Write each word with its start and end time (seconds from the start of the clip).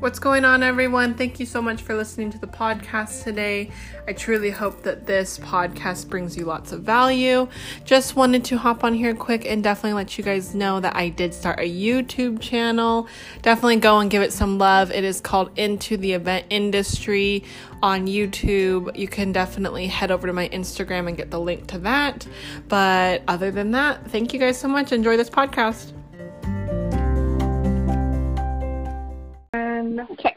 What's 0.00 0.18
going 0.18 0.46
on, 0.46 0.62
everyone? 0.62 1.12
Thank 1.12 1.38
you 1.40 1.44
so 1.44 1.60
much 1.60 1.82
for 1.82 1.94
listening 1.94 2.30
to 2.30 2.38
the 2.38 2.46
podcast 2.46 3.22
today. 3.22 3.70
I 4.08 4.14
truly 4.14 4.48
hope 4.48 4.82
that 4.84 5.04
this 5.04 5.38
podcast 5.38 6.08
brings 6.08 6.38
you 6.38 6.46
lots 6.46 6.72
of 6.72 6.80
value. 6.80 7.46
Just 7.84 8.16
wanted 8.16 8.42
to 8.46 8.56
hop 8.56 8.82
on 8.82 8.94
here 8.94 9.14
quick 9.14 9.44
and 9.44 9.62
definitely 9.62 9.92
let 9.92 10.16
you 10.16 10.24
guys 10.24 10.54
know 10.54 10.80
that 10.80 10.96
I 10.96 11.10
did 11.10 11.34
start 11.34 11.60
a 11.60 11.70
YouTube 11.70 12.40
channel. 12.40 13.08
Definitely 13.42 13.76
go 13.76 13.98
and 13.98 14.10
give 14.10 14.22
it 14.22 14.32
some 14.32 14.56
love. 14.56 14.90
It 14.90 15.04
is 15.04 15.20
called 15.20 15.50
Into 15.58 15.98
the 15.98 16.14
Event 16.14 16.46
Industry 16.48 17.44
on 17.82 18.06
YouTube. 18.06 18.96
You 18.96 19.06
can 19.06 19.32
definitely 19.32 19.86
head 19.86 20.10
over 20.10 20.26
to 20.26 20.32
my 20.32 20.48
Instagram 20.48 21.08
and 21.08 21.16
get 21.18 21.30
the 21.30 21.38
link 21.38 21.66
to 21.66 21.78
that. 21.80 22.26
But 22.68 23.22
other 23.28 23.50
than 23.50 23.72
that, 23.72 24.10
thank 24.10 24.32
you 24.32 24.40
guys 24.40 24.58
so 24.58 24.66
much. 24.66 24.92
Enjoy 24.92 25.18
this 25.18 25.28
podcast. 25.28 25.92
Okay. 29.98 30.34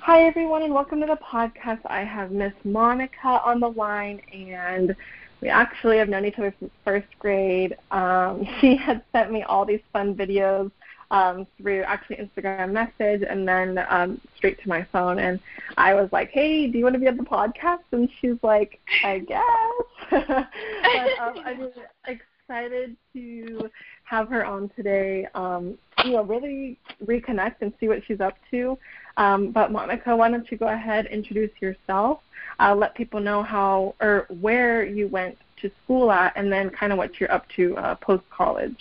Hi, 0.00 0.22
everyone, 0.22 0.62
and 0.62 0.72
welcome 0.72 1.00
to 1.00 1.06
the 1.06 1.16
podcast. 1.16 1.80
I 1.84 2.02
have 2.02 2.30
Miss 2.30 2.54
Monica 2.64 3.42
on 3.44 3.60
the 3.60 3.68
line, 3.68 4.20
and 4.32 4.96
we 5.42 5.48
actually 5.48 5.98
have 5.98 6.08
known 6.08 6.24
each 6.24 6.38
other 6.38 6.54
since 6.58 6.72
first 6.82 7.08
grade. 7.18 7.76
Um, 7.90 8.46
she 8.60 8.74
had 8.74 9.02
sent 9.12 9.30
me 9.30 9.42
all 9.42 9.66
these 9.66 9.82
fun 9.92 10.14
videos 10.14 10.70
um, 11.10 11.46
through 11.58 11.82
actually 11.82 12.16
Instagram 12.16 12.72
message 12.72 13.22
and 13.28 13.46
then 13.46 13.84
um, 13.90 14.18
straight 14.36 14.60
to 14.62 14.68
my 14.68 14.86
phone. 14.90 15.18
And 15.18 15.38
I 15.76 15.92
was 15.92 16.08
like, 16.10 16.30
"Hey, 16.30 16.68
do 16.68 16.78
you 16.78 16.84
want 16.84 16.94
to 16.94 17.00
be 17.00 17.08
on 17.08 17.18
the 17.18 17.22
podcast?" 17.22 17.84
And 17.92 18.08
she's 18.20 18.38
like, 18.42 18.80
"I 19.04 19.18
guess." 19.18 20.10
but 20.10 21.18
um, 21.20 21.34
I'm 21.44 21.68
excited 22.06 22.96
to 23.12 23.70
have 24.04 24.28
her 24.28 24.44
on 24.44 24.70
today. 24.76 25.26
Um, 25.34 25.78
you 26.04 26.12
know, 26.12 26.24
really 26.24 26.78
reconnect 27.04 27.56
and 27.60 27.72
see 27.78 27.88
what 27.88 28.00
she's 28.06 28.20
up 28.20 28.34
to. 28.50 28.76
Um, 29.16 29.52
but 29.52 29.70
Monica, 29.70 30.16
why 30.16 30.30
don't 30.30 30.50
you 30.50 30.58
go 30.58 30.68
ahead, 30.68 31.06
and 31.06 31.14
introduce 31.14 31.50
yourself, 31.60 32.20
uh, 32.58 32.74
let 32.74 32.94
people 32.94 33.20
know 33.20 33.42
how 33.42 33.94
or 34.00 34.26
where 34.40 34.84
you 34.84 35.08
went 35.08 35.36
to 35.60 35.70
school 35.84 36.10
at, 36.10 36.32
and 36.36 36.50
then 36.50 36.70
kind 36.70 36.92
of 36.92 36.98
what 36.98 37.20
you're 37.20 37.32
up 37.32 37.44
to 37.56 37.76
uh, 37.76 37.94
post 37.96 38.24
college. 38.30 38.76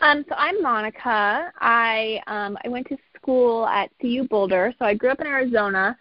Um, 0.00 0.24
so 0.28 0.34
I'm 0.36 0.60
Monica. 0.62 1.52
I 1.60 2.20
um, 2.26 2.58
I 2.64 2.68
went 2.68 2.88
to 2.88 2.96
school 3.16 3.66
at 3.66 3.90
CU 4.00 4.26
Boulder. 4.28 4.74
So 4.78 4.84
I 4.84 4.94
grew 4.94 5.10
up 5.10 5.20
in 5.20 5.26
Arizona, 5.26 5.96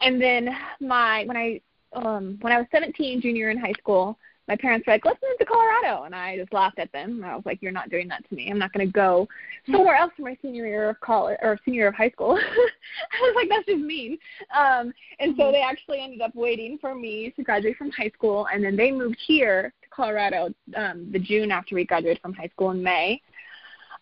and 0.00 0.20
then 0.20 0.50
my 0.80 1.24
when 1.24 1.36
I 1.36 1.60
um, 1.94 2.38
when 2.40 2.52
I 2.52 2.58
was 2.58 2.66
17, 2.72 3.20
junior 3.20 3.50
in 3.50 3.56
high 3.56 3.72
school, 3.78 4.18
my 4.46 4.56
parents 4.56 4.86
were 4.86 4.92
like, 4.92 5.04
let's 5.04 5.20
move 5.22 5.38
to 5.38 5.44
Colorado. 5.44 6.04
And 6.04 6.14
I 6.14 6.36
just 6.36 6.52
laughed 6.52 6.78
at 6.78 6.92
them. 6.92 7.24
I 7.24 7.34
was 7.34 7.46
like, 7.46 7.62
you're 7.62 7.72
not 7.72 7.88
doing 7.88 8.08
that 8.08 8.28
to 8.28 8.34
me. 8.34 8.50
I'm 8.50 8.58
not 8.58 8.72
going 8.72 8.86
to 8.86 8.92
go 8.92 9.26
somewhere 9.70 9.96
else 9.96 10.12
for 10.16 10.22
my 10.22 10.36
senior 10.42 10.66
year 10.66 10.90
of 10.90 11.00
college 11.00 11.38
or 11.42 11.58
senior 11.64 11.80
year 11.80 11.88
of 11.88 11.94
high 11.94 12.10
school. 12.10 12.36
I 12.38 13.20
was 13.20 13.32
like, 13.36 13.48
that's 13.48 13.66
just 13.66 13.80
mean. 13.80 14.18
Um, 14.54 14.92
and 15.18 15.34
so 15.36 15.44
mm-hmm. 15.44 15.52
they 15.52 15.62
actually 15.62 16.00
ended 16.00 16.20
up 16.20 16.34
waiting 16.34 16.78
for 16.78 16.94
me 16.94 17.32
to 17.36 17.42
graduate 17.42 17.76
from 17.76 17.90
high 17.92 18.10
school. 18.14 18.46
And 18.52 18.62
then 18.62 18.76
they 18.76 18.92
moved 18.92 19.18
here 19.26 19.72
to 19.82 19.88
Colorado 19.88 20.50
um, 20.76 21.08
the 21.10 21.18
June 21.18 21.50
after 21.50 21.74
we 21.74 21.84
graduated 21.84 22.20
from 22.20 22.34
high 22.34 22.48
school 22.48 22.70
in 22.70 22.82
May. 22.82 23.22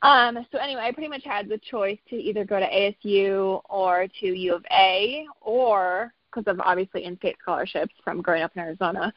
Um, 0.03 0.45
so 0.51 0.59
anyway, 0.59 0.83
I 0.83 0.91
pretty 0.91 1.09
much 1.09 1.23
had 1.25 1.49
the 1.49 1.59
choice 1.59 1.99
to 2.11 2.17
either 2.17 2.45
go 2.45 2.59
to 2.59 2.67
ASU 2.67 3.61
or 3.71 4.09
to 4.21 4.27
U 4.27 4.55
of 4.56 4.65
A 4.73 5.25
or 5.41 6.12
because 6.34 6.51
of 6.51 6.59
obviously 6.61 7.05
in-state 7.05 7.37
scholarships 7.41 7.95
from 8.03 8.23
growing 8.23 8.43
up 8.43 8.51
in 8.56 8.62
Arizona 8.62 9.12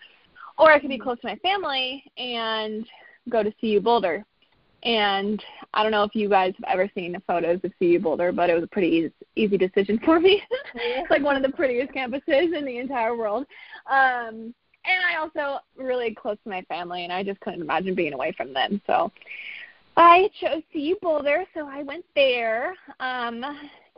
or 0.57 0.71
I 0.71 0.79
could 0.79 0.89
be 0.89 0.99
close 0.99 1.19
to 1.21 1.27
my 1.27 1.35
family 1.37 2.03
and 2.17 2.85
go 3.29 3.43
to 3.43 3.51
CU 3.59 3.79
Boulder. 3.79 4.25
And 4.83 5.43
I 5.73 5.81
don't 5.81 5.91
know 5.91 6.03
if 6.03 6.13
you 6.13 6.29
guys 6.29 6.53
have 6.57 6.73
ever 6.73 6.89
seen 6.93 7.13
the 7.13 7.21
photos 7.25 7.59
of 7.63 7.71
CU 7.79 7.99
Boulder, 7.99 8.31
but 8.31 8.49
it 8.49 8.53
was 8.53 8.63
a 8.63 8.67
pretty 8.67 8.87
easy, 8.87 9.11
easy 9.35 9.57
decision 9.57 9.99
for 10.05 10.19
me. 10.19 10.41
it's 10.75 11.09
like 11.09 11.23
one 11.23 11.35
of 11.35 11.41
the 11.41 11.49
prettiest 11.49 11.91
campuses 11.91 12.55
in 12.55 12.65
the 12.65 12.77
entire 12.77 13.15
world. 13.15 13.45
Um, 13.89 14.53
and 14.87 15.01
I 15.03 15.17
also 15.19 15.59
really 15.75 16.13
close 16.13 16.37
to 16.43 16.49
my 16.49 16.61
family, 16.63 17.03
and 17.03 17.11
I 17.11 17.23
just 17.23 17.39
couldn't 17.39 17.61
imagine 17.61 17.95
being 17.95 18.13
away 18.13 18.31
from 18.37 18.53
them. 18.53 18.79
So 18.85 19.11
I 19.97 20.29
chose 20.39 20.61
CU 20.71 20.95
Boulder, 21.01 21.45
so 21.55 21.67
I 21.67 21.81
went 21.81 22.05
there. 22.13 22.75
Um, 22.99 23.43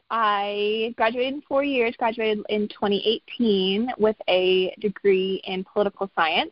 I 0.10 0.94
graduated 0.96 1.34
in 1.36 1.42
four 1.42 1.64
years, 1.64 1.96
graduated 1.98 2.44
in 2.50 2.68
2018 2.70 3.92
with 3.98 4.16
a 4.30 4.74
degree 4.80 5.42
in 5.46 5.66
political 5.66 6.10
science, 6.16 6.52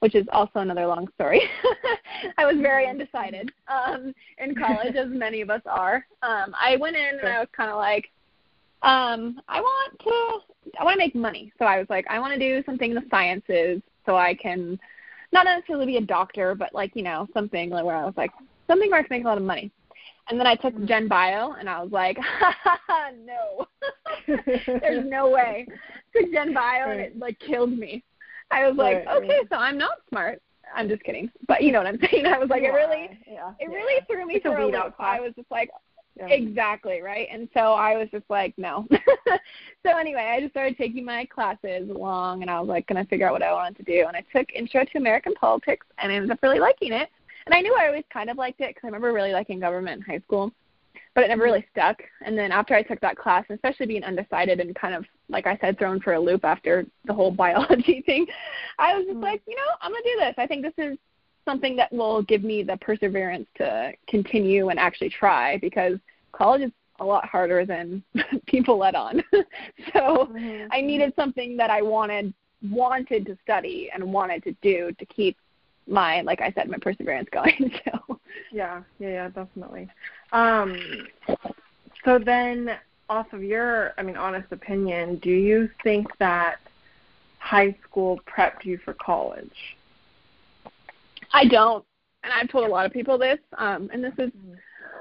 which 0.00 0.14
is 0.14 0.26
also 0.32 0.60
another 0.60 0.86
long 0.86 1.08
story. 1.14 1.42
I 2.38 2.46
was 2.46 2.56
very 2.60 2.86
undecided 2.86 3.50
um, 3.68 4.14
in 4.38 4.54
college, 4.66 4.94
as 4.94 5.08
many 5.08 5.40
of 5.40 5.50
us 5.50 5.62
are. 5.66 6.06
Um, 6.22 6.54
I 6.60 6.76
went 6.76 6.96
in 6.96 7.18
and 7.18 7.28
I 7.28 7.40
was 7.40 7.48
kind 7.56 7.70
of 7.70 7.76
like, 7.76 8.10
um, 8.82 9.40
I 9.48 9.60
want 9.60 9.98
to, 10.00 10.78
I 10.78 10.84
want 10.84 10.94
to 10.94 10.98
make 10.98 11.14
money. 11.14 11.52
So 11.58 11.64
I 11.64 11.78
was 11.78 11.86
like, 11.90 12.06
I 12.08 12.18
want 12.20 12.34
to 12.34 12.38
do 12.38 12.62
something 12.64 12.90
in 12.90 12.94
the 12.94 13.06
sciences 13.10 13.82
so 14.04 14.16
I 14.16 14.34
can 14.34 14.78
not 15.32 15.44
necessarily 15.44 15.86
be 15.86 15.96
a 15.96 16.00
doctor, 16.00 16.54
but 16.54 16.72
like 16.74 16.92
you 16.94 17.02
know 17.02 17.26
something 17.34 17.70
like 17.70 17.84
where 17.84 17.96
I 17.96 18.04
was 18.04 18.14
like 18.16 18.30
something 18.66 18.90
where 18.90 19.00
I 19.00 19.02
can 19.02 19.16
make 19.16 19.24
a 19.24 19.28
lot 19.28 19.38
of 19.38 19.44
money. 19.44 19.70
And 20.28 20.38
then 20.38 20.46
I 20.46 20.54
took. 20.54 20.74
Gen 20.86 21.08
Bio, 21.08 21.52
and 21.52 21.68
I 21.68 21.82
was 21.82 21.92
like, 21.92 22.18
ha, 22.18 22.54
ha, 22.62 22.80
ha 22.86 23.10
no, 23.24 23.66
there's 24.46 25.06
no 25.06 25.30
way. 25.30 25.66
Took 26.14 26.32
Gen 26.32 26.52
Bio, 26.52 26.90
and 26.90 27.00
it 27.00 27.18
like 27.18 27.38
killed 27.38 27.76
me. 27.76 28.02
I 28.50 28.66
was 28.68 28.76
like, 28.76 29.06
right, 29.06 29.22
okay, 29.22 29.40
so 29.50 29.56
I'm 29.56 29.78
not 29.78 29.98
smart. 30.08 30.40
I'm 30.74 30.88
just 30.88 31.02
kidding, 31.04 31.30
but 31.46 31.62
you 31.62 31.72
know 31.72 31.78
what 31.78 31.86
I'm 31.86 31.98
saying. 32.10 32.26
I 32.26 32.38
was 32.38 32.48
like, 32.48 32.62
yeah, 32.62 32.70
it 32.70 32.72
really, 32.72 33.18
yeah, 33.26 33.50
it 33.58 33.68
yeah. 33.70 33.76
really 33.76 34.04
threw 34.06 34.26
me 34.26 34.34
it's 34.36 34.42
for 34.42 34.56
a 34.56 34.66
loop. 34.66 34.94
I 34.98 35.20
was 35.20 35.32
just 35.36 35.50
like, 35.50 35.70
exactly 36.18 37.02
right, 37.02 37.28
and 37.32 37.48
so 37.54 37.72
I 37.72 37.96
was 37.96 38.08
just 38.10 38.28
like, 38.28 38.54
no. 38.56 38.86
so 39.86 39.96
anyway, 39.96 40.32
I 40.36 40.40
just 40.40 40.52
started 40.52 40.76
taking 40.76 41.04
my 41.04 41.24
classes 41.26 41.90
along, 41.90 42.42
and 42.42 42.50
I 42.50 42.60
was 42.60 42.68
like, 42.68 42.86
gonna 42.86 43.04
figure 43.04 43.26
out 43.26 43.32
what 43.32 43.42
I 43.42 43.52
wanted 43.52 43.76
to 43.78 43.82
do, 43.84 44.06
and 44.06 44.16
I 44.16 44.24
took 44.36 44.52
Intro 44.52 44.84
to 44.84 44.98
American 44.98 45.34
Politics, 45.34 45.86
and 45.98 46.10
I 46.10 46.14
ended 46.16 46.30
up 46.30 46.38
really 46.42 46.60
liking 46.60 46.92
it. 46.92 47.08
And 47.46 47.54
I 47.54 47.60
knew 47.60 47.74
I 47.78 47.86
always 47.86 48.04
kind 48.12 48.28
of 48.28 48.36
liked 48.36 48.60
it 48.60 48.70
because 48.70 48.82
I 48.84 48.86
remember 48.88 49.12
really 49.12 49.32
liking 49.32 49.60
government 49.60 49.98
in 49.98 50.14
high 50.14 50.20
school, 50.20 50.52
but 51.14 51.24
it 51.24 51.28
never 51.28 51.44
really 51.44 51.66
stuck. 51.70 51.96
And 52.24 52.36
then 52.36 52.52
after 52.52 52.74
I 52.74 52.82
took 52.82 53.00
that 53.00 53.16
class, 53.16 53.44
especially 53.50 53.86
being 53.86 54.04
undecided 54.04 54.60
and 54.60 54.74
kind 54.74 54.94
of, 54.94 55.04
like 55.28 55.46
I 55.46 55.56
said, 55.60 55.78
thrown 55.78 56.00
for 56.00 56.14
a 56.14 56.20
loop 56.20 56.44
after 56.44 56.86
the 57.04 57.14
whole 57.14 57.30
biology 57.32 58.02
thing, 58.04 58.26
I 58.78 58.94
was 58.96 59.04
just 59.04 59.14
mm-hmm. 59.14 59.24
like, 59.24 59.42
you 59.46 59.56
know, 59.56 59.62
I'm 59.80 59.92
going 59.92 60.02
to 60.02 60.10
do 60.10 60.20
this. 60.20 60.34
I 60.38 60.46
think 60.46 60.62
this 60.62 60.74
is 60.76 60.98
something 61.44 61.76
that 61.76 61.92
will 61.92 62.22
give 62.22 62.42
me 62.42 62.62
the 62.62 62.76
perseverance 62.78 63.46
to 63.56 63.92
continue 64.08 64.68
and 64.68 64.78
actually 64.80 65.10
try 65.10 65.58
because 65.58 65.98
college 66.32 66.62
is 66.62 66.72
a 66.98 67.04
lot 67.04 67.24
harder 67.26 67.64
than 67.64 68.02
people 68.46 68.78
let 68.78 68.94
on. 68.94 69.22
so 69.92 70.28
mm-hmm. 70.30 70.66
I 70.70 70.80
needed 70.80 71.12
something 71.16 71.56
that 71.56 71.70
I 71.70 71.82
wanted 71.82 72.34
wanted 72.70 73.26
to 73.26 73.36
study 73.42 73.90
and 73.94 74.02
wanted 74.12 74.42
to 74.42 74.52
do 74.62 74.90
to 74.98 75.06
keep 75.06 75.36
my 75.86 76.22
like 76.22 76.40
I 76.40 76.52
said, 76.52 76.68
my 76.68 76.78
perseverance 76.78 77.28
going. 77.30 77.72
So 77.84 78.20
yeah, 78.52 78.82
yeah, 78.98 79.08
yeah, 79.08 79.28
definitely. 79.28 79.88
Um, 80.32 80.76
so 82.04 82.18
then, 82.18 82.70
off 83.08 83.32
of 83.32 83.42
your, 83.42 83.92
I 83.98 84.02
mean, 84.02 84.16
honest 84.16 84.50
opinion, 84.52 85.16
do 85.16 85.30
you 85.30 85.68
think 85.82 86.06
that 86.18 86.56
high 87.38 87.76
school 87.82 88.20
prepped 88.26 88.64
you 88.64 88.78
for 88.84 88.94
college? 88.94 89.76
I 91.32 91.46
don't, 91.46 91.84
and 92.22 92.32
I've 92.32 92.48
told 92.48 92.68
a 92.68 92.72
lot 92.72 92.86
of 92.86 92.92
people 92.92 93.18
this. 93.18 93.38
Um, 93.58 93.90
and 93.92 94.02
this 94.02 94.14
is 94.18 94.30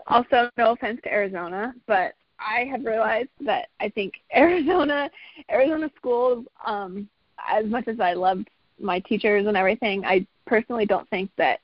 also 0.08 0.50
no 0.58 0.72
offense 0.72 1.00
to 1.04 1.14
Arizona, 1.14 1.74
but 1.88 2.14
I 2.40 2.66
have 2.72 2.84
realized 2.86 3.30
that 3.42 3.70
I 3.80 3.90
think 3.90 4.16
Arizona, 4.36 5.10
Arizona 5.52 5.90
schools, 5.96 6.46
um, 6.66 7.08
as 7.48 7.66
much 7.66 7.88
as 7.88 8.00
I 8.00 8.14
loved 8.14 8.50
my 8.80 9.00
teachers 9.00 9.48
and 9.48 9.58
everything, 9.58 10.06
I 10.06 10.26
personally 10.46 10.86
don't 10.86 11.10
think 11.10 11.32
that 11.38 11.60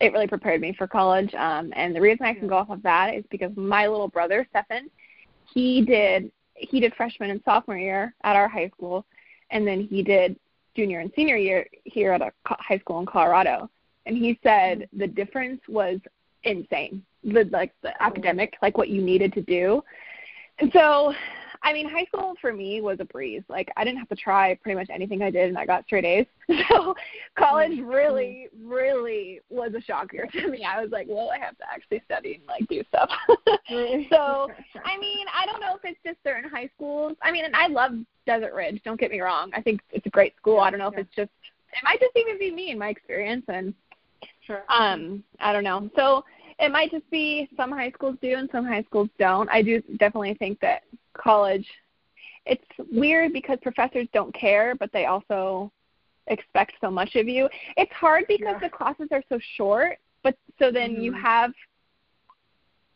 it 0.00 0.12
really 0.12 0.26
prepared 0.26 0.60
me 0.60 0.72
for 0.72 0.86
college. 0.86 1.32
Um, 1.34 1.72
and 1.74 1.94
the 1.94 2.00
reason 2.00 2.26
I 2.26 2.34
can 2.34 2.48
go 2.48 2.56
off 2.56 2.70
of 2.70 2.82
that 2.82 3.14
is 3.14 3.24
because 3.30 3.52
my 3.56 3.86
little 3.86 4.08
brother 4.08 4.46
Stefan, 4.50 4.90
he 5.52 5.82
did 5.82 6.30
he 6.54 6.80
did 6.80 6.94
freshman 6.94 7.30
and 7.30 7.40
sophomore 7.44 7.78
year 7.78 8.14
at 8.22 8.36
our 8.36 8.48
high 8.48 8.68
school, 8.68 9.04
and 9.50 9.66
then 9.66 9.80
he 9.80 10.02
did 10.02 10.38
junior 10.76 11.00
and 11.00 11.10
senior 11.14 11.36
year 11.36 11.66
here 11.84 12.12
at 12.12 12.22
a 12.22 12.32
high 12.46 12.78
school 12.78 13.00
in 13.00 13.06
Colorado. 13.06 13.68
And 14.06 14.16
he 14.16 14.38
said 14.42 14.88
the 14.92 15.06
difference 15.06 15.60
was 15.68 15.98
insane. 16.44 17.04
The 17.24 17.44
like 17.50 17.72
the 17.82 18.00
academic, 18.02 18.54
like 18.62 18.76
what 18.78 18.88
you 18.88 19.00
needed 19.02 19.32
to 19.34 19.42
do. 19.42 19.82
And 20.58 20.70
so 20.72 21.14
I 21.64 21.72
mean, 21.72 21.88
high 21.88 22.04
school 22.06 22.34
for 22.40 22.52
me 22.52 22.80
was 22.80 22.98
a 23.00 23.04
breeze. 23.04 23.42
Like 23.48 23.70
I 23.76 23.84
didn't 23.84 23.98
have 23.98 24.08
to 24.08 24.16
try 24.16 24.54
pretty 24.62 24.78
much 24.78 24.88
anything 24.90 25.22
I 25.22 25.30
did, 25.30 25.48
and 25.48 25.56
I 25.56 25.64
got 25.64 25.84
straight 25.84 26.04
A's. 26.04 26.26
So 26.68 26.94
college 27.38 27.72
mm-hmm. 27.72 27.86
really, 27.86 28.48
really 28.62 29.40
was 29.48 29.72
a 29.74 29.80
shocker 29.80 30.26
to 30.32 30.48
me. 30.48 30.64
I 30.64 30.82
was 30.82 30.90
like, 30.90 31.06
well, 31.08 31.30
I 31.30 31.38
have 31.38 31.56
to 31.58 31.64
actually 31.72 32.02
study 32.04 32.34
and 32.34 32.46
like 32.46 32.68
do 32.68 32.82
stuff. 32.88 33.10
so 34.10 34.48
I 34.84 34.98
mean, 34.98 35.26
I 35.34 35.46
don't 35.46 35.60
know 35.60 35.74
if 35.76 35.84
it's 35.84 35.98
just 36.04 36.18
certain 36.24 36.50
high 36.50 36.68
schools. 36.74 37.16
I 37.22 37.30
mean, 37.30 37.44
and 37.44 37.56
I 37.56 37.68
love 37.68 37.92
Desert 38.26 38.54
Ridge. 38.54 38.80
Don't 38.84 39.00
get 39.00 39.10
me 39.10 39.20
wrong. 39.20 39.50
I 39.54 39.62
think 39.62 39.80
it's 39.90 40.06
a 40.06 40.10
great 40.10 40.36
school. 40.36 40.60
I 40.60 40.70
don't 40.70 40.78
know 40.78 40.88
if 40.88 40.98
it's 40.98 41.14
just 41.14 41.30
it 41.72 41.84
might 41.84 42.00
just 42.00 42.16
even 42.16 42.38
be 42.38 42.50
me 42.50 42.70
in 42.70 42.78
my 42.78 42.88
experience 42.88 43.44
and 43.48 43.72
sure. 44.46 44.64
um 44.68 45.22
I 45.40 45.52
don't 45.52 45.64
know. 45.64 45.90
So 45.96 46.24
it 46.58 46.70
might 46.70 46.90
just 46.90 47.08
be 47.10 47.48
some 47.56 47.72
high 47.72 47.90
schools 47.90 48.16
do 48.20 48.34
and 48.36 48.48
some 48.52 48.64
high 48.64 48.82
schools 48.82 49.08
don't. 49.18 49.48
I 49.48 49.62
do 49.62 49.80
definitely 49.98 50.34
think 50.34 50.60
that 50.60 50.82
college 51.14 51.66
it's 52.46 52.64
weird 52.90 53.32
because 53.32 53.58
professors 53.62 54.08
don't 54.12 54.34
care, 54.34 54.74
but 54.74 54.92
they 54.92 55.06
also 55.06 55.70
expect 56.26 56.72
so 56.80 56.90
much 56.90 57.14
of 57.16 57.28
you. 57.28 57.48
It's 57.76 57.92
hard 57.92 58.24
because 58.28 58.56
yeah. 58.60 58.68
the 58.68 58.68
classes 58.68 59.08
are 59.12 59.22
so 59.28 59.38
short, 59.56 59.98
but 60.22 60.36
so 60.58 60.70
then 60.70 60.92
mm-hmm. 60.92 61.02
you 61.02 61.12
have 61.12 61.52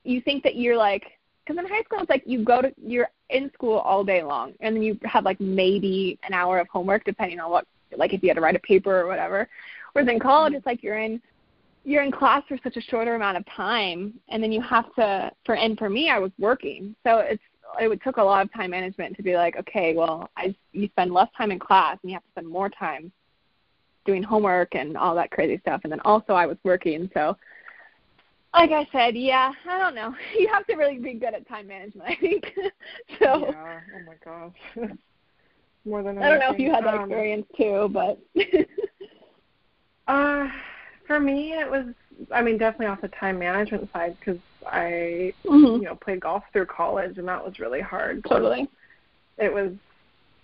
you 0.05 0.21
think 0.21 0.45
that 0.45 0.57
you're 0.57 0.77
like 0.77 1.05
because 1.45 1.59
in 1.59 1.69
high 1.69 1.83
school 1.83 1.99
it's 2.01 2.11
like 2.11 2.23
you 2.27 2.45
go 2.45 2.63
to 2.63 2.73
you're 2.81 3.09
in 3.31 3.51
school 3.53 3.79
all 3.79 4.05
day 4.05 4.23
long 4.23 4.53
and 4.61 4.77
then 4.77 4.83
you 4.83 4.97
have 5.03 5.25
like 5.25 5.41
maybe 5.41 6.17
an 6.23 6.33
hour 6.33 6.61
of 6.61 6.69
homework 6.69 7.05
depending 7.05 7.41
on 7.41 7.51
what 7.51 7.67
like 7.97 8.13
if 8.13 8.23
you 8.23 8.29
had 8.29 8.37
to 8.37 8.41
write 8.41 8.55
a 8.55 8.61
paper 8.61 9.01
or 9.01 9.07
whatever. 9.09 9.49
Whereas 9.93 10.09
in 10.09 10.21
college 10.21 10.51
mm-hmm. 10.51 10.59
it's 10.59 10.67
like 10.67 10.83
you're 10.83 10.99
in 10.99 11.21
you're 11.85 12.03
in 12.03 12.13
class 12.13 12.43
for 12.49 12.59
such 12.63 12.77
a 12.77 12.81
shorter 12.81 13.17
amount 13.17 13.37
of 13.37 13.45
time 13.47 14.15
and 14.29 14.43
then 14.43 14.53
you 14.53 14.61
have 14.61 14.93
to 14.95 15.31
for 15.45 15.57
and 15.57 15.77
for 15.77 15.91
me 15.91 16.09
I 16.09 16.19
was 16.21 16.31
working. 16.39 16.95
So 17.05 17.19
it's 17.19 17.43
it 17.79 18.03
took 18.03 18.17
a 18.17 18.23
lot 18.23 18.45
of 18.45 18.53
time 18.53 18.71
management 18.71 19.17
to 19.17 19.23
be 19.23 19.35
like, 19.35 19.57
okay, 19.57 19.95
well, 19.95 20.31
I 20.37 20.55
you 20.73 20.89
spend 20.89 21.13
less 21.13 21.29
time 21.37 21.51
in 21.51 21.59
class 21.59 21.99
and 22.03 22.11
you 22.11 22.15
have 22.15 22.23
to 22.25 22.31
spend 22.31 22.49
more 22.49 22.69
time 22.69 23.13
doing 24.05 24.23
homework 24.23 24.75
and 24.75 24.97
all 24.97 25.15
that 25.17 25.31
crazy 25.31 25.59
stuff. 25.61 25.81
And 25.83 25.93
then 25.93 26.01
also 26.01 26.35
I 26.35 26.47
was 26.47 26.57
working, 26.65 27.11
so 27.13 27.37
like 28.55 28.71
I 28.71 28.89
said, 28.91 29.17
yeah, 29.17 29.53
I 29.69 29.79
don't 29.79 29.95
know. 29.95 30.15
You 30.39 30.49
have 30.49 30.67
to 30.67 30.77
really 30.77 30.99
be 30.99 31.15
good 31.15 31.35
at 31.35 31.47
time 31.49 31.67
management, 31.69 32.09
I 32.09 32.17
think. 32.17 32.53
so 33.19 33.49
Yeah. 33.51 33.81
Oh 33.95 34.01
my 34.07 34.15
gosh. 34.25 34.53
more 35.85 36.03
than 36.03 36.19
I 36.19 36.29
don't 36.29 36.41
know 36.41 36.53
if 36.53 36.59
you 36.59 36.71
had 36.71 36.85
that 36.85 36.95
um, 36.95 37.03
experience 37.03 37.47
too, 37.57 37.91
but 37.93 38.19
uh 40.09 40.49
for 41.07 41.21
me 41.21 41.53
it 41.53 41.71
was 41.71 41.87
I 42.33 42.43
mean 42.43 42.59
definitely 42.59 42.87
off 42.87 43.01
the 43.01 43.09
time 43.09 43.39
management 43.39 43.91
side 43.93 44.17
cuz 44.25 44.39
I 44.67 45.33
mm-hmm. 45.45 45.83
you 45.83 45.83
know 45.83 45.95
played 45.95 46.21
golf 46.21 46.45
through 46.53 46.67
college 46.67 47.19
and 47.19 47.29
that 47.29 47.45
was 47.45 47.59
really 47.59 47.81
hard. 47.81 48.25
Totally. 48.25 48.69
It 49.39 49.53
was 49.53 49.73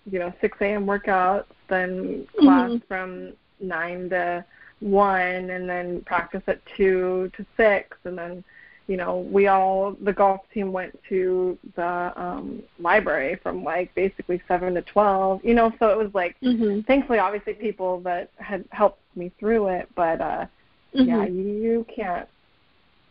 you 0.09 0.19
know 0.19 0.33
6 0.41 0.57
a.m. 0.61 0.85
workouts, 0.85 1.45
then 1.69 2.27
class 2.39 2.69
mm-hmm. 2.69 2.87
from 2.87 3.33
nine 3.59 4.09
to 4.09 4.45
one, 4.79 5.49
and 5.49 5.69
then 5.69 6.01
practice 6.01 6.43
at 6.47 6.59
two 6.77 7.31
to 7.37 7.45
six, 7.57 7.97
and 8.03 8.17
then 8.17 8.43
you 8.87 8.97
know 8.97 9.19
we 9.19 9.47
all 9.47 9.95
the 10.01 10.11
golf 10.11 10.41
team 10.53 10.71
went 10.71 10.97
to 11.07 11.57
the 11.75 12.21
um 12.21 12.61
library 12.79 13.39
from 13.41 13.63
like 13.63 13.93
basically 13.95 14.41
seven 14.47 14.73
to 14.73 14.81
twelve 14.81 15.39
you 15.43 15.53
know 15.53 15.71
so 15.79 15.89
it 15.89 15.97
was 15.97 16.13
like 16.13 16.35
mm-hmm. 16.41 16.81
thankfully 16.81 17.19
obviously 17.19 17.53
people 17.53 18.01
that 18.01 18.29
had 18.37 18.65
helped 18.71 18.99
me 19.15 19.31
through 19.39 19.67
it 19.67 19.87
but 19.95 20.19
uh 20.19 20.45
mm-hmm. 20.93 21.07
yeah 21.07 21.25
you, 21.25 21.43
you 21.43 21.85
can't 21.95 22.27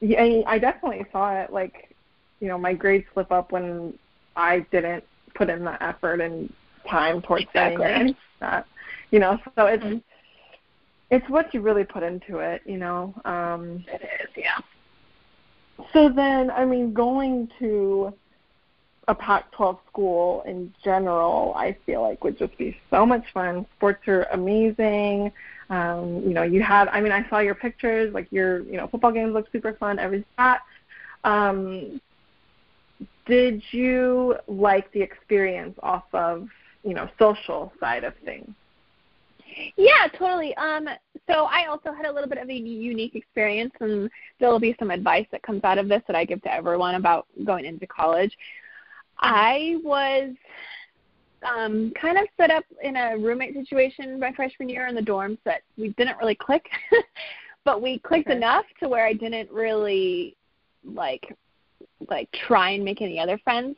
yeah, 0.02 0.42
I 0.46 0.58
definitely 0.58 1.06
saw 1.12 1.32
it. 1.40 1.52
Like, 1.52 1.94
you 2.40 2.48
know, 2.48 2.58
my 2.58 2.74
grades 2.74 3.06
slip 3.14 3.30
up 3.30 3.52
when 3.52 3.96
I 4.36 4.60
didn't 4.72 5.04
put 5.34 5.48
in 5.48 5.64
the 5.64 5.80
effort 5.82 6.20
and 6.20 6.52
time 6.88 7.22
towards 7.22 7.44
exactly. 7.44 7.86
studying 7.86 8.16
that. 8.40 8.66
You 9.12 9.20
know, 9.20 9.38
so 9.54 9.66
it's 9.66 9.84
mm-hmm. 9.84 9.98
it's 11.10 11.28
what 11.28 11.54
you 11.54 11.60
really 11.60 11.84
put 11.84 12.02
into 12.02 12.38
it. 12.38 12.62
You 12.66 12.78
know. 12.78 13.14
Um, 13.24 13.84
it 13.86 14.02
is, 14.02 14.28
yeah. 14.36 14.58
So 15.92 16.08
then, 16.08 16.50
I 16.50 16.64
mean, 16.64 16.92
going 16.92 17.48
to 17.60 18.12
a 19.08 19.14
Pac-12 19.14 19.78
school 19.88 20.42
in 20.46 20.72
general, 20.84 21.54
I 21.56 21.76
feel 21.86 22.02
like 22.02 22.22
would 22.24 22.38
just 22.38 22.56
be 22.58 22.76
so 22.90 23.04
much 23.06 23.24
fun. 23.32 23.66
Sports 23.76 24.06
are 24.08 24.24
amazing. 24.32 25.32
Um, 25.72 26.22
you 26.26 26.34
know, 26.34 26.42
you 26.42 26.62
had, 26.62 26.88
I 26.88 27.00
mean, 27.00 27.12
I 27.12 27.26
saw 27.30 27.38
your 27.38 27.54
pictures, 27.54 28.12
like 28.12 28.30
your, 28.30 28.60
you 28.64 28.76
know, 28.76 28.88
football 28.88 29.10
games 29.10 29.32
look 29.32 29.50
super 29.52 29.72
fun, 29.72 29.98
every 29.98 30.22
that. 30.36 30.60
Um, 31.24 31.98
did 33.24 33.62
you 33.70 34.36
like 34.46 34.92
the 34.92 35.00
experience 35.00 35.74
off 35.82 36.04
of, 36.12 36.46
you 36.84 36.92
know, 36.92 37.08
social 37.18 37.72
side 37.80 38.04
of 38.04 38.12
things? 38.22 38.50
Yeah, 39.76 40.08
totally. 40.18 40.54
Um, 40.56 40.90
so 41.26 41.44
I 41.44 41.64
also 41.70 41.90
had 41.90 42.04
a 42.04 42.12
little 42.12 42.28
bit 42.28 42.36
of 42.36 42.50
a 42.50 42.54
unique 42.54 43.14
experience, 43.14 43.72
and 43.80 44.10
there'll 44.40 44.60
be 44.60 44.76
some 44.78 44.90
advice 44.90 45.26
that 45.32 45.42
comes 45.42 45.64
out 45.64 45.78
of 45.78 45.88
this 45.88 46.02
that 46.06 46.16
I 46.16 46.26
give 46.26 46.42
to 46.42 46.52
everyone 46.52 46.96
about 46.96 47.26
going 47.46 47.64
into 47.64 47.86
college. 47.86 48.36
I 49.18 49.76
was 49.82 50.34
um, 51.44 51.92
kind 52.00 52.18
of 52.18 52.24
set 52.36 52.50
up 52.50 52.64
in 52.82 52.96
a 52.96 53.16
roommate 53.18 53.54
situation 53.54 54.18
my 54.18 54.32
freshman 54.32 54.68
year 54.68 54.86
in 54.86 54.94
the 54.94 55.00
dorms 55.00 55.38
that 55.44 55.62
we 55.76 55.90
didn't 55.90 56.18
really 56.18 56.34
click, 56.34 56.68
but 57.64 57.82
we 57.82 57.98
clicked 57.98 58.28
okay. 58.28 58.36
enough 58.36 58.64
to 58.80 58.88
where 58.88 59.06
I 59.06 59.12
didn't 59.12 59.50
really 59.50 60.36
like 60.84 61.36
like 62.08 62.28
try 62.46 62.70
and 62.70 62.84
make 62.84 63.00
any 63.02 63.18
other 63.18 63.38
friends. 63.38 63.76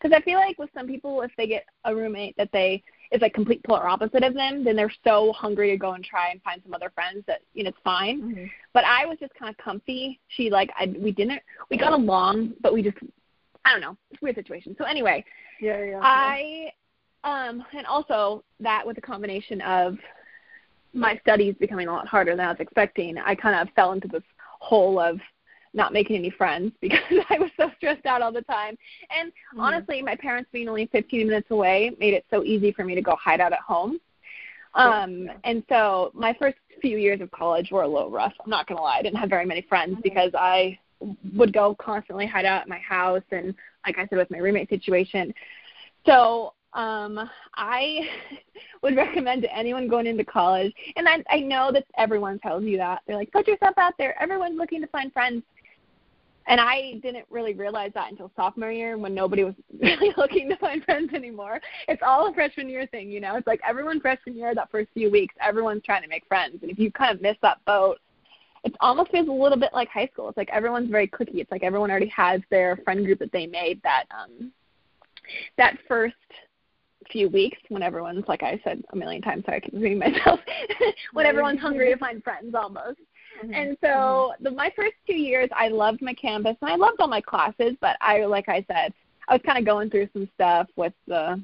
Because 0.00 0.16
I 0.16 0.22
feel 0.22 0.38
like 0.38 0.58
with 0.58 0.70
some 0.74 0.88
people, 0.88 1.22
if 1.22 1.30
they 1.36 1.46
get 1.46 1.64
a 1.84 1.94
roommate 1.94 2.36
that 2.36 2.50
they 2.52 2.82
is 3.12 3.20
like 3.20 3.34
complete 3.34 3.62
polar 3.62 3.86
opposite 3.86 4.24
of 4.24 4.34
them, 4.34 4.64
then 4.64 4.74
they're 4.74 4.92
so 5.04 5.32
hungry 5.32 5.70
to 5.70 5.76
go 5.76 5.92
and 5.92 6.02
try 6.02 6.30
and 6.30 6.42
find 6.42 6.60
some 6.64 6.74
other 6.74 6.90
friends 6.90 7.22
that 7.26 7.40
you 7.54 7.62
know 7.62 7.68
it's 7.68 7.78
fine. 7.84 8.22
Mm-hmm. 8.22 8.44
But 8.72 8.84
I 8.84 9.06
was 9.06 9.18
just 9.20 9.34
kind 9.34 9.50
of 9.50 9.64
comfy. 9.64 10.18
She 10.28 10.50
like 10.50 10.70
I 10.78 10.92
we 10.98 11.12
didn't 11.12 11.40
we 11.70 11.76
got 11.76 11.92
along, 11.92 12.54
but 12.60 12.72
we 12.72 12.82
just 12.82 12.96
I 13.64 13.72
don't 13.72 13.80
know. 13.80 13.96
It's 14.10 14.20
a 14.20 14.24
weird 14.24 14.36
situation. 14.36 14.74
So 14.78 14.84
anyway, 14.84 15.24
yeah, 15.60 15.82
yeah. 15.84 16.00
I 16.02 16.72
um, 17.24 17.64
and 17.76 17.86
also 17.86 18.42
that 18.60 18.86
with 18.86 18.98
a 18.98 19.00
combination 19.00 19.60
of 19.62 19.96
my 20.92 21.18
studies 21.22 21.54
becoming 21.58 21.88
a 21.88 21.92
lot 21.92 22.06
harder 22.06 22.36
than 22.36 22.46
I 22.46 22.50
was 22.50 22.60
expecting, 22.60 23.16
I 23.18 23.34
kind 23.34 23.56
of 23.56 23.72
fell 23.74 23.92
into 23.92 24.08
this 24.08 24.22
hole 24.60 24.98
of 24.98 25.18
not 25.74 25.92
making 25.92 26.16
any 26.16 26.30
friends 26.30 26.72
because 26.80 27.00
I 27.30 27.38
was 27.38 27.50
so 27.56 27.70
stressed 27.76 28.06
out 28.06 28.22
all 28.22 28.32
the 28.32 28.42
time. 28.42 28.76
And 29.16 29.30
mm-hmm. 29.30 29.60
honestly, 29.60 30.02
my 30.02 30.16
parents 30.16 30.50
being 30.52 30.68
only 30.68 30.86
15 30.92 31.26
minutes 31.26 31.50
away 31.50 31.92
made 31.98 32.14
it 32.14 32.26
so 32.30 32.44
easy 32.44 32.72
for 32.72 32.84
me 32.84 32.94
to 32.94 33.02
go 33.02 33.16
hide 33.16 33.40
out 33.40 33.52
at 33.52 33.60
home. 33.60 33.98
Um, 34.74 35.24
yeah. 35.24 35.34
and 35.44 35.62
so 35.68 36.12
my 36.14 36.34
first 36.38 36.56
few 36.80 36.96
years 36.96 37.20
of 37.20 37.30
college 37.30 37.70
were 37.70 37.82
a 37.82 37.88
little 37.88 38.10
rough. 38.10 38.32
I'm 38.42 38.50
not 38.50 38.66
gonna 38.66 38.80
lie, 38.80 38.96
I 38.98 39.02
didn't 39.02 39.18
have 39.18 39.28
very 39.28 39.44
many 39.44 39.62
friends 39.62 39.92
mm-hmm. 39.92 40.00
because 40.02 40.30
I 40.34 40.78
would 41.34 41.52
go 41.52 41.74
constantly 41.74 42.26
hide 42.26 42.46
out 42.46 42.62
at 42.62 42.68
my 42.68 42.78
house 42.78 43.22
and 43.32 43.54
like 43.86 43.98
I 43.98 44.06
said 44.06 44.18
with 44.18 44.30
my 44.30 44.38
roommate 44.38 44.68
situation. 44.68 45.34
So 46.06 46.54
um, 46.74 47.28
I 47.54 48.08
would 48.82 48.96
recommend 48.96 49.42
to 49.42 49.56
anyone 49.56 49.88
going 49.88 50.06
into 50.06 50.24
college, 50.24 50.72
and 50.96 51.08
I, 51.08 51.22
I 51.30 51.40
know 51.40 51.70
that 51.72 51.84
everyone 51.98 52.38
tells 52.38 52.64
you 52.64 52.76
that. 52.78 53.02
They're 53.06 53.16
like, 53.16 53.32
put 53.32 53.46
yourself 53.46 53.76
out 53.78 53.94
there. 53.98 54.20
Everyone's 54.20 54.58
looking 54.58 54.80
to 54.80 54.86
find 54.88 55.12
friends. 55.12 55.42
And 56.48 56.60
I 56.60 56.98
didn't 57.02 57.26
really 57.30 57.54
realize 57.54 57.92
that 57.94 58.10
until 58.10 58.32
sophomore 58.34 58.72
year 58.72 58.98
when 58.98 59.14
nobody 59.14 59.44
was 59.44 59.54
really 59.80 60.12
looking 60.16 60.48
to 60.48 60.56
find 60.56 60.82
friends 60.84 61.14
anymore. 61.14 61.60
It's 61.86 62.02
all 62.04 62.28
a 62.28 62.34
freshman 62.34 62.68
year 62.68 62.84
thing, 62.86 63.10
you 63.10 63.20
know. 63.20 63.36
It's 63.36 63.46
like 63.46 63.60
everyone 63.64 64.00
freshman 64.00 64.36
year, 64.36 64.52
that 64.54 64.70
first 64.70 64.88
few 64.92 65.08
weeks, 65.08 65.34
everyone's 65.40 65.84
trying 65.84 66.02
to 66.02 66.08
make 66.08 66.26
friends. 66.26 66.58
And 66.62 66.70
if 66.70 66.80
you 66.80 66.90
kind 66.90 67.14
of 67.14 67.22
miss 67.22 67.36
that 67.42 67.64
boat, 67.64 67.98
it 68.64 68.74
almost 68.80 69.10
feels 69.10 69.28
a 69.28 69.32
little 69.32 69.58
bit 69.58 69.70
like 69.72 69.88
high 69.88 70.08
school. 70.12 70.28
It's 70.28 70.36
like 70.36 70.50
everyone's 70.50 70.90
very 70.90 71.08
clicky. 71.08 71.36
It's 71.36 71.50
like 71.50 71.62
everyone 71.62 71.90
already 71.90 72.08
has 72.08 72.40
their 72.50 72.76
friend 72.78 73.04
group 73.04 73.18
that 73.20 73.32
they 73.32 73.46
made 73.46 73.80
that 73.82 74.04
um 74.10 74.52
that 75.56 75.78
first 75.88 76.14
few 77.10 77.28
weeks 77.28 77.58
when 77.68 77.82
everyone's 77.82 78.24
like 78.28 78.42
I 78.42 78.60
said 78.64 78.82
a 78.92 78.96
million 78.96 79.22
times, 79.22 79.44
sorry 79.44 79.58
I 79.58 79.60
keep 79.60 79.74
repeating 79.74 79.98
myself, 79.98 80.40
when 81.12 81.26
everyone's 81.26 81.60
hungry 81.60 81.92
to 81.92 81.98
find 81.98 82.22
friends 82.22 82.54
almost. 82.54 82.98
Mm-hmm. 83.42 83.54
And 83.54 83.76
so 83.82 84.32
the, 84.40 84.50
my 84.50 84.70
first 84.76 84.94
two 85.06 85.16
years, 85.16 85.48
I 85.56 85.68
loved 85.68 86.02
my 86.02 86.14
campus 86.14 86.56
and 86.60 86.70
I 86.70 86.76
loved 86.76 87.00
all 87.00 87.08
my 87.08 87.20
classes, 87.20 87.74
but 87.80 87.96
I, 88.00 88.24
like 88.24 88.48
I 88.48 88.64
said, 88.68 88.92
I 89.28 89.34
was 89.34 89.42
kind 89.44 89.58
of 89.58 89.64
going 89.64 89.90
through 89.90 90.08
some 90.12 90.28
stuff 90.34 90.68
with 90.76 90.92
the, 91.06 91.42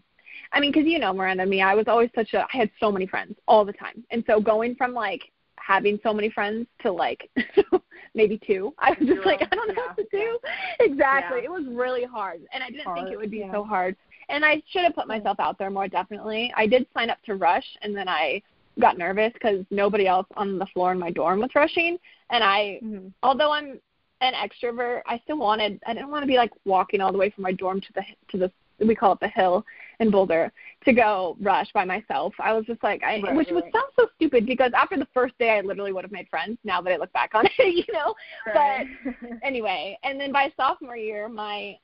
I 0.52 0.60
mean, 0.60 0.72
because 0.72 0.86
you 0.86 0.98
know, 0.98 1.12
Miranda, 1.12 1.46
me, 1.46 1.62
I 1.62 1.74
was 1.74 1.86
always 1.88 2.10
such 2.14 2.34
a, 2.34 2.42
I 2.42 2.56
had 2.56 2.70
so 2.80 2.92
many 2.92 3.06
friends 3.06 3.36
all 3.46 3.64
the 3.64 3.72
time, 3.72 4.04
and 4.10 4.24
so 4.26 4.40
going 4.40 4.74
from 4.76 4.94
like 4.94 5.22
having 5.56 5.98
so 6.02 6.14
many 6.14 6.30
friends 6.30 6.66
to 6.82 6.92
like 6.92 7.30
maybe 8.14 8.40
two, 8.46 8.74
I 8.78 8.90
was 8.90 9.08
just 9.08 9.26
like, 9.26 9.42
I 9.42 9.54
don't 9.54 9.68
know 9.68 9.74
yeah, 9.76 9.86
what 9.86 9.96
to 9.96 10.06
do. 10.10 10.38
Yeah. 10.44 10.86
Exactly, 10.86 11.38
yeah. 11.38 11.44
it 11.44 11.50
was 11.50 11.64
really 11.68 12.04
hard, 12.04 12.40
and 12.52 12.62
I 12.62 12.70
didn't 12.70 12.84
hard, 12.84 12.98
think 12.98 13.10
it 13.12 13.16
would 13.16 13.30
be 13.30 13.48
so 13.52 13.64
hard 13.64 13.96
and 14.28 14.44
I 14.44 14.62
should 14.70 14.82
have 14.82 14.94
put 14.94 15.08
myself 15.08 15.40
out 15.40 15.58
there 15.58 15.70
more 15.70 15.88
definitely. 15.88 16.52
I 16.56 16.66
did 16.66 16.87
sign 16.94 17.11
up 17.11 17.23
to 17.25 17.35
rush 17.35 17.66
and 17.82 17.97
then 17.97 18.08
I 18.08 18.42
got 18.80 18.99
nervous 18.99 19.32
because 19.32 19.64
nobody 19.70 20.06
else 20.06 20.26
on 20.37 20.58
the 20.58 20.66
floor 20.66 20.92
in 20.92 20.99
my 20.99 21.11
dorm 21.11 21.40
was 21.40 21.50
rushing 21.54 21.99
and 22.30 22.44
I 22.44 22.80
mm-hmm. 22.82 23.08
although 23.23 23.52
I'm 23.52 23.80
an 24.20 24.32
extrovert, 24.35 25.02
I 25.06 25.20
still 25.25 25.38
wanted 25.38 25.80
I 25.87 25.94
didn't 25.94 26.11
want 26.11 26.23
to 26.23 26.26
be 26.26 26.37
like 26.37 26.50
walking 26.64 27.00
all 27.00 27.12
the 27.12 27.18
way 27.18 27.30
from 27.30 27.42
my 27.42 27.52
dorm 27.52 27.80
to 27.80 27.92
the 27.94 28.02
to 28.30 28.38
the 28.38 28.50
we 28.87 28.94
call 28.94 29.12
it 29.12 29.20
the 29.20 29.28
hill 29.28 29.64
in 29.99 30.11
Boulder 30.11 30.52
to 30.85 30.92
go 30.92 31.37
rush 31.40 31.66
by 31.73 31.85
myself. 31.85 32.32
I 32.38 32.52
was 32.52 32.64
just 32.66 32.82
like 32.82 33.02
I 33.02 33.20
right, 33.20 33.35
which 33.35 33.49
right. 33.49 33.54
would 33.54 33.64
sound 33.64 33.90
so 33.99 34.06
stupid 34.16 34.47
because 34.47 34.73
after 34.76 34.97
the 34.97 35.08
first 35.12 35.37
day 35.38 35.50
I 35.50 35.61
literally 35.61 35.92
would 35.92 36.04
have 36.04 36.12
made 36.12 36.28
friends 36.28 36.58
now 36.64 36.80
that 36.82 36.92
I 36.92 36.97
look 36.97 37.12
back 37.12 37.32
on 37.35 37.47
it, 37.47 37.52
you 37.88 37.92
know. 37.92 38.14
Right. 38.47 38.87
But 39.04 39.30
anyway, 39.42 39.99
and 40.04 40.20
then 40.20 40.32
by 40.32 40.52
sophomore 40.56 40.97
year 40.97 41.28
my 41.28 41.76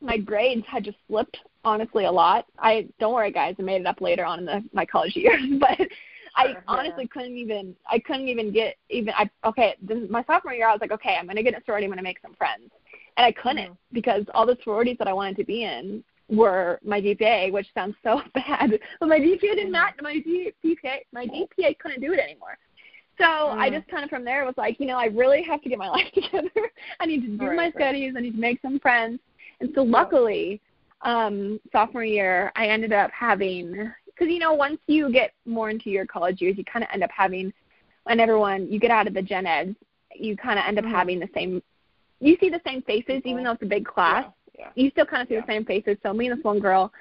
my 0.00 0.16
grades 0.18 0.64
had 0.66 0.84
just 0.84 0.98
slipped 1.08 1.38
honestly 1.64 2.04
a 2.04 2.12
lot. 2.12 2.46
I 2.58 2.88
don't 2.98 3.14
worry 3.14 3.32
guys, 3.32 3.56
I 3.58 3.62
made 3.62 3.80
it 3.80 3.86
up 3.86 4.00
later 4.00 4.24
on 4.24 4.40
in 4.40 4.44
the, 4.44 4.64
my 4.72 4.84
college 4.84 5.16
years, 5.16 5.42
but 5.60 5.78
I 6.34 6.56
honestly 6.66 7.06
couldn't 7.06 7.36
even 7.36 7.76
I 7.90 7.98
couldn't 7.98 8.28
even 8.28 8.52
get 8.52 8.76
even 8.88 9.12
I 9.16 9.28
okay 9.44 9.76
then 9.82 10.10
my 10.10 10.24
sophomore 10.24 10.54
year 10.54 10.66
I 10.66 10.72
was 10.72 10.80
like 10.80 10.92
okay 10.92 11.16
I'm 11.18 11.26
gonna 11.26 11.42
get 11.42 11.54
in 11.54 11.60
a 11.60 11.64
sorority 11.64 11.84
I'm 11.84 11.90
gonna 11.90 12.02
make 12.02 12.20
some 12.22 12.34
friends 12.34 12.70
and 13.16 13.26
I 13.26 13.32
couldn't 13.32 13.64
mm-hmm. 13.64 13.94
because 13.94 14.24
all 14.34 14.46
the 14.46 14.56
sororities 14.64 14.96
that 14.98 15.08
I 15.08 15.12
wanted 15.12 15.36
to 15.36 15.44
be 15.44 15.64
in 15.64 16.02
were 16.28 16.78
my 16.82 17.00
GPA, 17.00 17.52
which 17.52 17.66
sounds 17.74 17.94
so 18.02 18.22
bad, 18.34 18.78
but 19.00 19.08
my 19.08 19.18
GPA 19.18 19.40
did 19.40 19.58
mm-hmm. 19.58 19.72
not. 19.72 19.94
My 20.00 20.14
GPA, 20.14 21.00
my 21.12 21.26
GPA 21.26 21.78
couldn't 21.78 22.00
do 22.00 22.12
it 22.12 22.18
anymore. 22.18 22.58
So 23.18 23.24
mm. 23.24 23.58
I 23.58 23.68
just 23.68 23.86
kind 23.88 24.04
of 24.04 24.10
from 24.10 24.24
there 24.24 24.44
was 24.46 24.54
like, 24.56 24.80
you 24.80 24.86
know, 24.86 24.96
I 24.96 25.06
really 25.06 25.42
have 25.42 25.60
to 25.62 25.68
get 25.68 25.78
my 25.78 25.88
life 25.90 26.10
together. 26.14 26.50
I 27.00 27.06
need 27.06 27.22
to 27.22 27.36
do 27.36 27.46
right, 27.46 27.56
my 27.56 27.64
right. 27.64 27.74
studies. 27.74 28.14
I 28.16 28.20
need 28.20 28.32
to 28.34 28.40
make 28.40 28.60
some 28.62 28.78
friends. 28.80 29.20
And 29.60 29.70
so 29.74 29.82
luckily, 29.82 30.60
um, 31.02 31.60
sophomore 31.70 32.04
year, 32.04 32.52
I 32.56 32.68
ended 32.68 32.92
up 32.92 33.10
having 33.10 33.90
because 34.06 34.32
you 34.32 34.38
know 34.38 34.52
once 34.52 34.78
you 34.86 35.10
get 35.10 35.32
more 35.46 35.70
into 35.70 35.90
your 35.90 36.06
college 36.06 36.40
years, 36.40 36.56
you 36.56 36.64
kind 36.64 36.84
of 36.84 36.90
end 36.92 37.02
up 37.02 37.10
having, 37.16 37.52
when 38.04 38.20
everyone 38.20 38.70
you 38.70 38.78
get 38.78 38.90
out 38.90 39.06
of 39.06 39.14
the 39.14 39.22
gen 39.22 39.46
eds, 39.46 39.76
you 40.14 40.36
kind 40.36 40.58
of 40.58 40.64
end 40.66 40.78
up 40.78 40.84
mm. 40.84 40.90
having 40.90 41.18
the 41.18 41.28
same. 41.34 41.62
You 42.20 42.36
see 42.40 42.50
the 42.50 42.60
same 42.64 42.82
faces, 42.82 43.22
even 43.24 43.42
though 43.42 43.52
it's 43.52 43.62
a 43.62 43.66
big 43.66 43.84
class. 43.84 44.24
Yeah. 44.24 44.30
Yeah. 44.58 44.70
You 44.76 44.90
still 44.90 45.06
kind 45.06 45.22
of 45.22 45.28
see 45.28 45.34
yeah. 45.34 45.40
the 45.40 45.52
same 45.52 45.64
faces. 45.64 45.96
So 46.02 46.12
me 46.12 46.28
and 46.28 46.38
this 46.38 46.44
one 46.44 46.60
girl, 46.60 46.92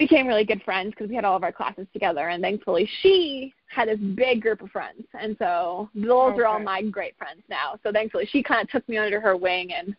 became 0.00 0.26
really 0.26 0.44
good 0.44 0.62
friends 0.62 0.90
because 0.90 1.10
we 1.10 1.14
had 1.14 1.26
all 1.26 1.36
of 1.36 1.44
our 1.44 1.52
classes 1.52 1.86
together 1.92 2.30
and 2.30 2.42
thankfully 2.42 2.88
she 3.02 3.52
had 3.68 3.86
this 3.86 3.98
big 4.14 4.40
group 4.40 4.62
of 4.62 4.70
friends 4.70 5.04
and 5.20 5.36
so 5.38 5.90
those 5.94 6.32
okay. 6.32 6.40
are 6.40 6.46
all 6.46 6.58
my 6.58 6.82
great 6.82 7.14
friends 7.18 7.42
now 7.50 7.78
so 7.82 7.92
thankfully 7.92 8.26
she 8.32 8.42
kind 8.42 8.62
of 8.62 8.70
took 8.70 8.88
me 8.88 8.96
under 8.96 9.20
her 9.20 9.36
wing 9.36 9.74
and 9.74 9.94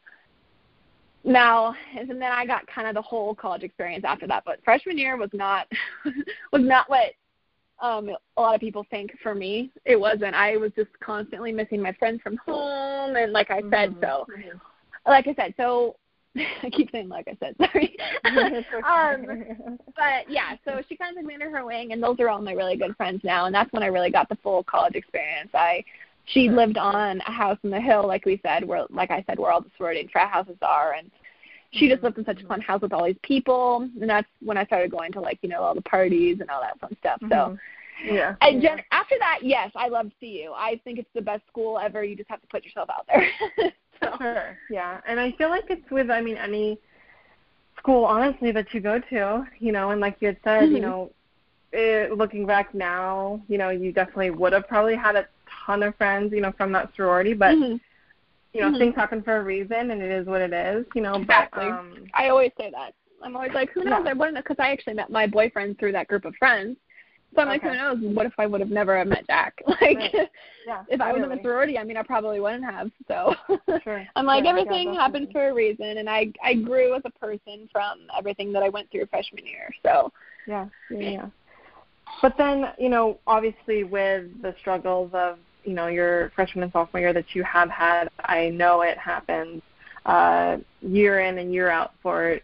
now 1.24 1.76
and 1.98 2.10
then 2.10 2.24
i 2.24 2.46
got 2.46 2.66
kind 2.68 2.88
of 2.88 2.96
the 2.96 3.02
whole 3.02 3.36
college 3.36 3.64
experience 3.64 4.04
after 4.06 4.28
that 4.28 4.44
but 4.46 4.64
freshman 4.64 4.98
year 4.98 5.18
was 5.18 5.30
not 5.34 5.68
was 6.52 6.62
not 6.62 6.90
what 6.90 7.12
um 7.82 8.10
a 8.38 8.42
lot 8.42 8.56
of 8.56 8.62
people 8.62 8.86
think 8.90 9.12
for 9.22 9.36
me 9.36 9.72
it 9.86 10.00
wasn't 10.00 10.34
i 10.34 10.58
was 10.58 10.72
just 10.76 10.90
constantly 11.00 11.52
missing 11.52 11.82
my 11.82 11.94
friends 11.94 12.20
from 12.22 12.38
home 12.38 13.16
and 13.16 13.32
like 13.32 13.52
i 13.52 13.62
said 13.70 13.92
mm-hmm. 13.92 14.02
so 14.02 14.26
like 15.06 15.28
i 15.28 15.34
said 15.36 15.54
so 15.58 15.96
I 16.64 16.70
keep 16.70 16.90
saying 16.92 17.10
like 17.10 17.28
I 17.28 17.38
said, 17.40 17.56
sorry. 17.60 17.98
um, 18.86 19.78
but 19.98 20.30
yeah, 20.30 20.56
so 20.66 20.82
she 20.88 20.96
kind 20.96 21.12
of 21.12 21.22
took 21.22 21.28
me 21.28 21.34
under 21.34 21.50
her 21.50 21.66
wing, 21.66 21.92
and 21.92 22.02
those 22.02 22.20
are 22.20 22.30
all 22.30 22.42
my 22.42 22.54
really 22.54 22.78
good 22.78 22.96
friends 22.96 23.22
now, 23.24 23.46
and 23.46 23.56
that's 23.56 23.72
when 23.74 23.84
I 23.84 23.88
really 23.88 24.12
got 24.12 24.30
the 24.30 24.38
full 24.38 24.64
college 24.64 24.96
experience. 24.96 25.50
I 25.54 25.84
she 26.26 26.50
lived 26.50 26.78
on 26.78 27.22
a 27.22 27.32
house 27.32 27.58
in 27.64 27.70
the 27.70 27.82
hill, 27.82 28.06
like 28.08 28.26
we 28.26 28.40
said, 28.44 28.64
where 28.64 28.86
like 28.90 29.12
I 29.12 29.24
said, 29.28 29.40
where 29.40 29.52
all 29.52 29.62
the 29.62 29.72
sorority 29.78 30.02
and 30.02 30.12
frat 30.12 30.32
houses 30.32 30.58
are, 30.62 30.94
and 30.94 31.10
she 31.72 31.90
just 31.90 32.04
lived 32.04 32.18
in 32.18 32.26
such 32.26 32.42
a 32.42 32.46
fun 32.48 32.62
house 32.62 32.82
with 32.82 32.94
all 32.94 33.06
these 33.06 33.16
people, 33.24 33.90
and 34.00 34.10
that's 34.10 34.28
when 34.42 34.58
I 34.58 34.66
started 34.66 34.92
going 34.92 35.12
to 35.14 35.22
like 35.22 35.40
you 35.42 35.50
know 35.50 35.62
all 35.62 35.76
the 35.76 35.82
parties 35.82 36.38
and 36.40 36.50
all 36.50 36.62
that 36.62 36.80
fun 36.80 36.96
stuff. 37.00 37.20
Mm-hmm. 37.22 37.32
So. 37.32 37.58
Yeah. 38.04 38.34
And 38.42 38.64
gen- 38.64 38.82
after 38.92 39.14
that, 39.20 39.42
yes, 39.44 39.70
I 39.76 39.88
love 39.88 40.10
CU. 40.20 40.52
I 40.56 40.82
think 40.84 40.98
it's 40.98 41.10
the 41.14 41.22
best 41.22 41.46
school 41.46 41.78
ever. 41.78 42.04
You 42.04 42.16
just 42.16 42.32
have 42.32 42.42
to 42.42 42.48
put 42.48 42.66
yourself 42.66 42.90
out 42.90 43.06
there. 43.08 43.28
so. 44.04 44.18
Sure. 44.18 44.58
Yeah, 44.72 45.02
and 45.08 45.20
I 45.20 45.34
feel 45.34 45.50
like 45.50 45.66
it's 45.70 45.90
with 45.92 46.10
I 46.10 46.20
mean 46.20 46.38
any 46.38 46.80
school 47.78 48.06
honestly 48.06 48.52
that 48.52 48.74
you 48.74 48.80
go 48.80 49.00
to, 49.10 49.46
you 49.60 49.72
know, 49.72 49.92
and 49.92 50.02
like 50.02 50.18
you 50.20 50.28
had 50.28 50.38
said, 50.44 50.64
mm-hmm. 50.64 50.76
you 50.76 50.82
know, 50.82 51.12
it, 51.74 52.18
looking 52.18 52.46
back 52.46 52.74
now, 52.74 53.42
you 53.48 53.58
know, 53.58 53.70
you 53.70 53.92
definitely 53.92 54.30
would 54.30 54.54
have 54.54 54.68
probably 54.68 54.96
had 54.96 55.16
a 55.16 55.28
ton 55.66 55.84
of 55.84 55.96
friends, 55.96 56.34
you 56.34 56.42
know, 56.42 56.54
from 56.58 56.72
that 56.74 56.92
sorority, 56.96 57.34
but 57.34 57.56
mm-hmm. 57.56 57.78
you 58.54 58.62
know, 58.62 58.68
mm-hmm. 58.68 58.78
things 58.78 58.96
happen 58.96 59.22
for 59.22 59.38
a 59.38 59.44
reason, 59.44 59.92
and 59.92 60.02
it 60.02 60.12
is 60.12 60.28
what 60.28 60.42
it 60.42 60.54
is, 60.54 60.86
you 60.96 61.02
know. 61.02 61.16
Exactly. 61.16 61.66
But, 61.66 61.72
um, 61.72 62.06
I 62.14 62.30
always 62.30 62.52
say 62.60 62.72
that. 62.72 62.94
I'm 63.24 63.36
always 63.36 63.54
like, 63.54 63.70
who 63.72 63.84
knows? 63.84 64.02
Yeah. 64.04 64.12
I 64.12 64.14
wouldn't 64.14 64.38
because 64.38 64.58
I 64.60 64.72
actually 64.72 64.96
met 64.96 65.12
my 65.12 65.28
boyfriend 65.28 65.78
through 65.78 65.92
that 65.92 66.08
group 66.08 66.26
of 66.26 66.34
friends, 66.36 66.76
so 67.36 67.42
I'm 67.42 67.48
okay. 67.48 67.68
like, 67.68 67.78
who 67.78 67.78
knows? 67.78 68.16
What 68.16 68.26
if 68.26 68.34
I 68.38 68.46
would 68.46 68.60
have 68.60 68.70
never 68.70 69.04
met 69.06 69.26
Jack? 69.28 69.62
Like, 69.68 69.98
right. 69.98 70.30
yeah, 70.68 70.84
if 70.90 71.02
I 71.02 71.12
was 71.12 71.24
in 71.24 71.32
a 71.32 71.42
sorority, 71.42 71.78
I 71.78 71.84
mean, 71.84 71.98
I 71.98 72.04
probably 72.04 72.40
wouldn't 72.40 72.64
have. 72.64 72.92
So 73.08 73.34
sure. 73.84 74.06
I'm 74.16 74.26
like, 74.26 74.44
sure. 74.44 74.50
everything 74.50 74.94
yeah, 74.94 75.02
happens 75.02 75.30
for 75.32 75.50
a 75.50 75.54
reason, 75.54 75.98
and 75.98 76.10
I 76.10 76.32
I 76.44 76.56
grew 76.56 76.94
as 76.96 77.02
a 77.06 77.10
person 77.10 77.70
from 77.72 78.08
everything 78.18 78.52
that 78.54 78.64
I 78.64 78.70
went 78.70 78.92
through 78.92 79.06
freshman 79.08 79.46
year. 79.46 79.70
So 79.84 80.12
yeah, 80.48 80.68
yeah, 80.92 81.10
yeah. 81.10 81.26
But 82.22 82.38
then, 82.38 82.66
you 82.78 82.90
know, 82.90 83.20
obviously 83.28 83.84
with 83.84 84.42
the 84.42 84.54
struggles 84.60 85.12
of 85.14 85.40
you 85.64 85.74
know 85.74 85.88
your 85.88 86.32
freshman 86.36 86.64
and 86.64 86.72
sophomore 86.72 87.02
year 87.02 87.14
that 87.14 87.36
you 87.36 87.44
have 87.44 87.70
had, 87.70 88.10
I 88.20 88.50
know 88.50 88.82
it 88.82 88.98
happens 88.98 89.62
uh, 90.06 90.58
year 90.82 91.22
in 91.22 91.38
and 91.38 91.54
year 91.54 91.70
out 91.70 91.94
for. 92.02 92.40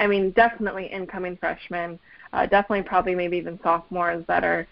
I 0.00 0.06
mean, 0.06 0.30
definitely 0.30 0.86
incoming 0.86 1.36
freshmen 1.36 1.98
uh, 2.32 2.46
definitely 2.46 2.82
probably 2.82 3.14
maybe 3.14 3.36
even 3.36 3.58
sophomores 3.62 4.24
that 4.26 4.44
are 4.44 4.66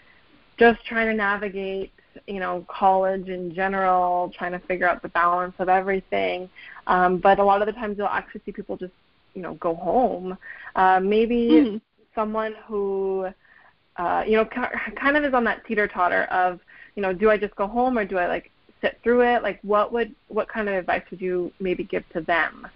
just 0.59 0.85
trying 0.85 1.07
to 1.09 1.15
navigate 1.15 1.93
you 2.27 2.41
know 2.41 2.65
college 2.69 3.29
in 3.29 3.55
general 3.55 4.33
trying 4.37 4.53
to 4.53 4.59
figure 4.61 4.89
out 4.89 5.03
the 5.03 5.09
balance 5.09 5.55
of 5.59 5.69
everything 5.69 6.49
um, 6.87 7.19
but 7.19 7.39
a 7.39 7.45
lot 7.45 7.61
of 7.61 7.67
the 7.67 7.73
times 7.73 7.97
you'll 7.99 8.07
actually 8.07 8.41
see 8.47 8.53
people 8.53 8.77
just 8.77 8.93
you 9.35 9.43
know 9.43 9.55
go 9.55 9.75
home 9.75 10.37
uh, 10.77 10.99
maybe 10.99 11.49
mm-hmm. 11.51 11.77
someone 12.15 12.55
who 12.67 13.29
uh, 13.97 14.25
you 14.27 14.37
know 14.37 14.47
kind 15.01 15.17
of 15.17 15.25
is 15.25 15.35
on 15.35 15.45
that 15.45 15.65
teeter 15.67 15.87
totter 15.87 16.25
of 16.25 16.61
you 16.97 17.03
know 17.03 17.13
do 17.13 17.31
i 17.31 17.37
just 17.37 17.55
go 17.57 17.67
home 17.67 17.97
or 17.97 18.05
do 18.05 18.19
i 18.19 18.27
like 18.27 18.51
sit 18.81 18.99
through 19.03 19.23
it 19.23 19.43
like 19.43 19.59
what 19.63 19.93
would 19.93 20.15
what 20.29 20.49
kind 20.49 20.69
of 20.69 20.75
advice 20.75 21.03
would 21.11 21.21
you 21.21 21.53
maybe 21.61 21.85
give 21.85 22.07
to 22.11 22.21
them 22.23 22.67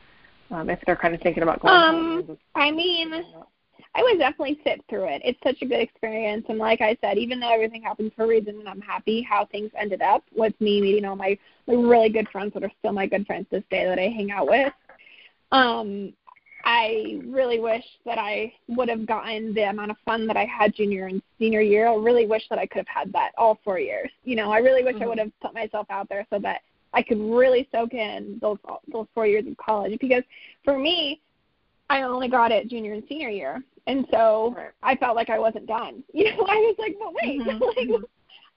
um, 0.50 0.70
if 0.70 0.78
they're 0.86 0.96
kind 0.96 1.14
of 1.14 1.20
thinking 1.20 1.42
about 1.42 1.60
going 1.60 1.74
um, 1.74 2.24
home 2.26 2.38
i 2.54 2.70
mean 2.70 3.24
I 3.94 4.02
would 4.02 4.18
definitely 4.18 4.60
sit 4.62 4.84
through 4.88 5.08
it. 5.08 5.20
It's 5.24 5.38
such 5.42 5.62
a 5.62 5.66
good 5.66 5.80
experience, 5.80 6.46
and 6.48 6.58
like 6.58 6.80
I 6.80 6.96
said, 7.00 7.18
even 7.18 7.40
though 7.40 7.52
everything 7.52 7.82
happens 7.82 8.12
for 8.14 8.24
a 8.24 8.28
reason, 8.28 8.60
and 8.60 8.68
I'm 8.68 8.80
happy 8.80 9.20
how 9.20 9.46
things 9.46 9.70
ended 9.76 10.00
up 10.00 10.22
with 10.34 10.54
me 10.60 10.80
meeting 10.80 11.04
all 11.04 11.16
my 11.16 11.36
my 11.66 11.74
really 11.74 12.08
good 12.08 12.28
friends 12.28 12.54
that 12.54 12.62
are 12.62 12.70
still 12.78 12.92
my 12.92 13.06
good 13.06 13.26
friends 13.26 13.46
this 13.50 13.64
day 13.68 13.84
that 13.86 13.98
I 13.98 14.08
hang 14.08 14.30
out 14.30 14.48
with. 14.48 14.72
Um, 15.52 16.12
I 16.64 17.20
really 17.26 17.60
wish 17.60 17.84
that 18.04 18.18
I 18.18 18.52
would 18.68 18.88
have 18.88 19.06
gotten 19.06 19.54
the 19.54 19.70
amount 19.70 19.90
of 19.90 19.96
fun 20.04 20.26
that 20.26 20.36
I 20.36 20.44
had 20.44 20.74
junior 20.74 21.06
and 21.06 21.22
senior 21.38 21.60
year. 21.60 21.88
I 21.88 21.94
really 21.94 22.26
wish 22.26 22.42
that 22.50 22.58
I 22.58 22.66
could 22.66 22.78
have 22.78 22.88
had 22.88 23.12
that 23.12 23.32
all 23.38 23.58
four 23.64 23.78
years. 23.78 24.10
You 24.24 24.36
know, 24.36 24.50
I 24.50 24.58
really 24.58 24.82
wish 24.82 24.94
mm-hmm. 24.94 25.04
I 25.04 25.08
would 25.08 25.18
have 25.18 25.32
put 25.40 25.54
myself 25.54 25.86
out 25.90 26.08
there 26.08 26.26
so 26.30 26.38
that 26.40 26.60
I 26.92 27.02
could 27.02 27.18
really 27.18 27.68
soak 27.72 27.94
in 27.94 28.38
those 28.40 28.58
those 28.92 29.06
four 29.14 29.26
years 29.26 29.46
of 29.46 29.56
college. 29.56 29.98
Because 30.00 30.22
for 30.64 30.78
me, 30.78 31.20
I 31.88 32.02
only 32.02 32.28
got 32.28 32.52
it 32.52 32.68
junior 32.68 32.92
and 32.92 33.02
senior 33.08 33.30
year, 33.30 33.62
and 33.86 34.06
so 34.10 34.54
right. 34.56 34.70
I 34.82 34.96
felt 34.96 35.16
like 35.16 35.30
I 35.30 35.38
wasn't 35.38 35.66
done. 35.66 36.04
You 36.12 36.24
know, 36.24 36.44
I 36.46 36.56
was 36.56 36.76
like, 36.78 36.96
but 36.98 37.14
wait, 37.14 37.40
mm-hmm. 37.40 37.62
like 37.64 37.88
mm-hmm. 37.88 38.04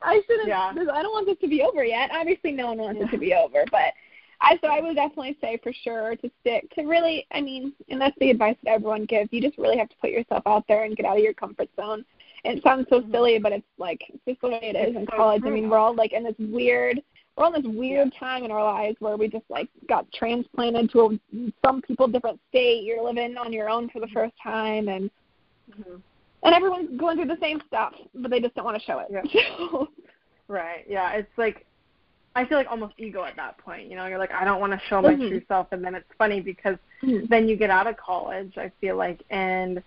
I 0.02 0.22
shouldn't. 0.28 0.50
Yeah. 0.50 0.74
I 0.76 1.02
don't 1.02 1.14
want 1.14 1.28
this 1.28 1.38
to 1.40 1.48
be 1.48 1.62
over 1.64 1.84
yet. 1.84 2.10
Obviously, 2.14 2.52
no 2.52 2.68
one 2.68 2.78
wants 2.78 3.00
yeah. 3.00 3.08
it 3.08 3.12
to 3.12 3.18
be 3.18 3.34
over, 3.34 3.64
but 3.72 3.94
I 4.44 4.60
so 4.62 4.68
I 4.68 4.82
would 4.82 4.96
definitely 4.96 5.38
say 5.42 5.58
for 5.64 5.72
sure 5.84 6.16
to 6.18 6.32
stick 6.42 6.70
to 6.76 6.84
really. 6.84 7.26
I 7.32 7.42
mean, 7.42 7.74
and 7.90 8.00
that's 8.00 8.18
the 8.20 8.30
advice 8.30 8.58
that 8.64 8.72
everyone 8.72 9.06
gives. 9.06 9.30
You 9.32 9.42
just 9.42 9.58
really 9.58 9.78
have 9.78 9.90
to 9.90 9.96
put 10.02 10.12
yourself 10.12 10.44
out 10.46 10.66
there 10.68 10.84
and 10.84 10.96
get 10.96 11.06
out 11.06 11.18
of 11.18 11.24
your 11.24 11.34
comfort 11.34 11.70
zone. 11.76 12.06
And 12.46 12.58
it 12.58 12.64
sounds 12.64 12.88
so 12.90 13.00
mm-hmm. 13.00 13.12
silly, 13.12 13.40
but 13.40 13.54
it's 13.54 13.66
like 13.78 14.02
it's 14.10 14.24
just 14.28 14.42
the 14.42 14.50
way 14.50 14.60
it 14.62 14.76
is 14.76 14.96
in 14.96 15.06
college. 15.06 15.44
I 15.46 15.50
mean, 15.50 15.70
we're 15.70 15.78
all 15.78 15.96
like 15.96 16.12
in 16.12 16.24
this 16.24 16.36
weird 16.38 17.02
we're 17.36 17.46
on 17.46 17.54
this 17.54 17.64
weird 17.66 18.12
yeah. 18.14 18.20
time 18.20 18.44
in 18.44 18.52
our 18.52 18.64
lives 18.64 18.98
where 19.00 19.18
we 19.18 19.28
just 19.28 19.46
like 19.50 19.70
got 19.88 20.12
transplanted 20.12 20.92
to 20.92 21.00
a 21.34 21.52
some 21.66 21.82
people 21.82 22.08
different 22.08 22.40
state. 22.50 22.84
You're 22.84 23.04
living 23.04 23.38
on 23.38 23.52
your 23.52 23.70
own 23.70 23.90
for 23.90 24.00
the 24.00 24.08
first 24.08 24.34
time, 24.42 24.88
and 24.88 25.10
mm-hmm. 25.72 25.96
and 26.44 26.54
everyone's 26.54 27.00
going 27.00 27.18
through 27.18 27.28
the 27.28 27.40
same 27.42 27.62
stuff, 27.68 27.94
but 28.14 28.30
they 28.30 28.40
just 28.40 28.56
don't 28.56 28.66
want 28.66 28.80
to 28.80 28.86
show 28.86 29.00
it. 29.00 29.08
Yeah. 29.10 29.86
right. 30.48 30.86
Yeah. 30.88 31.14
It's 31.14 31.38
like 31.38 31.66
I 32.36 32.46
feel 32.46 32.58
like 32.58 32.68
almost 32.70 32.94
ego 32.98 33.24
at 33.24 33.36
that 33.36 33.58
point. 33.60 33.90
You 33.90 33.96
know, 33.96 34.08
you're 34.08 34.18
like, 34.18 34.32
I 34.32 34.44
don't 34.44 34.60
want 34.60 34.74
to 34.74 34.82
show 34.88 35.02
my 35.02 35.14
mm-hmm. 35.14 35.28
true 35.28 35.42
self, 35.48 35.68
and 35.72 35.84
then 35.84 35.96
it's 35.96 36.10
funny 36.18 36.42
because 36.42 36.78
mm-hmm. 37.04 37.26
then 37.30 37.48
you 37.48 37.56
get 37.56 37.70
out 37.70 37.88
of 37.88 37.96
college. 37.98 38.54
I 38.58 38.72
feel 38.82 38.96
like, 38.98 39.22
and 39.30 39.84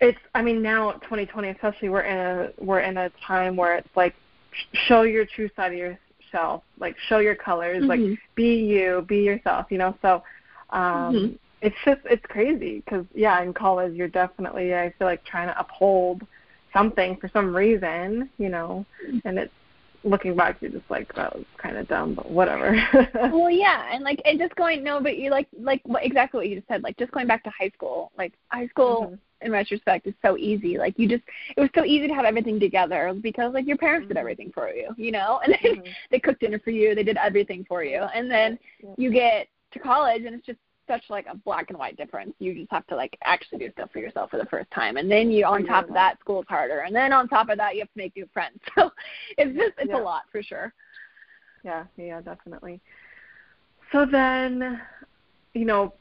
it's. 0.00 0.18
I 0.34 0.42
mean, 0.42 0.62
now 0.62 0.92
2020, 0.92 1.48
especially, 1.48 1.88
we're 1.90 2.02
in 2.02 2.16
a 2.16 2.50
we're 2.58 2.80
in 2.80 2.96
a 2.96 3.10
time 3.26 3.56
where 3.56 3.76
it's 3.76 3.94
like 3.94 4.14
show 4.86 5.02
your 5.02 5.26
true 5.26 5.50
side 5.56 5.72
of 5.72 5.78
yourself 5.78 6.62
like 6.78 6.96
show 7.08 7.18
your 7.18 7.34
colors 7.34 7.82
mm-hmm. 7.82 8.10
like 8.10 8.18
be 8.34 8.56
you 8.56 9.04
be 9.08 9.18
yourself 9.18 9.66
you 9.70 9.78
know 9.78 9.96
so 10.02 10.22
um 10.70 11.14
mm-hmm. 11.14 11.34
it's 11.62 11.76
just 11.84 12.00
it's 12.04 12.24
crazy 12.26 12.82
because 12.84 13.04
yeah 13.14 13.42
in 13.42 13.52
college 13.52 13.94
you're 13.94 14.08
definitely 14.08 14.74
i 14.74 14.92
feel 14.98 15.06
like 15.06 15.24
trying 15.24 15.48
to 15.48 15.58
uphold 15.58 16.26
something 16.72 17.16
for 17.16 17.28
some 17.32 17.54
reason 17.54 18.28
you 18.38 18.48
know 18.48 18.84
and 19.24 19.38
it's 19.38 19.52
looking 20.04 20.36
back 20.36 20.56
you're 20.60 20.70
just 20.70 20.88
like 20.90 21.12
that 21.14 21.34
was 21.34 21.44
kind 21.56 21.76
of 21.76 21.88
dumb 21.88 22.14
but 22.14 22.30
whatever 22.30 22.76
well 23.32 23.50
yeah 23.50 23.88
and 23.92 24.04
like 24.04 24.20
and 24.24 24.38
just 24.38 24.54
going 24.56 24.84
no 24.84 25.00
but 25.00 25.16
you 25.16 25.30
like 25.30 25.48
like 25.58 25.80
what 25.84 26.04
exactly 26.04 26.38
what 26.38 26.48
you 26.48 26.56
just 26.56 26.68
said 26.68 26.82
like 26.82 26.96
just 26.98 27.10
going 27.12 27.26
back 27.26 27.42
to 27.42 27.50
high 27.58 27.70
school 27.70 28.12
like 28.16 28.34
high 28.48 28.66
school 28.68 29.06
mm-hmm 29.06 29.14
in 29.44 29.52
retrospect 29.52 30.06
is 30.06 30.14
so 30.22 30.36
easy. 30.36 30.78
Like 30.78 30.98
you 30.98 31.08
just 31.08 31.22
it 31.56 31.60
was 31.60 31.70
so 31.74 31.84
easy 31.84 32.08
to 32.08 32.14
have 32.14 32.24
everything 32.24 32.58
together 32.58 33.14
because 33.20 33.54
like 33.54 33.66
your 33.66 33.76
parents 33.76 34.08
did 34.08 34.14
mm-hmm. 34.14 34.20
everything 34.20 34.50
for 34.52 34.70
you, 34.70 34.88
you 34.96 35.12
know? 35.12 35.40
And 35.44 35.52
then 35.52 35.76
mm-hmm. 35.76 35.92
they 36.10 36.18
cooked 36.18 36.40
dinner 36.40 36.58
for 36.58 36.70
you, 36.70 36.94
they 36.94 37.04
did 37.04 37.18
everything 37.18 37.64
for 37.68 37.84
you. 37.84 38.02
And 38.14 38.30
then 38.30 38.58
yeah. 38.82 38.90
you 38.96 39.12
get 39.12 39.48
to 39.72 39.78
college 39.78 40.24
and 40.24 40.34
it's 40.34 40.46
just 40.46 40.58
such 40.86 41.02
like 41.08 41.26
a 41.30 41.36
black 41.36 41.70
and 41.70 41.78
white 41.78 41.96
difference. 41.96 42.34
You 42.38 42.54
just 42.54 42.70
have 42.70 42.86
to 42.88 42.96
like 42.96 43.16
actually 43.22 43.58
do 43.58 43.70
stuff 43.72 43.90
for 43.92 43.98
yourself 43.98 44.30
for 44.30 44.38
the 44.38 44.46
first 44.46 44.70
time, 44.70 44.96
and 44.96 45.10
then 45.10 45.30
you 45.30 45.44
on 45.44 45.64
top 45.64 45.88
of 45.88 45.94
that, 45.94 46.18
school's 46.20 46.46
harder, 46.48 46.80
and 46.80 46.94
then 46.94 47.12
on 47.12 47.28
top 47.28 47.48
of 47.48 47.58
that, 47.58 47.74
you 47.74 47.80
have 47.80 47.92
to 47.92 47.98
make 47.98 48.16
new 48.16 48.28
friends. 48.32 48.58
So 48.76 48.90
it's 49.38 49.56
just 49.56 49.72
it's 49.78 49.90
yeah. 49.90 50.00
a 50.00 50.02
lot 50.02 50.22
for 50.32 50.42
sure. 50.42 50.72
Yeah, 51.64 51.84
yeah, 51.96 52.20
definitely. 52.20 52.80
So 53.92 54.04
then, 54.10 54.80
you 55.54 55.64
know, 55.64 55.94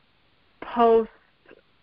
post 0.62 1.10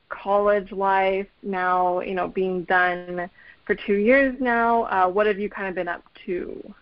college 0.08 0.72
life 0.72 1.28
now, 1.42 2.00
you 2.00 2.14
know, 2.14 2.28
being 2.28 2.64
done 2.64 3.30
for 3.66 3.76
two 3.86 3.94
years 3.94 4.36
now, 4.40 4.82
uh, 4.84 5.08
what 5.08 5.26
have 5.26 5.38
you 5.38 5.48
kind 5.48 5.68
of 5.68 5.74
been 5.74 5.88
up 5.88 6.02
to? 6.26 6.74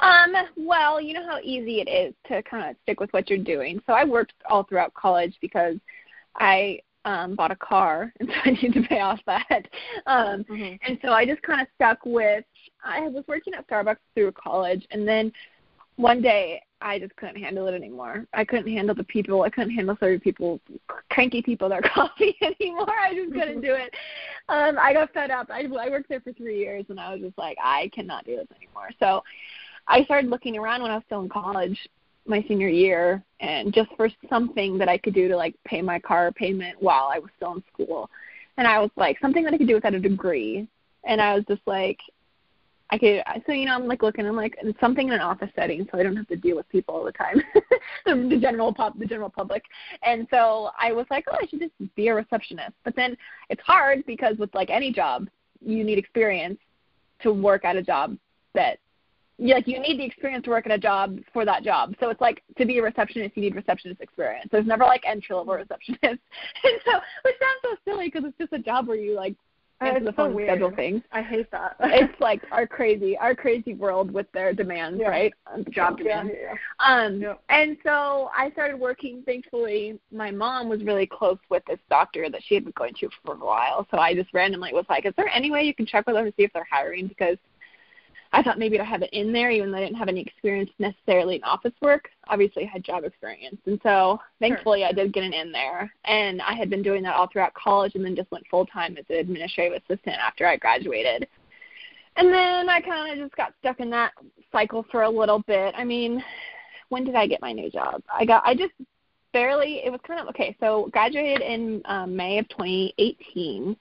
Um, 0.00 0.32
well, 0.56 1.00
you 1.00 1.14
know 1.14 1.26
how 1.26 1.38
easy 1.42 1.80
it 1.80 1.88
is 1.88 2.14
to 2.28 2.42
kind 2.42 2.70
of 2.70 2.76
stick 2.82 3.00
with 3.00 3.12
what 3.12 3.28
you're 3.28 3.38
doing. 3.38 3.80
So 3.86 3.92
I 3.92 4.04
worked 4.04 4.32
all 4.48 4.64
throughout 4.64 4.94
college 4.94 5.36
because 5.40 5.76
I 6.36 6.80
um 7.06 7.34
bought 7.34 7.50
a 7.50 7.56
car 7.56 8.12
and 8.20 8.28
so 8.28 8.34
I 8.44 8.50
needed 8.50 8.74
to 8.74 8.82
pay 8.82 9.00
off 9.00 9.20
that. 9.26 9.66
Um 10.06 10.44
mm-hmm. 10.44 10.74
and 10.86 10.98
so 11.02 11.12
I 11.12 11.24
just 11.24 11.42
kind 11.42 11.60
of 11.60 11.66
stuck 11.74 11.98
with 12.04 12.44
I 12.84 13.00
was 13.08 13.24
working 13.26 13.54
at 13.54 13.66
Starbucks 13.68 13.96
through 14.14 14.32
college 14.32 14.86
and 14.90 15.08
then 15.08 15.32
one 15.96 16.22
day 16.22 16.62
I 16.82 16.98
just 16.98 17.14
couldn't 17.16 17.42
handle 17.42 17.66
it 17.66 17.74
anymore. 17.74 18.26
I 18.32 18.44
couldn't 18.44 18.72
handle 18.72 18.94
the 18.94 19.04
people. 19.04 19.42
I 19.42 19.50
couldn't 19.50 19.74
handle 19.74 19.96
serving 20.00 20.20
people, 20.20 20.60
cranky 21.10 21.42
people 21.42 21.68
their 21.68 21.82
coffee 21.94 22.36
anymore. 22.40 22.90
I 22.90 23.14
just 23.14 23.32
couldn't 23.32 23.60
do 23.60 23.74
it. 23.74 23.92
Um, 24.48 24.78
I 24.80 24.94
got 24.94 25.12
fed 25.12 25.30
up. 25.30 25.48
I, 25.50 25.64
I 25.64 25.90
worked 25.90 26.08
there 26.08 26.20
for 26.20 26.32
three 26.32 26.58
years, 26.58 26.86
and 26.88 26.98
I 26.98 27.12
was 27.12 27.20
just 27.20 27.36
like, 27.36 27.58
I 27.62 27.90
cannot 27.94 28.24
do 28.24 28.36
this 28.36 28.46
anymore. 28.56 28.88
So 28.98 29.22
I 29.90 30.04
started 30.04 30.30
looking 30.30 30.56
around 30.56 30.82
when 30.82 30.92
I 30.92 30.94
was 30.94 31.02
still 31.06 31.20
in 31.20 31.28
college, 31.28 31.76
my 32.24 32.44
senior 32.46 32.68
year, 32.68 33.24
and 33.40 33.74
just 33.74 33.90
for 33.96 34.08
something 34.28 34.78
that 34.78 34.88
I 34.88 34.96
could 34.96 35.14
do 35.14 35.26
to 35.26 35.36
like 35.36 35.56
pay 35.64 35.82
my 35.82 35.98
car 35.98 36.30
payment 36.30 36.76
while 36.80 37.10
I 37.12 37.18
was 37.18 37.30
still 37.36 37.54
in 37.54 37.64
school. 37.72 38.08
And 38.56 38.68
I 38.68 38.78
was 38.78 38.90
like, 38.96 39.18
something 39.20 39.42
that 39.42 39.52
I 39.52 39.58
could 39.58 39.66
do 39.66 39.74
without 39.74 39.94
a 39.94 40.00
degree. 40.00 40.68
And 41.04 41.20
I 41.20 41.34
was 41.34 41.44
just 41.48 41.62
like, 41.66 41.98
I 42.92 42.98
could 42.98 43.22
so 43.46 43.52
you 43.52 43.66
know 43.66 43.74
I'm 43.74 43.86
like 43.86 44.02
looking 44.02 44.26
I'm 44.26 44.34
like 44.34 44.56
something 44.80 45.06
in 45.06 45.14
an 45.14 45.20
office 45.20 45.50
setting 45.54 45.86
so 45.90 45.98
I 45.98 46.02
don't 46.02 46.16
have 46.16 46.26
to 46.26 46.36
deal 46.36 46.56
with 46.56 46.68
people 46.70 46.96
all 46.96 47.04
the 47.04 47.12
time 47.12 47.40
the, 48.04 48.36
general 48.40 48.74
pub 48.74 48.98
the 48.98 49.06
general 49.06 49.30
public 49.30 49.62
and 50.02 50.26
so 50.28 50.70
I 50.76 50.90
was 50.90 51.06
like 51.08 51.24
oh 51.30 51.36
I 51.40 51.46
should 51.46 51.60
just 51.60 51.94
be 51.94 52.08
a 52.08 52.14
receptionist 52.16 52.72
but 52.82 52.96
then 52.96 53.16
it's 53.48 53.62
hard 53.62 54.04
because 54.06 54.38
with 54.38 54.52
like 54.56 54.70
any 54.70 54.92
job 54.92 55.28
you 55.64 55.84
need 55.84 55.98
experience 55.98 56.58
to 57.22 57.32
work 57.32 57.64
at 57.64 57.76
a 57.76 57.82
job 57.82 58.16
that 58.54 58.80
like 59.40 59.66
you 59.66 59.80
need 59.80 59.98
the 59.98 60.04
experience 60.04 60.44
to 60.44 60.50
work 60.50 60.66
at 60.66 60.72
a 60.72 60.78
job 60.78 61.18
for 61.32 61.44
that 61.44 61.62
job. 61.62 61.94
So 62.00 62.10
it's 62.10 62.20
like 62.20 62.42
to 62.58 62.66
be 62.66 62.78
a 62.78 62.82
receptionist, 62.82 63.36
you 63.36 63.42
need 63.42 63.54
receptionist 63.54 64.00
experience. 64.00 64.48
There's 64.52 64.66
never 64.66 64.84
like 64.84 65.02
entry 65.06 65.34
level 65.34 65.54
receptionist, 65.54 66.02
and 66.02 66.20
so 66.84 66.92
which 67.22 67.34
sounds 67.40 67.60
so 67.62 67.76
silly 67.84 68.06
because 68.06 68.24
it's 68.24 68.38
just 68.38 68.52
a 68.52 68.58
job 68.58 68.86
where 68.86 68.96
you 68.96 69.14
like 69.16 69.34
answer 69.80 70.04
the 70.04 70.12
phone 70.12 70.34
so 70.34 70.44
schedule 70.44 70.70
things. 70.70 71.02
I 71.12 71.22
hate 71.22 71.50
that. 71.52 71.76
it's 71.80 72.12
like 72.20 72.42
our 72.52 72.66
crazy, 72.66 73.16
our 73.16 73.34
crazy 73.34 73.74
world 73.74 74.10
with 74.10 74.30
their 74.32 74.52
demands, 74.52 75.00
yeah. 75.00 75.08
right? 75.08 75.32
Job 75.70 75.98
demands. 75.98 76.32
Yeah, 76.34 76.54
yeah. 76.54 77.04
Um, 77.04 77.36
and 77.48 77.76
so 77.82 78.30
I 78.36 78.50
started 78.52 78.78
working. 78.78 79.22
Thankfully, 79.24 79.98
my 80.12 80.30
mom 80.30 80.68
was 80.68 80.82
really 80.82 81.06
close 81.06 81.38
with 81.48 81.64
this 81.66 81.78
doctor 81.88 82.28
that 82.30 82.42
she 82.46 82.54
had 82.54 82.64
been 82.64 82.74
going 82.76 82.94
to 83.00 83.08
for 83.24 83.34
a 83.34 83.38
while. 83.38 83.86
So 83.90 83.98
I 83.98 84.14
just 84.14 84.32
randomly 84.34 84.72
was 84.72 84.84
like, 84.88 85.06
"Is 85.06 85.14
there 85.16 85.28
any 85.28 85.50
way 85.50 85.62
you 85.62 85.74
can 85.74 85.86
check 85.86 86.06
with 86.06 86.16
them 86.16 86.26
to 86.26 86.32
see 86.36 86.44
if 86.44 86.52
they're 86.52 86.66
hiring?" 86.70 87.06
Because 87.06 87.38
I 88.32 88.42
thought 88.42 88.58
maybe 88.58 88.78
to 88.78 88.84
have 88.84 89.02
it 89.02 89.10
in 89.12 89.32
there, 89.32 89.50
even 89.50 89.72
though 89.72 89.78
I 89.78 89.80
didn't 89.80 89.96
have 89.96 90.08
any 90.08 90.20
experience 90.20 90.70
necessarily 90.78 91.36
in 91.36 91.44
office 91.44 91.72
work. 91.80 92.10
Obviously, 92.28 92.64
I 92.64 92.70
had 92.72 92.84
job 92.84 93.02
experience, 93.02 93.58
and 93.66 93.80
so 93.82 94.20
thankfully, 94.38 94.80
sure. 94.80 94.88
I 94.88 94.92
did 94.92 95.12
get 95.12 95.24
an 95.24 95.32
in 95.32 95.50
there. 95.50 95.92
And 96.04 96.40
I 96.42 96.54
had 96.54 96.70
been 96.70 96.82
doing 96.82 97.02
that 97.02 97.16
all 97.16 97.26
throughout 97.26 97.54
college, 97.54 97.96
and 97.96 98.04
then 98.04 98.14
just 98.14 98.30
went 98.30 98.46
full 98.48 98.66
time 98.66 98.96
as 98.96 99.04
an 99.08 99.16
administrative 99.16 99.82
assistant 99.82 100.16
after 100.16 100.46
I 100.46 100.56
graduated. 100.56 101.26
And 102.16 102.32
then 102.32 102.68
I 102.68 102.80
kind 102.80 103.12
of 103.12 103.24
just 103.24 103.36
got 103.36 103.54
stuck 103.60 103.80
in 103.80 103.90
that 103.90 104.12
cycle 104.52 104.84
for 104.92 105.02
a 105.02 105.10
little 105.10 105.40
bit. 105.40 105.74
I 105.76 105.84
mean, 105.84 106.22
when 106.88 107.04
did 107.04 107.16
I 107.16 107.26
get 107.26 107.40
my 107.40 107.52
new 107.52 107.70
job? 107.70 108.02
I 108.12 108.24
got 108.24 108.44
I 108.46 108.54
just 108.54 108.74
barely. 109.32 109.82
It 109.84 109.90
was 109.90 110.00
kind 110.06 110.20
of 110.20 110.28
okay. 110.28 110.56
So 110.60 110.88
graduated 110.92 111.40
in 111.40 111.82
um, 111.86 112.14
May 112.14 112.38
of 112.38 112.48
2018. 112.50 113.76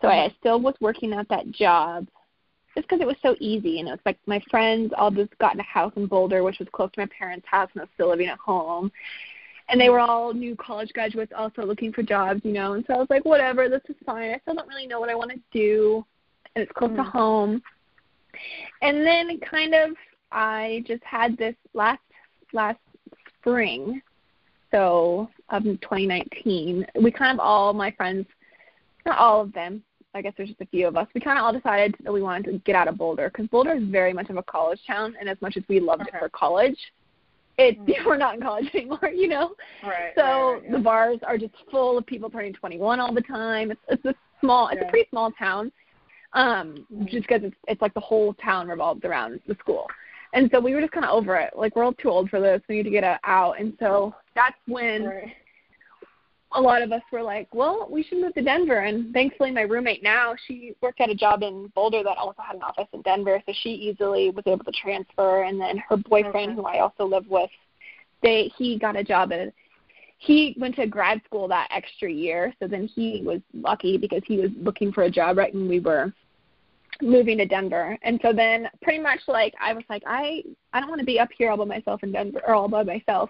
So 0.00 0.08
I 0.08 0.34
still 0.38 0.60
was 0.60 0.74
working 0.80 1.14
at 1.14 1.28
that 1.30 1.50
job 1.50 2.06
just 2.74 2.88
because 2.88 3.00
it 3.00 3.06
was 3.06 3.16
so 3.22 3.36
easy. 3.38 3.70
You 3.70 3.84
know, 3.84 3.94
it's 3.94 4.06
like 4.06 4.18
my 4.26 4.42
friends 4.50 4.92
all 4.96 5.10
just 5.10 5.36
got 5.38 5.54
in 5.54 5.60
a 5.60 5.64
house 5.64 5.92
in 5.96 6.06
Boulder, 6.06 6.42
which 6.42 6.58
was 6.58 6.68
close 6.72 6.90
to 6.92 7.00
my 7.00 7.08
parents' 7.16 7.46
house, 7.48 7.70
and 7.72 7.80
I 7.80 7.84
was 7.84 7.90
still 7.94 8.08
living 8.08 8.28
at 8.28 8.38
home. 8.38 8.90
And 9.68 9.80
they 9.80 9.88
were 9.88 10.00
all 10.00 10.34
new 10.34 10.54
college 10.56 10.92
graduates, 10.92 11.32
also 11.34 11.62
looking 11.64 11.92
for 11.92 12.02
jobs, 12.02 12.42
you 12.44 12.52
know. 12.52 12.74
And 12.74 12.84
so 12.86 12.94
I 12.94 12.98
was 12.98 13.06
like, 13.08 13.24
whatever, 13.24 13.68
this 13.68 13.80
is 13.88 13.96
fine. 14.04 14.30
I 14.32 14.38
still 14.40 14.54
don't 14.54 14.68
really 14.68 14.86
know 14.86 15.00
what 15.00 15.08
I 15.08 15.14
want 15.14 15.30
to 15.30 15.40
do, 15.52 16.04
and 16.54 16.62
it's 16.62 16.72
close 16.72 16.90
mm. 16.90 16.96
to 16.96 17.04
home. 17.04 17.62
And 18.82 19.06
then 19.06 19.38
kind 19.40 19.74
of, 19.74 19.90
I 20.32 20.84
just 20.86 21.02
had 21.04 21.36
this 21.36 21.54
last 21.72 22.00
last 22.52 22.78
spring, 23.40 24.02
so 24.70 25.30
of 25.50 25.62
2019. 25.62 26.86
We 27.00 27.10
kind 27.10 27.38
of 27.38 27.40
all 27.40 27.72
my 27.72 27.90
friends, 27.92 28.26
not 29.06 29.18
all 29.18 29.40
of 29.40 29.52
them, 29.52 29.82
I 30.14 30.22
guess 30.22 30.32
there's 30.36 30.48
just 30.48 30.60
a 30.60 30.66
few 30.66 30.86
of 30.86 30.96
us. 30.96 31.08
We 31.14 31.20
kind 31.20 31.38
of 31.38 31.44
all 31.44 31.52
decided 31.52 31.96
that 32.04 32.12
we 32.12 32.22
wanted 32.22 32.50
to 32.50 32.58
get 32.58 32.74
out 32.76 32.88
of 32.88 32.96
Boulder 32.96 33.30
because 33.30 33.48
Boulder 33.48 33.72
is 33.72 33.84
very 33.84 34.12
much 34.12 34.30
of 34.30 34.36
a 34.36 34.42
college 34.42 34.80
town, 34.86 35.14
and 35.18 35.28
as 35.28 35.36
much 35.40 35.56
as 35.56 35.64
we 35.68 35.80
loved 35.80 36.02
okay. 36.02 36.16
it 36.16 36.20
for 36.20 36.28
college, 36.28 36.78
it 37.58 37.78
mm-hmm. 37.86 38.06
we're 38.06 38.16
not 38.16 38.34
in 38.34 38.40
college 38.40 38.66
anymore, 38.74 39.10
you 39.14 39.28
know. 39.28 39.54
Right. 39.82 40.12
So 40.16 40.22
right, 40.22 40.52
right, 40.52 40.62
yeah. 40.64 40.72
the 40.72 40.78
bars 40.78 41.18
are 41.26 41.38
just 41.38 41.54
full 41.70 41.98
of 41.98 42.06
people 42.06 42.30
turning 42.30 42.52
21 42.52 43.00
all 43.00 43.12
the 43.12 43.22
time. 43.22 43.70
It's 43.70 43.80
it's 43.88 44.04
a 44.04 44.14
small, 44.40 44.68
it's 44.68 44.78
yeah. 44.80 44.88
a 44.88 44.90
pretty 44.90 45.08
small 45.10 45.32
town, 45.32 45.72
um, 46.32 46.86
mm-hmm. 46.92 47.04
just 47.06 47.26
because 47.26 47.42
it's 47.42 47.56
it's 47.66 47.82
like 47.82 47.94
the 47.94 48.00
whole 48.00 48.34
town 48.34 48.68
revolves 48.68 49.04
around 49.04 49.40
the 49.46 49.56
school. 49.56 49.86
And 50.32 50.50
so 50.52 50.60
we 50.60 50.74
were 50.74 50.80
just 50.80 50.92
kind 50.92 51.06
of 51.06 51.12
over 51.12 51.36
it. 51.36 51.56
Like 51.56 51.76
we're 51.76 51.84
all 51.84 51.92
too 51.92 52.10
old 52.10 52.28
for 52.28 52.40
this. 52.40 52.60
We 52.68 52.76
need 52.76 52.82
to 52.84 52.90
get 52.90 53.20
out. 53.22 53.60
And 53.60 53.76
so 53.78 54.14
that's 54.34 54.56
when 54.66 55.04
right 55.04 55.32
a 56.54 56.60
lot 56.60 56.82
of 56.82 56.92
us 56.92 57.02
were 57.10 57.22
like, 57.22 57.52
well, 57.52 57.88
we 57.90 58.02
should 58.02 58.18
move 58.18 58.34
to 58.34 58.42
Denver. 58.42 58.80
And 58.80 59.12
thankfully, 59.12 59.50
my 59.50 59.62
roommate 59.62 60.02
now, 60.02 60.34
she 60.46 60.74
worked 60.80 61.00
at 61.00 61.10
a 61.10 61.14
job 61.14 61.42
in 61.42 61.70
Boulder 61.74 62.02
that 62.04 62.16
also 62.16 62.42
had 62.42 62.56
an 62.56 62.62
office 62.62 62.88
in 62.92 63.02
Denver, 63.02 63.42
so 63.44 63.52
she 63.62 63.70
easily 63.70 64.30
was 64.30 64.44
able 64.46 64.64
to 64.64 64.72
transfer. 64.72 65.42
And 65.42 65.60
then 65.60 65.82
her 65.88 65.96
boyfriend, 65.96 66.52
okay. 66.52 66.54
who 66.54 66.64
I 66.64 66.78
also 66.78 67.04
live 67.04 67.26
with, 67.28 67.50
they 68.22 68.52
he 68.56 68.78
got 68.78 68.96
a 68.96 69.04
job 69.04 69.32
at. 69.32 69.52
He 70.18 70.56
went 70.58 70.76
to 70.76 70.86
grad 70.86 71.20
school 71.26 71.48
that 71.48 71.68
extra 71.70 72.10
year, 72.10 72.54
so 72.58 72.66
then 72.66 72.86
he 72.86 73.22
was 73.26 73.40
lucky 73.52 73.98
because 73.98 74.22
he 74.24 74.38
was 74.38 74.50
looking 74.58 74.90
for 74.90 75.02
a 75.02 75.10
job 75.10 75.36
right 75.36 75.52
when 75.52 75.68
we 75.68 75.80
were 75.80 76.14
moving 77.02 77.36
to 77.38 77.46
Denver. 77.46 77.98
And 78.02 78.18
so 78.22 78.32
then 78.32 78.68
pretty 78.80 79.02
much 79.02 79.20
like 79.26 79.52
I 79.60 79.74
was 79.74 79.84
like 79.90 80.02
I 80.06 80.42
I 80.72 80.80
don't 80.80 80.88
want 80.88 81.00
to 81.00 81.04
be 81.04 81.18
up 81.18 81.28
here 81.36 81.50
all 81.50 81.56
by 81.56 81.64
myself 81.64 82.02
in 82.02 82.12
Denver 82.12 82.40
or 82.46 82.54
all 82.54 82.68
by 82.68 82.84
myself 82.84 83.28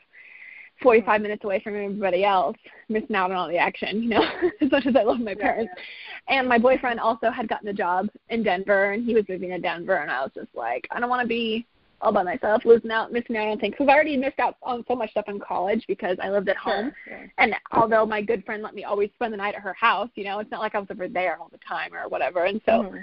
45 0.82 1.22
minutes 1.22 1.44
away 1.44 1.60
from 1.60 1.74
everybody 1.74 2.24
else, 2.24 2.56
missing 2.88 3.16
out 3.16 3.30
on 3.30 3.36
all 3.36 3.48
the 3.48 3.58
action, 3.58 4.02
you 4.02 4.08
know, 4.10 4.22
as 4.60 4.70
much 4.70 4.86
as 4.86 4.96
I 4.96 5.02
love 5.02 5.20
my 5.20 5.34
parents. 5.34 5.72
Yeah. 5.76 6.38
And 6.38 6.48
my 6.48 6.58
boyfriend 6.58 7.00
also 7.00 7.30
had 7.30 7.48
gotten 7.48 7.68
a 7.68 7.72
job 7.72 8.08
in 8.28 8.42
Denver, 8.42 8.92
and 8.92 9.04
he 9.04 9.14
was 9.14 9.24
moving 9.28 9.50
to 9.50 9.58
Denver, 9.58 9.96
and 9.96 10.10
I 10.10 10.22
was 10.22 10.32
just 10.34 10.54
like, 10.54 10.86
I 10.90 11.00
don't 11.00 11.10
want 11.10 11.22
to 11.22 11.28
be 11.28 11.66
all 12.00 12.12
by 12.12 12.22
myself, 12.22 12.64
losing 12.64 12.90
out, 12.90 13.12
missing 13.12 13.36
out 13.36 13.48
on 13.48 13.58
things. 13.58 13.72
Because 13.72 13.88
I 13.88 13.94
already 13.94 14.16
missed 14.16 14.38
out 14.38 14.56
on 14.62 14.84
so 14.86 14.94
much 14.94 15.10
stuff 15.10 15.24
in 15.28 15.40
college 15.40 15.84
because 15.88 16.18
I 16.22 16.28
lived 16.28 16.48
at 16.48 16.56
home. 16.56 16.92
Sure. 17.06 17.32
And 17.38 17.54
although 17.72 18.04
my 18.04 18.20
good 18.20 18.44
friend 18.44 18.62
let 18.62 18.74
me 18.74 18.84
always 18.84 19.10
spend 19.14 19.32
the 19.32 19.38
night 19.38 19.54
at 19.54 19.62
her 19.62 19.74
house, 19.74 20.10
you 20.14 20.24
know, 20.24 20.38
it's 20.38 20.50
not 20.50 20.60
like 20.60 20.74
I 20.74 20.78
was 20.78 20.88
over 20.90 21.08
there 21.08 21.38
all 21.40 21.48
the 21.50 21.58
time 21.66 21.94
or 21.94 22.08
whatever. 22.08 22.44
And 22.44 22.60
so 22.66 22.72
mm-hmm. 22.72 22.98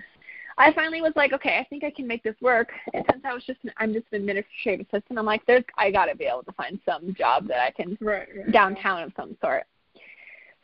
I 0.57 0.73
finally 0.73 1.01
was 1.01 1.13
like, 1.15 1.33
okay, 1.33 1.57
I 1.57 1.65
think 1.69 1.83
I 1.83 1.91
can 1.91 2.07
make 2.07 2.23
this 2.23 2.35
work. 2.41 2.69
And 2.93 3.05
since 3.11 3.23
I 3.25 3.33
was 3.33 3.43
just, 3.45 3.59
I'm 3.77 3.93
just 3.93 4.05
an 4.11 4.21
administrative 4.21 4.85
assistant, 4.91 5.17
I'm 5.19 5.25
like, 5.25 5.45
there's, 5.45 5.63
I 5.77 5.91
got 5.91 6.05
to 6.05 6.15
be 6.15 6.25
able 6.25 6.43
to 6.43 6.51
find 6.53 6.79
some 6.85 7.13
job 7.15 7.47
that 7.47 7.61
I 7.61 7.71
can 7.71 7.97
right, 8.01 8.27
right, 8.35 8.51
downtown 8.51 9.03
of 9.03 9.11
some 9.15 9.37
sort. 9.41 9.63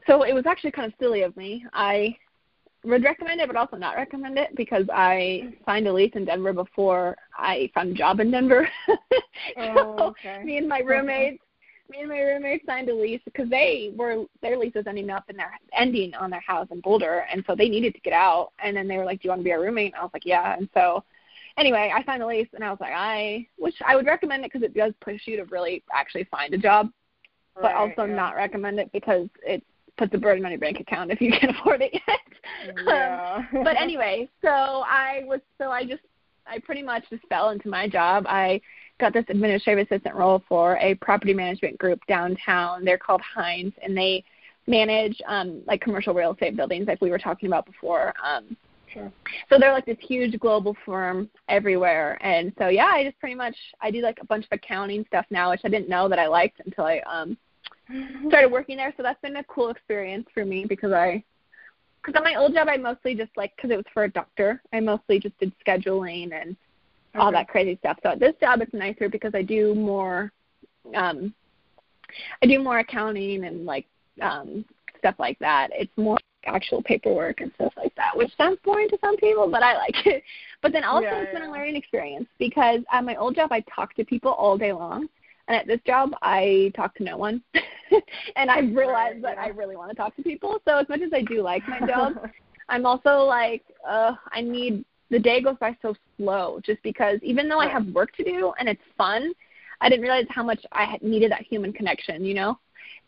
So 0.05 0.23
it 0.23 0.33
was 0.33 0.45
actually 0.45 0.71
kind 0.71 0.87
of 0.87 0.93
silly 0.99 1.23
of 1.23 1.35
me. 1.35 1.65
I 1.73 2.15
would 2.83 3.03
recommend 3.03 3.41
it, 3.41 3.47
but 3.47 3.55
also 3.55 3.75
not 3.75 3.95
recommend 3.95 4.37
it 4.37 4.55
because 4.55 4.85
I 4.93 5.53
signed 5.65 5.87
a 5.87 5.93
lease 5.93 6.13
in 6.15 6.25
Denver 6.25 6.53
before 6.53 7.17
I 7.37 7.69
found 7.73 7.91
a 7.91 7.93
job 7.93 8.19
in 8.19 8.31
Denver. 8.31 8.67
Oh, 9.55 10.07
okay. 10.09 10.43
me 10.43 10.57
and 10.57 10.67
my 10.67 10.79
roommates, 10.79 11.43
me 11.89 11.99
and 11.99 12.09
my 12.09 12.19
roommates 12.19 12.65
signed 12.65 12.89
a 12.89 12.95
lease 12.95 13.21
because 13.25 13.49
they 13.49 13.91
were 13.95 14.25
their 14.41 14.57
lease 14.57 14.73
was 14.75 14.87
ending 14.87 15.09
up 15.09 15.29
in 15.29 15.37
their 15.37 15.51
ending 15.77 16.13
on 16.15 16.29
their 16.29 16.41
house 16.41 16.67
in 16.71 16.81
Boulder, 16.81 17.25
and 17.31 17.43
so 17.47 17.55
they 17.55 17.69
needed 17.69 17.93
to 17.95 18.01
get 18.01 18.13
out. 18.13 18.51
And 18.63 18.75
then 18.75 18.87
they 18.87 18.97
were 18.97 19.05
like, 19.05 19.21
"Do 19.21 19.27
you 19.27 19.29
want 19.31 19.41
to 19.41 19.43
be 19.43 19.51
our 19.51 19.61
roommate?" 19.61 19.93
And 19.93 20.01
I 20.01 20.03
was 20.03 20.11
like, 20.13 20.25
"Yeah." 20.25 20.55
And 20.57 20.69
so 20.73 21.03
anyway, 21.57 21.91
I 21.93 22.03
signed 22.03 22.23
a 22.23 22.27
lease, 22.27 22.47
and 22.53 22.63
I 22.63 22.69
was 22.69 22.79
like, 22.79 22.93
I 22.95 23.47
which 23.57 23.75
I 23.85 23.95
would 23.95 24.05
recommend 24.05 24.45
it 24.45 24.51
because 24.51 24.65
it 24.65 24.73
does 24.73 24.93
push 25.01 25.21
you 25.25 25.37
to 25.37 25.45
really 25.45 25.83
actually 25.93 26.25
find 26.25 26.53
a 26.53 26.57
job, 26.57 26.89
but 27.61 27.73
also 27.73 28.05
yeah. 28.05 28.15
not 28.15 28.35
recommend 28.35 28.79
it 28.79 28.91
because 28.91 29.27
it 29.43 29.63
puts 29.97 30.13
a 30.13 30.17
burden 30.17 30.45
on 30.45 30.51
your 30.51 30.59
bank 30.59 30.79
account 30.79 31.11
if 31.11 31.19
you 31.19 31.31
can't 31.39 31.57
afford 31.57 31.81
it 31.81 31.93
yet. 31.93 32.19
Yeah. 32.87 33.43
um, 33.53 33.63
but 33.63 33.75
anyway, 33.75 34.29
so 34.41 34.49
I 34.49 35.23
was 35.25 35.41
so 35.57 35.69
I 35.69 35.83
just 35.83 36.03
I 36.45 36.59
pretty 36.59 36.81
much 36.81 37.03
just 37.09 37.27
fell 37.27 37.49
into 37.49 37.67
my 37.67 37.89
job. 37.89 38.25
I 38.27 38.61
got 38.99 39.13
this 39.13 39.25
administrative 39.29 39.87
assistant 39.89 40.15
role 40.15 40.43
for 40.47 40.77
a 40.77 40.95
property 40.95 41.33
management 41.33 41.77
group 41.77 41.99
downtown. 42.07 42.83
They're 42.83 42.97
called 42.97 43.21
Hines, 43.21 43.73
and 43.81 43.95
they 43.95 44.23
manage 44.67 45.21
um, 45.27 45.61
like 45.65 45.81
commercial 45.81 46.13
real 46.13 46.33
estate 46.33 46.55
buildings, 46.55 46.87
like 46.87 47.01
we 47.01 47.09
were 47.09 47.19
talking 47.19 47.47
about 47.47 47.65
before. 47.65 48.13
Um, 48.23 48.55
Sure. 48.93 49.11
so 49.49 49.59
they're 49.59 49.73
like 49.73 49.85
this 49.85 49.97
huge 49.99 50.39
global 50.39 50.75
firm 50.85 51.29
everywhere, 51.49 52.17
and 52.21 52.53
so 52.57 52.69
yeah, 52.69 52.85
I 52.85 53.03
just 53.03 53.19
pretty 53.19 53.35
much 53.35 53.55
I 53.81 53.91
do 53.91 54.01
like 54.01 54.17
a 54.21 54.25
bunch 54.25 54.45
of 54.45 54.51
accounting 54.53 55.03
stuff 55.07 55.25
now, 55.29 55.49
which 55.49 55.59
I 55.65 55.67
didn't 55.67 55.89
know 55.89 56.07
that 56.07 56.19
I 56.19 56.27
liked 56.27 56.61
until 56.65 56.85
I 56.85 56.99
um 56.99 57.37
started 58.27 58.49
working 58.49 58.77
there. 58.77 58.93
So 58.95 59.03
that's 59.03 59.19
been 59.21 59.35
a 59.35 59.43
cool 59.43 59.69
experience 59.69 60.25
for 60.33 60.45
me 60.45 60.65
because 60.65 60.93
I 60.93 61.21
because 62.01 62.17
on 62.17 62.23
my 62.23 62.35
old 62.35 62.53
job 62.53 62.69
I 62.69 62.77
mostly 62.77 63.13
just 63.13 63.31
like 63.35 63.53
because 63.57 63.71
it 63.71 63.75
was 63.75 63.85
for 63.93 64.05
a 64.05 64.09
doctor, 64.09 64.61
I 64.71 64.79
mostly 64.79 65.19
just 65.19 65.37
did 65.37 65.51
scheduling 65.65 66.33
and 66.33 66.55
all 67.17 67.31
that 67.31 67.47
crazy 67.47 67.77
stuff. 67.79 67.97
So 68.03 68.09
at 68.09 68.19
this 68.19 68.33
job 68.39 68.61
it's 68.61 68.73
nicer 68.73 69.09
because 69.09 69.31
I 69.33 69.41
do 69.41 69.75
more 69.75 70.31
um 70.95 71.33
I 72.41 72.45
do 72.45 72.59
more 72.59 72.79
accounting 72.79 73.45
and 73.45 73.65
like 73.65 73.85
um 74.21 74.65
stuff 74.97 75.15
like 75.19 75.37
that. 75.39 75.69
It's 75.73 75.91
more 75.97 76.17
actual 76.45 76.81
paperwork 76.81 77.41
and 77.41 77.51
stuff 77.55 77.73
like 77.77 77.93
that, 77.95 78.15
which 78.15 78.31
sounds 78.37 78.57
boring 78.63 78.89
to 78.89 78.97
some 79.01 79.17
people, 79.17 79.49
but 79.49 79.63
I 79.63 79.77
like 79.77 80.05
it. 80.05 80.23
But 80.63 80.71
then 80.71 80.83
also 80.83 81.05
Yeah, 81.05 81.21
it's 81.21 81.33
been 81.33 81.43
a 81.47 81.51
learning 81.51 81.75
experience 81.75 82.27
because 82.39 82.79
at 82.91 83.05
my 83.05 83.15
old 83.15 83.35
job 83.35 83.51
I 83.51 83.63
talked 83.73 83.95
to 83.97 84.05
people 84.05 84.31
all 84.31 84.57
day 84.57 84.73
long. 84.73 85.07
And 85.47 85.55
at 85.55 85.67
this 85.67 85.79
job 85.85 86.11
I 86.23 86.71
talk 86.75 86.95
to 86.95 87.03
no 87.03 87.15
one. 87.15 87.43
and 88.35 88.49
I've 88.49 88.75
realized 88.75 89.23
that 89.23 89.35
yeah. 89.35 89.43
I 89.43 89.47
really 89.49 89.75
want 89.75 89.91
to 89.91 89.95
talk 89.95 90.15
to 90.15 90.23
people. 90.23 90.59
So 90.67 90.77
as 90.77 90.89
much 90.89 91.01
as 91.01 91.11
I 91.13 91.21
do 91.21 91.43
like 91.43 91.61
my 91.67 91.85
job, 91.85 92.13
I'm 92.69 92.85
also 92.87 93.19
like, 93.19 93.63
uh, 93.87 94.13
I 94.31 94.41
need 94.41 94.83
the 95.09 95.19
day 95.19 95.41
goes 95.41 95.55
by 95.59 95.75
so 95.81 95.95
slow 96.17 96.59
just 96.63 96.81
because 96.83 97.19
even 97.21 97.47
though 97.47 97.59
I 97.59 97.67
have 97.67 97.85
work 97.87 98.11
to 98.15 98.23
do 98.23 98.53
and 98.59 98.67
it's 98.67 98.81
fun, 98.97 99.33
I 99.81 99.89
didn't 99.89 100.03
realize 100.03 100.25
how 100.29 100.43
much 100.43 100.63
I 100.71 100.85
had 100.85 101.01
needed 101.01 101.31
that 101.31 101.41
human 101.41 101.73
connection, 101.73 102.23
you 102.25 102.33
know? 102.33 102.57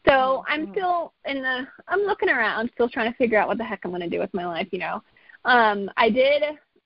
So 0.08 0.44
I'm 0.48 0.68
Mhm. 0.68 0.72
still 0.72 1.14
in 1.26 1.42
the 1.42 1.68
I'm 1.88 2.00
looking 2.02 2.30
around, 2.30 2.70
still 2.74 2.90
trying 2.90 3.12
to 3.12 3.18
figure 3.18 3.38
out 3.40 3.48
what 3.48 3.58
the 3.58 3.64
heck 3.64 3.82
I'm 3.84 3.92
going 3.92 4.02
to 4.02 4.10
do 4.10 4.20
with 4.20 4.34
my 4.34 4.46
life, 4.46 4.68
you 4.72 4.80
know. 4.80 5.02
Um 5.46 5.90
I 5.98 6.10
did 6.10 6.44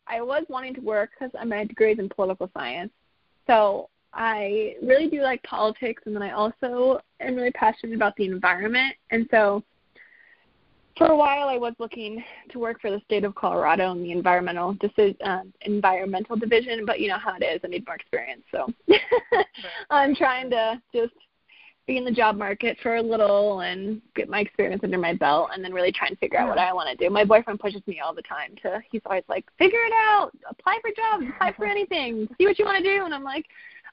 I 0.07 0.21
was 0.21 0.43
wanting 0.49 0.73
to 0.75 0.81
work 0.81 1.11
cuz 1.17 1.29
my 1.45 1.63
degree 1.65 1.93
is 1.93 1.99
in 1.99 2.09
political 2.09 2.49
science. 2.53 2.91
So 3.47 3.89
I 4.13 4.75
really 4.81 5.09
do 5.09 5.21
like 5.21 5.41
politics 5.43 6.03
and 6.05 6.15
then 6.15 6.23
I 6.23 6.31
also 6.31 6.99
am 7.19 7.35
really 7.35 7.51
passionate 7.51 7.95
about 7.95 8.15
the 8.15 8.25
environment 8.25 8.95
and 9.11 9.27
so 9.31 9.63
for 10.97 11.07
a 11.07 11.15
while 11.15 11.47
I 11.47 11.57
was 11.57 11.73
looking 11.79 12.23
to 12.51 12.59
work 12.59 12.81
for 12.81 12.91
the 12.91 13.01
state 13.05 13.23
of 13.23 13.35
Colorado 13.35 13.91
in 13.91 14.03
the 14.03 14.11
environmental 14.11 14.75
deci- 14.75 15.17
uh, 15.23 15.43
environmental 15.61 16.35
division, 16.35 16.85
but 16.85 16.99
you 16.99 17.07
know 17.07 17.17
how 17.17 17.35
it 17.35 17.43
is. 17.43 17.61
I 17.63 17.67
need 17.67 17.85
more 17.85 17.95
experience, 17.95 18.43
so 18.51 18.67
I'm 19.89 20.15
trying 20.15 20.49
to 20.51 20.81
just 20.93 21.13
be 21.85 21.97
in 21.97 22.05
the 22.05 22.11
job 22.11 22.37
market 22.37 22.77
for 22.81 22.95
a 22.95 23.01
little 23.01 23.61
and 23.61 24.01
get 24.15 24.29
my 24.29 24.39
experience 24.39 24.81
under 24.83 24.97
my 24.97 25.13
belt, 25.13 25.49
and 25.53 25.63
then 25.63 25.73
really 25.73 25.91
try 25.91 26.07
and 26.07 26.17
figure 26.19 26.39
out 26.39 26.47
what 26.47 26.57
I 26.57 26.71
want 26.71 26.89
to 26.89 26.95
do. 26.95 27.11
My 27.11 27.25
boyfriend 27.25 27.59
pushes 27.59 27.81
me 27.87 27.99
all 27.99 28.13
the 28.13 28.21
time 28.21 28.55
to. 28.61 28.81
He's 28.89 29.01
always 29.05 29.23
like, 29.27 29.45
"Figure 29.57 29.83
it 29.85 29.93
out, 29.93 30.31
apply 30.49 30.79
for 30.81 30.91
jobs, 30.95 31.25
apply 31.35 31.53
for 31.53 31.65
anything, 31.69 32.27
see 32.37 32.45
what 32.45 32.57
you 32.59 32.65
want 32.65 32.83
to 32.83 32.83
do," 32.83 33.05
and 33.05 33.13
I'm 33.13 33.23
like. 33.23 33.45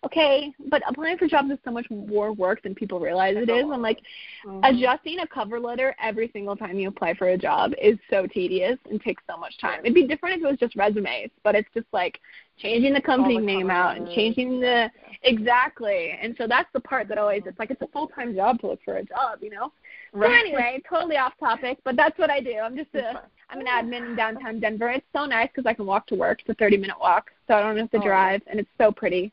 Okay, 0.02 0.52
but 0.70 0.82
applying 0.88 1.18
for 1.18 1.26
jobs 1.26 1.50
is 1.50 1.58
so 1.62 1.70
much 1.70 1.86
more 1.90 2.32
work 2.32 2.62
than 2.62 2.74
people 2.74 2.98
realize 3.00 3.36
it 3.36 3.50
is. 3.50 3.64
I'm 3.70 3.82
like, 3.82 4.00
Mhm. 4.44 4.64
adjusting 4.64 5.20
a 5.20 5.26
cover 5.26 5.60
letter 5.60 5.94
every 6.00 6.28
single 6.28 6.56
time 6.56 6.78
you 6.78 6.88
apply 6.88 7.12
for 7.14 7.28
a 7.28 7.36
job 7.36 7.74
is 7.80 7.98
so 8.08 8.26
tedious 8.26 8.78
and 8.88 8.98
takes 9.02 9.22
so 9.28 9.36
much 9.36 9.58
time. 9.58 9.80
It'd 9.80 9.94
be 9.94 10.06
different 10.06 10.36
if 10.36 10.42
it 10.42 10.50
was 10.50 10.58
just 10.58 10.74
resumes, 10.74 11.30
but 11.42 11.54
it's 11.54 11.68
just 11.74 11.86
like 11.92 12.18
changing 12.56 12.94
the 12.94 13.00
company 13.02 13.36
the 13.40 13.44
name 13.44 13.70
out 13.70 13.96
and 13.96 14.08
changing 14.08 14.58
the 14.60 14.90
exactly. 15.22 16.12
And 16.20 16.34
so 16.38 16.46
that's 16.46 16.72
the 16.72 16.80
part 16.80 17.06
that 17.08 17.18
always 17.18 17.42
it's 17.44 17.58
like 17.58 17.70
it's 17.70 17.82
a 17.82 17.86
full 17.88 18.08
time 18.08 18.34
job 18.34 18.58
to 18.60 18.68
look 18.68 18.82
for 18.82 18.96
a 18.96 19.04
job, 19.04 19.42
you 19.42 19.50
know. 19.50 19.70
So 20.12 20.22
anyway, 20.22 20.80
totally 20.88 21.18
off 21.18 21.36
topic, 21.38 21.78
but 21.84 21.94
that's 21.96 22.18
what 22.18 22.30
I 22.30 22.40
do. 22.40 22.58
I'm 22.58 22.76
just 22.76 22.94
a. 22.94 23.20
I'm 23.52 23.60
an 23.60 23.66
admin 23.66 24.06
in 24.10 24.14
downtown 24.14 24.60
Denver. 24.60 24.88
It's 24.90 25.06
so 25.12 25.26
nice 25.26 25.48
because 25.48 25.66
I 25.66 25.74
can 25.74 25.84
walk 25.84 26.06
to 26.06 26.14
work. 26.14 26.40
It's 26.40 26.48
a 26.50 26.54
30 26.54 26.76
minute 26.76 26.96
walk, 27.00 27.32
so 27.48 27.54
I 27.54 27.60
don't 27.60 27.76
have 27.76 27.90
to 27.90 27.98
Oh, 27.98 28.02
drive, 28.02 28.42
and 28.46 28.60
it's 28.60 28.70
so 28.78 28.92
pretty. 28.92 29.32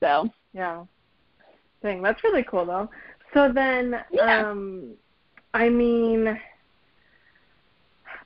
So 0.00 0.30
Yeah. 0.52 0.84
Dang, 1.82 2.02
that's 2.02 2.22
really 2.24 2.42
cool 2.44 2.64
though. 2.66 2.88
So 3.34 3.50
then, 3.52 4.04
Yeah. 4.10 4.50
um, 4.50 4.94
I 5.54 5.68
mean, 5.68 6.38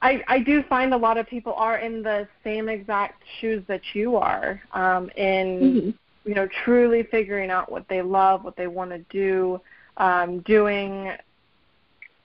I 0.02 0.22
I 0.28 0.38
do 0.40 0.62
find 0.64 0.92
a 0.92 0.96
lot 0.96 1.16
of 1.18 1.26
people 1.26 1.54
are 1.54 1.78
in 1.78 2.02
the 2.02 2.28
same 2.44 2.68
exact 2.68 3.22
shoes 3.40 3.62
that 3.68 3.82
you 3.94 4.16
are, 4.16 4.60
um, 4.72 5.10
in 5.16 5.82
mhm. 5.82 5.94
you 6.24 6.34
know 6.34 6.46
truly 6.64 7.02
figuring 7.04 7.50
out 7.50 7.70
what 7.70 7.86
they 7.88 8.02
love, 8.02 8.44
what 8.44 8.56
they 8.56 8.66
want 8.66 8.90
to 8.90 8.98
do, 9.10 9.60
um, 9.96 10.40
doing, 10.40 11.12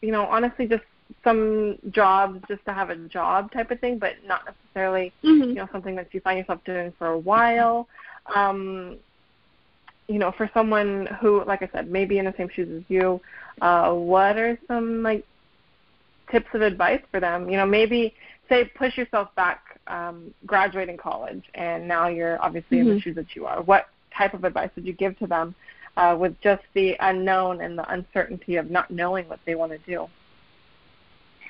you 0.01 0.11
know, 0.11 0.23
honestly 0.25 0.67
just 0.67 0.83
some 1.23 1.77
jobs 1.91 2.41
just 2.47 2.63
to 2.65 2.73
have 2.73 2.89
a 2.89 2.95
job 3.07 3.51
type 3.51 3.71
of 3.71 3.79
thing, 3.79 3.97
but 3.97 4.13
not 4.25 4.41
necessarily 4.45 5.13
Mhm. 5.23 5.49
you 5.49 5.55
know 5.55 5.67
something 5.71 5.95
that 5.95 6.13
you 6.13 6.19
find 6.21 6.37
yourself 6.39 6.63
doing 6.65 6.91
for 6.97 7.07
a 7.07 7.17
while 7.17 7.87
um 8.35 8.97
you 10.07 10.19
know 10.19 10.31
for 10.31 10.49
someone 10.53 11.07
who 11.19 11.43
like 11.45 11.61
i 11.61 11.69
said 11.73 11.89
maybe 11.89 12.17
in 12.17 12.25
the 12.25 12.33
same 12.37 12.49
shoes 12.49 12.69
as 12.77 12.83
you 12.89 13.19
uh 13.61 13.91
what 13.93 14.37
are 14.37 14.57
some 14.67 15.03
like 15.03 15.25
tips 16.31 16.47
of 16.53 16.61
advice 16.61 17.01
for 17.11 17.19
them? 17.19 17.49
You 17.49 17.57
know 17.57 17.65
maybe 17.65 18.13
say 18.49 18.65
push 18.65 18.97
yourself 18.97 19.33
back 19.35 19.79
um 19.87 20.33
graduating 20.45 20.97
college 20.97 21.43
and 21.55 21.87
now 21.87 22.07
you're 22.07 22.41
obviously 22.41 22.79
in 22.79 22.87
the 22.87 22.93
Mhm. 22.95 23.01
shoes 23.01 23.15
that 23.15 23.35
you 23.35 23.45
are. 23.45 23.61
What 23.61 23.87
type 24.15 24.33
of 24.33 24.43
advice 24.43 24.69
would 24.75 24.85
you 24.85 24.93
give 24.93 25.17
to 25.19 25.27
them 25.27 25.55
uh 25.95 26.15
with 26.19 26.39
just 26.41 26.63
the 26.73 26.95
unknown 26.99 27.61
and 27.61 27.77
the 27.77 27.89
uncertainty 27.91 28.57
of 28.57 28.69
not 28.69 28.91
knowing 28.91 29.27
what 29.29 29.39
they 29.45 29.55
want 29.55 29.71
to 29.71 29.77
do? 29.79 30.07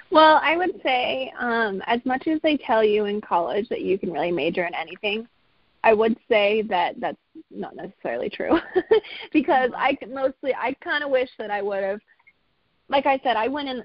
Well, 0.10 0.40
I 0.42 0.56
would 0.56 0.82
say, 0.84 1.34
um, 1.38 1.84
as 1.86 2.00
much 2.06 2.28
as 2.28 2.40
they 2.42 2.56
tell 2.58 2.82
you 2.84 3.06
in 3.06 3.20
college 3.20 3.68
that 3.70 3.82
you 3.82 4.00
can 4.00 4.12
really 4.12 4.32
major 4.32 4.64
in 4.66 4.74
anything, 4.74 5.28
I 5.88 5.94
would 5.94 6.18
say 6.28 6.64
that 6.64 7.00
that's 7.00 7.18
not 7.50 7.74
necessarily 7.78 8.30
true 8.30 8.58
because 9.32 9.72
I 9.74 9.98
mostly 10.10 10.54
I 10.54 10.74
kind 10.84 11.02
of 11.02 11.10
wish 11.10 11.30
that 11.38 11.50
I 11.50 11.62
would 11.62 11.82
have. 11.82 12.02
Like 12.90 13.06
I 13.06 13.18
said, 13.24 13.38
I 13.38 13.48
went 13.48 13.70
in. 13.70 13.84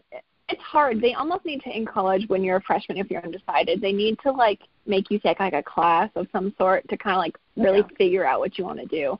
It's 0.49 0.61
hard. 0.61 1.01
They 1.01 1.15
almost 1.15 1.45
need 1.45 1.63
to 1.63 1.71
in 1.71 1.87
college 1.87 2.25
when 2.27 2.43
you're 2.43 2.57
a 2.57 2.63
freshman 2.63 2.99
if 2.99 3.09
you're 3.09 3.23
undecided. 3.23 3.81
They 3.81 3.93
need 3.93 4.19
to 4.25 4.33
like 4.33 4.59
make 4.85 5.13
you 5.13 5.21
take 5.21 5.39
like 5.39 5.53
a 5.53 5.63
class 5.63 6.11
of 6.17 6.27
some 6.33 6.53
sort 6.59 6.89
to 6.89 6.97
kind 6.97 7.15
of 7.15 7.19
like 7.21 7.39
really 7.57 7.85
Yeah. 7.89 7.97
figure 7.97 8.27
out 8.27 8.41
what 8.41 8.59
you 8.59 8.65
want 8.65 8.81
to 8.81 8.87
do. 8.87 9.17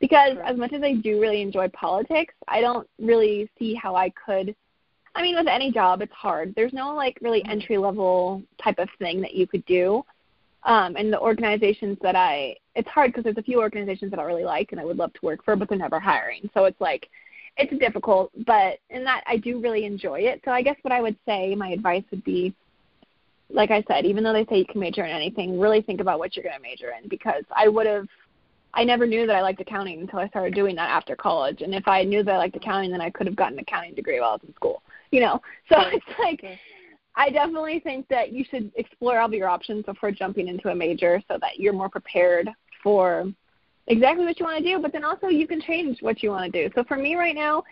Because 0.00 0.32
Sure. 0.34 0.42
as 0.42 0.56
much 0.56 0.72
as 0.72 0.82
I 0.82 0.94
do 0.94 1.20
really 1.20 1.40
enjoy 1.40 1.68
politics, 1.68 2.34
I 2.48 2.60
don't 2.60 2.88
really 2.98 3.48
see 3.60 3.74
how 3.74 3.94
I 3.94 4.10
could 4.10 4.56
I 5.16 5.22
mean, 5.22 5.36
with 5.36 5.46
any 5.46 5.70
job, 5.70 6.02
it's 6.02 6.12
hard. 6.12 6.52
There's 6.56 6.72
no 6.72 6.92
like 6.96 7.16
really 7.22 7.42
Mhm. 7.44 7.50
entry 7.50 7.78
level 7.78 8.42
type 8.60 8.80
of 8.80 8.88
thing 8.98 9.20
that 9.20 9.34
you 9.34 9.46
could 9.46 9.64
do. 9.66 10.04
Um, 10.64 10.96
and 10.96 11.12
the 11.12 11.20
organizations 11.20 11.98
that 12.02 12.16
I, 12.16 12.56
it's 12.74 12.88
hard 12.88 13.10
because 13.10 13.24
there's 13.24 13.36
a 13.36 13.42
few 13.42 13.60
organizations 13.60 14.10
that 14.10 14.20
I 14.20 14.24
really 14.24 14.44
like 14.44 14.72
and 14.72 14.80
I 14.80 14.84
would 14.84 14.96
love 14.96 15.12
to 15.12 15.20
work 15.22 15.44
for, 15.44 15.56
but 15.56 15.68
they're 15.68 15.76
never 15.76 16.00
hiring. 16.00 16.48
So 16.54 16.64
it's 16.64 16.80
like, 16.80 17.08
it's 17.56 17.78
difficult. 17.78 18.30
But 18.46 18.78
in 18.90 19.04
that, 19.04 19.22
I 19.26 19.36
do 19.36 19.60
really 19.60 19.84
enjoy 19.84 20.20
it. 20.20 20.40
So 20.44 20.50
I 20.50 20.62
guess 20.62 20.76
what 20.82 20.92
I 20.92 21.02
would 21.02 21.16
say, 21.26 21.54
my 21.54 21.68
advice 21.68 22.04
would 22.10 22.24
be, 22.24 22.54
like 23.50 23.70
I 23.70 23.84
said, 23.86 24.06
even 24.06 24.24
though 24.24 24.32
they 24.32 24.46
say 24.46 24.58
you 24.58 24.66
can 24.66 24.80
major 24.80 25.04
in 25.04 25.10
anything, 25.10 25.60
really 25.60 25.82
think 25.82 26.00
about 26.00 26.18
what 26.18 26.34
you're 26.34 26.42
going 26.42 26.56
to 26.56 26.62
major 26.62 26.92
in 27.00 27.08
because 27.08 27.44
I 27.54 27.68
would 27.68 27.86
have 27.86 28.08
I 28.76 28.84
never 28.84 29.06
knew 29.06 29.26
that 29.26 29.36
I 29.36 29.42
liked 29.42 29.60
accounting 29.60 30.00
until 30.00 30.18
I 30.18 30.28
started 30.28 30.54
doing 30.54 30.74
that 30.76 30.90
after 30.90 31.14
college. 31.14 31.62
And 31.62 31.74
if 31.74 31.86
I 31.86 32.02
knew 32.02 32.22
that 32.24 32.34
I 32.34 32.38
liked 32.38 32.56
accounting, 32.56 32.90
then 32.90 33.00
I 33.00 33.08
could 33.08 33.26
have 33.26 33.36
gotten 33.36 33.54
an 33.54 33.60
accounting 33.60 33.94
degree 33.94 34.20
while 34.20 34.30
I 34.30 34.32
was 34.32 34.40
in 34.46 34.54
school. 34.54 34.82
You 35.10 35.20
know, 35.20 35.40
so 35.68 35.76
it's 35.92 36.04
like. 36.18 36.58
I 37.16 37.30
definitely 37.30 37.80
think 37.80 38.08
that 38.08 38.32
you 38.32 38.44
should 38.50 38.72
explore 38.76 39.20
all 39.20 39.26
of 39.26 39.32
your 39.32 39.48
options 39.48 39.84
before 39.84 40.10
jumping 40.10 40.48
into 40.48 40.70
a 40.70 40.74
major, 40.74 41.22
so 41.28 41.38
that 41.40 41.58
you're 41.58 41.72
more 41.72 41.88
prepared 41.88 42.50
for 42.82 43.26
exactly 43.86 44.24
what 44.24 44.38
you 44.38 44.46
want 44.46 44.58
to 44.58 44.64
do. 44.64 44.80
But 44.80 44.92
then 44.92 45.04
also 45.04 45.28
you 45.28 45.46
can 45.46 45.60
change 45.60 45.98
what 46.00 46.22
you 46.22 46.30
want 46.30 46.52
to 46.52 46.68
do. 46.68 46.72
So 46.74 46.84
for 46.84 46.96
me 46.96 47.14
right 47.14 47.34
now, 47.34 47.62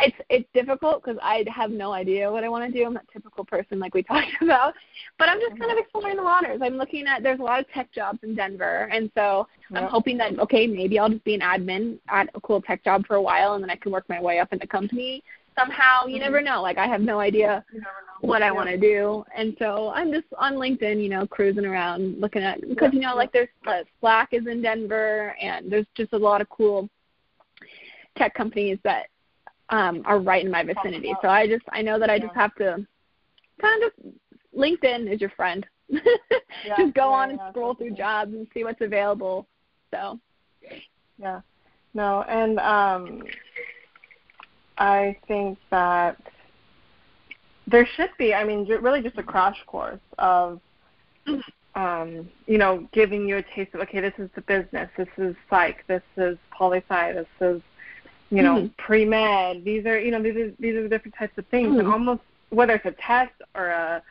it's 0.00 0.16
it's 0.30 0.48
difficult 0.54 1.02
because 1.02 1.18
I 1.22 1.44
have 1.54 1.70
no 1.70 1.92
idea 1.92 2.30
what 2.30 2.44
I 2.44 2.48
want 2.48 2.72
to 2.72 2.78
do. 2.78 2.86
I'm 2.86 2.94
that 2.94 3.08
typical 3.12 3.44
person 3.44 3.78
like 3.78 3.94
we 3.94 4.02
talked 4.04 4.28
about, 4.40 4.74
but 5.18 5.28
I'm 5.28 5.40
just 5.40 5.58
kind 5.58 5.64
of 5.64 5.70
mm-hmm. 5.70 5.78
exploring 5.78 6.16
the 6.16 6.22
waters. 6.22 6.60
I'm 6.62 6.76
looking 6.76 7.06
at 7.06 7.22
there's 7.22 7.40
a 7.40 7.42
lot 7.42 7.60
of 7.60 7.68
tech 7.70 7.92
jobs 7.92 8.20
in 8.22 8.34
Denver, 8.34 8.88
and 8.92 9.10
so 9.14 9.46
I'm 9.74 9.88
hoping 9.88 10.16
that 10.18 10.38
okay, 10.38 10.66
maybe 10.66 10.98
I'll 10.98 11.10
just 11.10 11.24
be 11.24 11.34
an 11.34 11.40
admin 11.40 11.98
at 12.08 12.30
a 12.34 12.40
cool 12.40 12.62
tech 12.62 12.84
job 12.84 13.06
for 13.06 13.16
a 13.16 13.22
while, 13.22 13.54
and 13.54 13.62
then 13.62 13.70
I 13.70 13.76
can 13.76 13.92
work 13.92 14.08
my 14.08 14.20
way 14.20 14.38
up 14.38 14.52
in 14.52 14.58
the 14.58 14.66
company 14.66 15.22
somehow. 15.58 16.06
You 16.06 16.16
Mhm. 16.16 16.20
never 16.20 16.42
know. 16.42 16.62
Like 16.62 16.78
I 16.78 16.86
have 16.86 17.00
no 17.00 17.20
idea 17.20 17.64
what 18.20 18.42
I 18.42 18.50
want 18.50 18.68
to 18.68 18.76
do, 18.76 19.24
and 19.36 19.56
so 19.58 19.90
I'm 19.94 20.12
just 20.12 20.26
on 20.36 20.54
LinkedIn, 20.54 21.02
you 21.02 21.08
know, 21.08 21.26
cruising 21.26 21.64
around 21.66 22.20
looking 22.20 22.42
at 22.42 22.60
because 22.68 22.92
you 22.92 23.00
know, 23.00 23.14
like 23.14 23.32
there's 23.32 23.48
uh, 23.66 23.82
Slack 24.00 24.28
is 24.32 24.46
in 24.46 24.62
Denver, 24.62 25.34
and 25.40 25.70
there's 25.70 25.86
just 25.94 26.12
a 26.12 26.18
lot 26.18 26.40
of 26.40 26.48
cool 26.48 26.88
tech 28.16 28.34
companies 28.34 28.78
that 28.84 29.06
um 29.70 30.02
are 30.06 30.18
right 30.18 30.44
in 30.44 30.50
my 30.50 30.62
vicinity. 30.62 31.12
So 31.22 31.28
I 31.28 31.46
just 31.46 31.64
I 31.70 31.82
know 31.82 31.98
that 31.98 32.10
I 32.10 32.18
just 32.18 32.34
have 32.34 32.54
to 32.56 32.84
kind 33.60 33.82
of 33.82 33.92
just 33.92 34.16
LinkedIn 34.56 35.12
is 35.12 35.20
your 35.20 35.30
friend. 35.30 35.66
Yeah, 36.66 36.74
just 36.76 36.94
go 36.94 37.10
yeah, 37.10 37.16
on 37.16 37.30
and 37.30 37.38
yeah, 37.38 37.50
scroll 37.50 37.74
through 37.74 37.92
jobs 37.92 38.32
and 38.34 38.46
see 38.52 38.64
what's 38.64 38.80
available. 38.80 39.46
So 39.92 40.18
Yeah. 41.18 41.40
No, 41.94 42.22
and 42.28 42.58
um 42.58 43.22
I 44.78 45.16
think 45.26 45.58
that 45.70 46.16
there 47.66 47.86
should 47.96 48.10
be, 48.18 48.32
I 48.34 48.44
mean, 48.44 48.66
really 48.66 49.02
just 49.02 49.18
a 49.18 49.22
crash 49.22 49.62
course 49.66 50.00
of 50.18 50.60
um, 51.74 52.28
you 52.46 52.58
know, 52.58 52.88
giving 52.92 53.28
you 53.28 53.36
a 53.36 53.42
taste 53.42 53.74
of 53.74 53.80
okay, 53.82 54.00
this 54.00 54.14
is 54.18 54.30
the 54.34 54.40
business, 54.42 54.88
this 54.96 55.08
is 55.18 55.36
psych, 55.50 55.84
this 55.86 56.02
is 56.16 56.36
poli 56.50 56.82
sci, 56.88 57.12
this 57.12 57.26
is 57.40 57.62
you 58.30 58.42
know, 58.42 58.56
Mhm. 58.56 58.76
pre 58.76 59.04
med. 59.04 59.64
These 59.64 59.86
are 59.86 59.98
you 59.98 60.10
know, 60.10 60.22
these 60.22 60.36
are 60.36 60.50
these 60.58 60.76
are 60.76 60.82
the 60.82 60.88
different 60.88 61.14
types 61.14 61.36
of 61.38 61.46
things 61.46 61.78
and 61.78 61.86
Mhm. 61.86 61.92
almost 61.92 62.22
whether 62.50 62.74
it's 62.74 62.86
a 62.86 62.92
test 62.92 63.34
or 63.54 63.68
a 63.68 64.02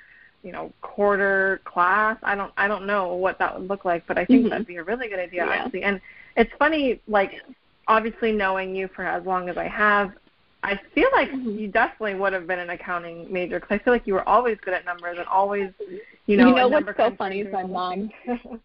you 0.44 0.52
know, 0.52 0.72
quarter 0.82 1.60
class, 1.66 2.18
I 2.24 2.36
don't 2.36 2.54
I 2.58 2.68
don't 2.68 2.86
know 2.86 3.16
what 3.16 3.38
that 3.40 3.58
would 3.60 3.68
look 3.68 3.86
like, 3.86 4.06
but 4.08 4.18
I 4.18 4.26
think 4.26 4.46
Mhm. 4.46 4.50
that'd 4.50 4.68
be 4.68 4.78
a 4.78 4.84
really 4.84 5.08
good 5.10 5.20
idea 5.20 5.46
Yeah. 5.46 5.52
actually. 5.52 5.84
And 5.84 6.00
it's 6.36 6.54
funny, 6.54 7.00
like 7.08 7.42
obviously 7.88 8.32
knowing 8.32 8.76
you 8.76 8.88
for 8.90 9.04
as 9.04 9.26
long 9.26 9.50
as 9.50 9.58
I 9.58 9.66
have, 9.68 10.14
I 10.64 10.76
feel 10.94 11.08
like 11.14 11.30
Mhm. 11.32 11.60
you 11.60 11.68
definitely 11.68 12.16
would 12.16 12.34
have 12.34 12.48
been 12.48 12.60
an 12.60 12.72
accounting 12.72 13.32
major 13.32 13.60
because 13.60 13.76
I 13.80 13.84
feel 13.84 13.94
like 13.94 14.08
you 14.08 14.14
were 14.16 14.28
always 14.28 14.58
good 14.62 14.74
at 14.74 14.86
numbers 14.86 15.18
and 15.18 15.28
always, 15.28 15.72
you 15.80 16.02
You 16.26 16.38
know. 16.38 16.56
know 16.56 16.68
what's 16.68 16.98
so 16.98 17.16
funny 17.16 17.42
is 17.42 17.54
my 17.54 17.64
mom. 17.64 18.12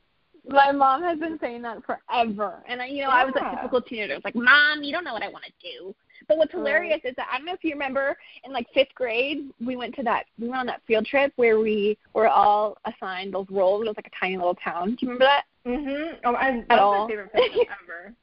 My 0.49 0.73
mom 0.73 1.03
has 1.05 1.21
been 1.21 1.39
saying 1.41 1.63
that 1.63 1.85
forever, 1.85 2.65
and 2.67 2.83
I, 2.83 2.87
you 2.87 3.03
know, 3.03 3.11
I 3.11 3.25
was 3.25 3.33
a 3.37 3.49
typical 3.55 3.81
teenager. 3.81 4.15
I 4.15 4.17
was 4.17 4.25
like, 4.25 4.35
"Mom, 4.35 4.83
you 4.83 4.91
don't 4.91 5.05
know 5.05 5.13
what 5.13 5.23
I 5.23 5.29
want 5.29 5.45
to 5.45 5.53
do." 5.63 5.95
But 6.27 6.37
what's 6.37 6.51
hilarious 6.51 7.01
is 7.05 7.15
that 7.17 7.29
I 7.33 7.37
don't 7.37 7.47
know 7.47 7.53
if 7.53 7.63
you 7.63 7.71
remember 7.73 8.17
in 8.43 8.53
like 8.53 8.67
fifth 8.75 8.93
grade, 8.97 9.51
we 9.65 9.77
went 9.77 9.95
to 9.97 10.03
that 10.03 10.25
we 10.41 10.49
went 10.49 10.59
on 10.61 10.67
that 10.67 10.83
field 10.87 11.07
trip 11.07 11.33
where 11.37 11.61
we 11.61 11.97
were 12.13 12.29
all 12.29 12.77
assigned 12.87 13.35
those 13.35 13.47
roles. 13.51 13.83
It 13.85 13.89
was 13.89 13.97
like 13.97 14.09
a 14.09 14.19
tiny 14.19 14.37
little 14.37 14.57
town. 14.57 14.97
Do 14.97 15.07
you 15.07 15.13
remember 15.13 15.27
that? 15.27 15.45
Mhm. 15.65 16.19
Oh, 16.25 16.35
I, 16.35 16.49
At 16.49 16.67
that's 16.69 16.81
all. 16.81 17.03
my 17.03 17.09
favorite 17.09 17.33
picture 17.33 17.61
ever. 17.83 18.15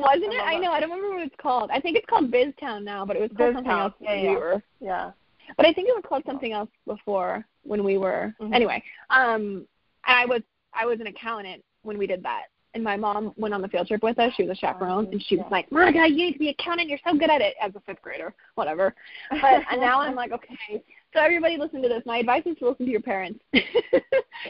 Wasn't 0.00 0.32
it? 0.32 0.42
I 0.44 0.58
know. 0.58 0.72
I 0.72 0.80
don't 0.80 0.90
remember 0.90 1.16
what 1.16 1.26
it's 1.26 1.34
called. 1.40 1.70
I 1.72 1.80
think 1.80 1.96
it's 1.96 2.06
called 2.06 2.30
Biztown 2.30 2.84
now, 2.84 3.04
but 3.06 3.16
it 3.16 3.20
was 3.20 3.30
called 3.36 3.54
something 3.54 3.72
else 3.72 3.94
Yeah, 4.00 4.10
when 4.14 4.24
yeah. 4.24 4.30
we 4.30 4.36
were. 4.36 4.62
Yeah. 4.80 5.10
But 5.56 5.66
I 5.66 5.72
think 5.72 5.88
it 5.88 5.94
was 5.94 6.04
called 6.06 6.24
something 6.26 6.52
else 6.52 6.68
before 6.86 7.46
when 7.62 7.82
we 7.84 7.98
were. 7.98 8.34
Mhm. 8.40 8.54
Anyway, 8.54 8.82
um, 9.10 9.66
I 10.04 10.26
was 10.26 10.42
I 10.74 10.84
was 10.86 11.00
an 11.00 11.06
accountant 11.06 11.64
when 11.82 11.96
we 11.98 12.06
did 12.06 12.22
that, 12.24 12.46
and 12.74 12.82
my 12.84 12.96
mom 12.96 13.32
went 13.36 13.54
on 13.54 13.62
the 13.62 13.68
field 13.68 13.86
trip 13.86 14.02
with 14.02 14.18
us. 14.18 14.32
She 14.34 14.42
was 14.42 14.50
a 14.56 14.60
chaperone, 14.60 15.06
and 15.12 15.22
she 15.22 15.36
was 15.36 15.46
like, 15.50 15.70
"Monica, 15.72 16.06
you 16.08 16.16
need 16.16 16.32
to 16.34 16.38
be 16.38 16.48
accountant. 16.50 16.88
You're 16.88 16.98
so 17.06 17.16
good 17.16 17.30
at 17.30 17.40
it." 17.40 17.54
As 17.60 17.74
a 17.76 17.80
fifth 17.80 18.02
grader, 18.02 18.34
whatever. 18.56 18.94
But 19.30 19.62
and 19.70 19.80
now 19.80 20.00
I'm 20.00 20.14
like, 20.14 20.32
okay. 20.32 20.82
So 21.14 21.20
everybody, 21.20 21.56
listen 21.56 21.80
to 21.80 21.88
this. 21.88 22.02
My 22.04 22.18
advice 22.18 22.42
is 22.44 22.58
to 22.58 22.68
listen 22.68 22.84
to 22.86 22.92
your 22.92 23.00
parents. 23.00 23.40
your 23.52 23.62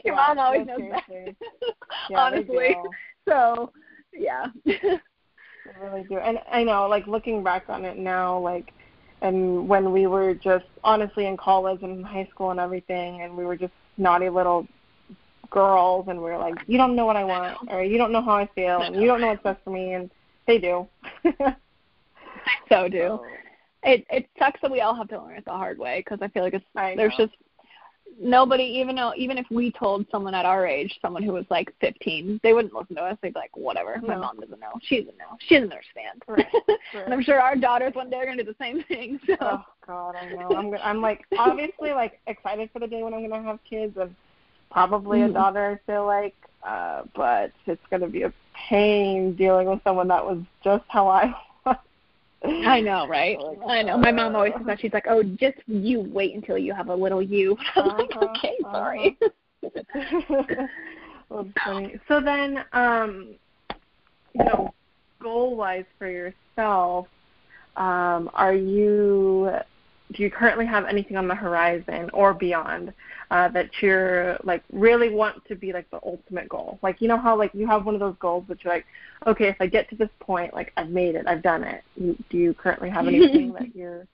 Yeah, 0.05 0.13
mom 0.15 0.39
always 0.39 0.67
no, 0.67 0.77
knows 0.79 0.91
best. 0.93 1.07
seriously. 1.07 1.47
Yeah, 2.11 2.19
Honestly. 2.21 2.77
So, 3.29 3.73
yeah. 4.13 4.47
I 5.75 5.85
really 5.85 6.05
do. 6.05 6.19
And 6.19 6.39
I 6.51 6.63
know, 6.63 6.87
like 6.89 7.07
looking 7.07 7.43
back 7.43 7.69
on 7.69 7.85
it 7.85 7.99
now, 7.99 8.39
like 8.39 8.73
and 9.23 9.69
when 9.69 9.93
we 9.93 10.07
were 10.07 10.35
just 10.35 10.67
honestly 10.85 11.27
in 11.27 11.37
college 11.37 11.83
and 11.83 12.05
high 12.05 12.29
school 12.31 12.51
and 12.51 12.61
everything 12.61 13.23
and 13.23 13.37
we 13.37 13.45
were 13.45 13.57
just 13.57 13.73
naughty 13.97 14.29
little 14.29 14.67
girls 15.51 16.07
and 16.09 16.19
we 16.19 16.25
were 16.25 16.39
like, 16.39 16.55
You 16.67 16.77
don't 16.79 16.95
know 16.95 17.07
what 17.07 17.17
I 17.17 17.25
want 17.25 17.59
or 17.69 17.83
you 17.83 17.99
don't 17.99 18.13
know 18.13 18.23
how 18.23 18.37
I 18.37 18.49
feel 18.55 18.83
and 18.83 18.97
you 18.97 19.07
don't 19.07 19.21
know 19.21 19.29
what's 19.29 19.43
best 19.43 19.61
for 19.65 19.71
me 19.71 19.95
and 19.95 20.11
they 20.47 20.59
do. 20.59 20.87
so 22.69 22.89
do. 22.89 23.21
It 23.83 24.07
it 24.11 24.29
sucks 24.39 24.61
that 24.63 24.71
we 24.71 24.81
all 24.81 24.95
have 24.95 25.09
to 25.09 25.23
learn 25.23 25.37
it 25.37 25.45
the 25.45 25.53
hard 25.53 25.79
way 25.79 26.01
because 26.01 26.19
I 26.21 26.29
feel 26.29 26.43
like 26.43 26.55
it's 26.55 26.65
I 26.75 26.95
there's 26.97 27.17
just 27.17 27.35
nobody 28.19 28.63
even 28.65 28.97
though 28.97 29.13
even 29.17 29.37
if 29.37 29.47
we 29.51 29.71
told 29.73 30.07
someone 30.11 30.35
at 30.35 30.47
our 30.47 30.67
age 30.67 30.99
someone 31.03 31.23
who 31.23 31.33
was 31.33 31.45
like 31.51 31.73
15 31.81 32.41
they 32.43 32.53
wouldn't 32.55 32.73
listen 32.75 32.97
to 32.97 33.03
us 33.03 33.19
they'd 33.23 33.35
be 33.35 33.41
like 33.41 33.55
whatever 33.57 34.01
my 34.03 34.17
mom 34.17 34.41
doesn't 34.41 34.59
know 34.61 34.73
she 34.83 35.01
doesn't 35.01 35.19
know 35.19 35.37
she 35.47 35.57
doesn't 35.57 35.73
understand 35.73 36.23
Right, 36.29 36.47
and 37.05 37.13
I'm 37.13 37.23
sure 37.23 37.41
our 37.41 37.57
daughters 37.57 37.95
one 37.95 38.09
day 38.09 38.17
are 38.17 38.27
gonna 38.27 38.43
do 38.43 38.51
the 38.51 38.57
same 38.59 38.83
thing 38.85 39.19
so 39.27 39.37
Oh 39.41 39.65
God, 39.87 40.17
I 40.17 40.29
know. 40.31 40.53
I'm 40.57 40.75
I'm 40.83 41.01
like 41.01 41.25
obviously 41.39 41.93
like 41.93 42.21
excited 42.27 42.71
for 42.73 42.81
the 42.81 42.87
day 42.87 43.03
when 43.03 43.15
I'm 43.15 43.29
gonna 43.29 43.43
have 43.45 43.61
kids 43.69 43.97
and 43.97 44.15
probably 44.71 45.23
a 45.23 45.29
Mhm. 45.29 45.35
daughter. 45.35 45.81
I 45.81 45.91
feel 45.91 46.07
like, 46.07 46.35
uh, 46.65 47.03
but 47.15 47.53
it's 47.67 47.87
gonna 47.91 48.09
be 48.09 48.23
a 48.23 48.33
pain 48.69 49.35
dealing 49.37 49.69
with 49.69 49.81
someone 49.85 50.09
that 50.09 50.25
was 50.25 50.39
just 50.65 50.85
how 50.89 51.07
I. 51.09 51.35
I 52.45 52.81
know 52.81 53.07
right? 53.09 53.39
I 53.69 53.83
know. 53.83 53.97
My 53.97 54.13
mom 54.13 54.37
always 54.37 54.53
says 54.57 54.67
that. 54.67 54.81
she's 54.81 54.93
like 54.93 55.07
oh 55.09 55.23
just 55.23 55.57
you 55.67 56.01
wait 56.01 56.35
until 56.35 56.59
you 56.59 56.75
have 56.75 56.89
a 56.89 56.95
little 56.95 57.23
you. 57.23 57.57
I'm 57.77 57.89
like 57.89 58.11
Uh-huh, 58.17 58.27
okay 58.37 58.57
uh-huh. 58.65 58.73
sorry. 58.73 59.19
Well, 61.29 61.49
funny. 61.65 61.99
So 62.09 62.21
then, 62.21 62.65
um, 62.73 63.35
you 64.33 64.45
know, 64.45 64.73
goal 65.21 65.57
wise 65.57 65.85
for 65.99 66.09
yourself, 66.09 67.09
um, 67.77 68.31
are 68.35 68.55
you 68.55 69.51
do 70.13 70.23
you 70.23 70.31
currently 70.31 70.67
have 70.67 70.87
anything 70.87 71.17
on 71.17 71.27
the 71.29 71.35
horizon 71.35 72.11
or 72.13 72.33
beyond 72.33 72.93
uh, 73.31 73.49
that 73.49 73.71
you're 73.81 74.39
like 74.45 74.63
really 74.73 75.11
want 75.11 75.45
to 75.47 75.57
be 75.57 75.73
like 75.73 75.91
the 75.91 76.01
ultimate 76.05 76.49
goal? 76.49 76.79
Like 76.83 77.01
you 77.01 77.09
know 77.09 77.19
how 77.19 77.37
like 77.37 77.53
you 77.55 77.67
have 77.67 77.85
one 77.85 77.95
of 77.95 78.01
those 78.01 78.17
goals 78.21 78.45
that 78.49 78.63
you're 78.63 78.73
like, 78.73 78.87
okay, 79.27 79.49
if 79.49 79.57
I 79.61 79.67
get 79.67 79.89
to 79.91 79.97
this 79.97 80.09
point, 80.21 80.55
like 80.55 80.73
I've 80.77 80.91
made 80.91 81.15
it, 81.15 81.27
I've 81.27 81.43
done 81.43 81.65
it. 81.65 81.83
Do 81.99 82.39
you 82.39 82.55
currently 82.55 82.91
have 82.91 83.07
anything 83.07 83.53
that 83.55 83.75
you're 83.75 84.07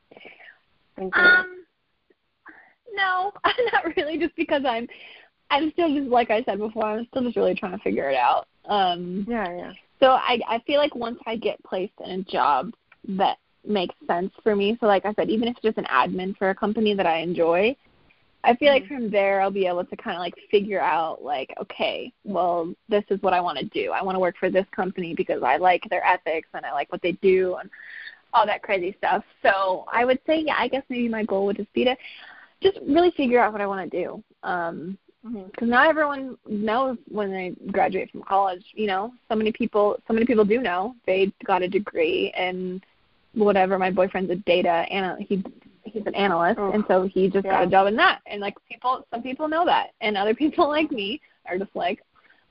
thinking? 0.97 1.13
Um, 1.15 1.65
no, 2.95 3.33
not 3.73 3.97
really. 3.97 4.19
Just 4.19 4.37
because 4.37 4.63
I'm, 4.67 4.89
I'm 5.51 5.71
still 5.73 5.95
just 5.95 6.09
like 6.09 6.31
I 6.31 6.43
said 6.45 6.59
before. 6.59 6.85
I'm 6.85 7.07
still 7.11 7.23
just 7.23 7.37
really 7.37 7.55
trying 7.55 7.73
to 7.73 7.85
figure 7.85 8.09
it 8.11 8.17
out. 8.17 8.47
Um, 8.67 9.27
yeah, 9.29 9.57
yeah. 9.57 9.73
so 10.01 10.13
I, 10.13 10.39
I 10.49 10.61
feel 10.67 10.79
like 10.79 10.95
once 10.95 11.19
I 11.27 11.37
get 11.37 11.63
placed 11.65 11.95
in 12.05 12.21
a 12.21 12.23
job 12.23 12.73
that 13.09 13.39
makes 13.67 13.95
sense 14.07 14.33
for 14.43 14.55
me. 14.57 14.77
So 14.81 14.87
like 14.87 15.05
I 15.05 15.13
said, 15.15 15.31
even 15.31 15.49
if 15.49 15.57
it's 15.57 15.63
just 15.63 15.79
an 15.79 15.85
admin 15.87 16.37
for 16.37 16.51
a 16.51 16.55
company 16.55 16.95
that 16.95 17.07
I 17.07 17.19
enjoy, 17.19 17.77
I 18.45 18.57
feel 18.57 18.73
like 18.73 18.85
Mhm. 18.85 18.89
from 18.89 19.11
there 19.11 19.41
I'll 19.41 19.51
be 19.51 19.67
able 19.67 19.85
to 19.85 19.97
kind 19.97 20.17
of 20.17 20.21
like 20.21 20.35
figure 20.51 20.81
out 20.81 21.23
like, 21.23 21.55
okay, 21.61 22.13
well, 22.25 22.75
this 22.89 23.05
is 23.11 23.23
what 23.23 23.33
I 23.33 23.41
want 23.41 23.59
to 23.59 23.65
do. 23.67 23.93
I 23.93 24.03
want 24.03 24.17
to 24.17 24.21
work 24.21 24.37
for 24.37 24.51
this 24.51 24.67
company 24.75 25.15
because 25.15 25.43
I 25.43 25.57
like 25.59 25.85
their 25.89 26.05
ethics 26.05 26.49
and 26.55 26.67
I 26.67 26.73
like 26.73 26.91
what 26.91 27.03
they 27.03 27.13
do 27.13 27.57
and 27.57 27.71
all 28.35 28.47
that 28.47 28.63
crazy 28.63 28.95
stuff. 28.99 29.25
So 29.43 29.85
I 29.93 30.05
would 30.05 30.19
say, 30.27 30.41
yeah, 30.41 30.57
I 30.59 30.69
guess 30.69 30.83
maybe 30.89 31.09
my 31.09 31.25
goal 31.25 31.47
would 31.47 31.57
just 31.57 31.73
be 31.73 31.85
to 31.85 31.97
just 32.61 32.79
really 32.87 33.11
figure 33.13 33.39
out 33.41 33.53
what 33.53 33.61
I 33.61 33.67
want 33.67 33.91
to 33.91 34.05
do. 34.05 34.23
Um, 34.43 34.99
because 35.23 35.69
not 35.69 35.87
everyone 35.89 36.37
knows 36.49 36.99
when 37.09 37.31
they 37.31 37.55
graduate 37.71 38.11
from 38.11 38.23
college. 38.23 38.65
You 38.75 38.89
know, 38.89 39.15
so 39.29 39.37
many 39.37 39.53
people, 39.53 39.97
so 40.09 40.15
many 40.15 40.27
people 40.27 40.45
do 40.45 40.61
know 40.61 40.97
they 41.07 41.33
got 41.45 41.63
a 41.63 41.69
degree 41.69 42.33
and 42.37 42.85
whatever. 43.35 43.79
My 43.79 43.91
boyfriend's 43.91 44.31
a 44.31 44.37
data 44.37 44.85
anal 44.91 45.17
he 45.19 45.43
he's 45.85 46.07
an 46.07 46.15
analyst, 46.15 46.59
Oh, 46.61 46.73
and 46.73 46.85
so 46.89 47.05
he 47.07 47.29
just 47.29 47.45
got 47.45 47.65
a 47.65 47.67
job 47.67 47.87
in 47.87 47.97
that. 47.97 48.21
And 48.27 48.41
like 48.41 48.55
people, 48.71 49.07
some 49.11 49.23
people 49.23 49.49
know 49.49 49.65
that, 49.65 49.89
and 50.01 50.17
other 50.17 50.35
people 50.43 50.69
like 50.69 50.91
me 50.91 51.21
are 51.47 51.59
just 51.59 51.75
like, 51.75 52.03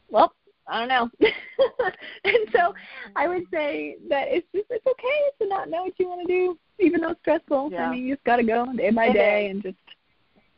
well, 0.10 0.34
I 0.68 0.80
don't 0.86 0.90
know. 0.90 1.10
and 2.24 2.38
so 2.54 2.74
I 3.16 3.28
would 3.28 3.44
say 3.52 3.98
that 4.10 4.28
it's 4.30 4.48
just 4.54 4.68
it's 4.70 4.86
okay 4.86 5.20
to 5.42 5.48
not 5.48 5.70
know 5.70 5.84
what 5.84 5.94
you 6.00 6.08
want 6.08 6.28
to 6.28 6.34
do, 6.34 6.58
even 6.80 7.02
though 7.02 7.12
it's 7.12 7.20
stressful. 7.22 7.70
Yeah. 7.72 7.88
I 7.88 7.92
mean, 7.92 8.06
you 8.06 8.16
just 8.16 8.26
got 8.26 8.38
to 8.38 8.44
go 8.44 8.66
day 8.76 8.92
by 8.92 9.08
It 9.08 9.14
day 9.14 9.46
is. 9.46 9.52
and 9.52 9.64
just 9.64 9.78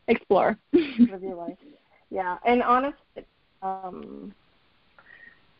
explore. 0.08 0.56
live 0.72 1.22
your 1.22 1.34
life. 1.34 1.56
Yeah, 2.10 2.36
and 2.46 2.62
honestly, 2.62 3.24
um, 3.62 4.32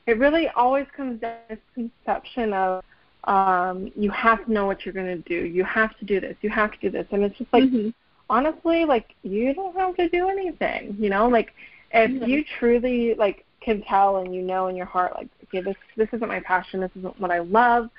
it 0.06 0.18
really 0.18 0.48
always 0.54 0.86
comes 0.96 1.20
down 1.20 1.36
to 1.48 1.56
this 1.56 1.64
conception 1.74 2.52
of 2.52 2.84
um, 3.26 3.90
you 3.96 4.10
have 4.10 4.44
to 4.46 4.52
know 4.52 4.66
what 4.66 4.84
you're 4.84 4.94
going 4.94 5.22
to 5.22 5.28
do. 5.28 5.46
You 5.46 5.64
have 5.64 5.96
to 5.98 6.04
do 6.04 6.20
this. 6.20 6.36
You 6.42 6.50
have 6.50 6.72
to 6.72 6.78
do 6.80 6.90
this, 6.90 7.06
and 7.10 7.22
it's 7.24 7.36
just 7.38 7.52
like 7.52 7.64
Mhm. 7.64 7.94
honestly, 8.28 8.84
like 8.84 9.14
you 9.22 9.54
don't 9.54 9.74
have 9.76 9.96
to 9.96 10.08
do 10.08 10.28
anything. 10.28 10.96
You 10.98 11.10
know, 11.10 11.28
like 11.28 11.52
if 11.92 12.10
Mhm. 12.10 12.26
you 12.28 12.44
truly 12.58 13.14
like 13.14 13.44
can 13.60 13.82
tell 13.82 14.18
and 14.18 14.34
you 14.34 14.42
know 14.42 14.68
in 14.68 14.76
your 14.76 14.86
heart, 14.86 15.14
like 15.16 15.28
okay, 15.44 15.60
this 15.60 15.76
this 15.96 16.08
isn't 16.12 16.28
my 16.28 16.40
passion. 16.40 16.80
This 16.80 16.90
isn't 16.96 17.18
what 17.20 17.30
I 17.30 17.40
love. 17.40 17.90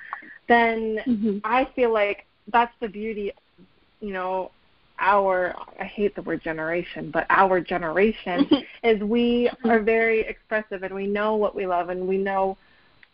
Then 0.48 1.02
Mhm. 1.06 1.42
I 1.44 1.66
feel 1.76 1.92
like 1.92 2.26
that's 2.48 2.74
the 2.80 2.88
beauty, 2.88 3.32
you 4.02 4.14
know, 4.14 4.52
our 5.00 5.56
I 5.80 5.86
hate 5.86 6.16
the 6.16 6.22
word 6.22 6.42
generation, 6.42 7.10
but 7.12 7.26
our 7.30 7.60
generation 7.60 8.48
is 8.84 9.02
we 9.02 9.50
are 9.64 9.80
very 9.80 10.22
expressive 10.22 10.84
and 10.84 10.94
we 10.94 11.08
know 11.08 11.36
what 11.36 11.56
we 11.56 11.66
love 11.66 11.90
and 11.90 12.08
we 12.08 12.18
know 12.18 12.58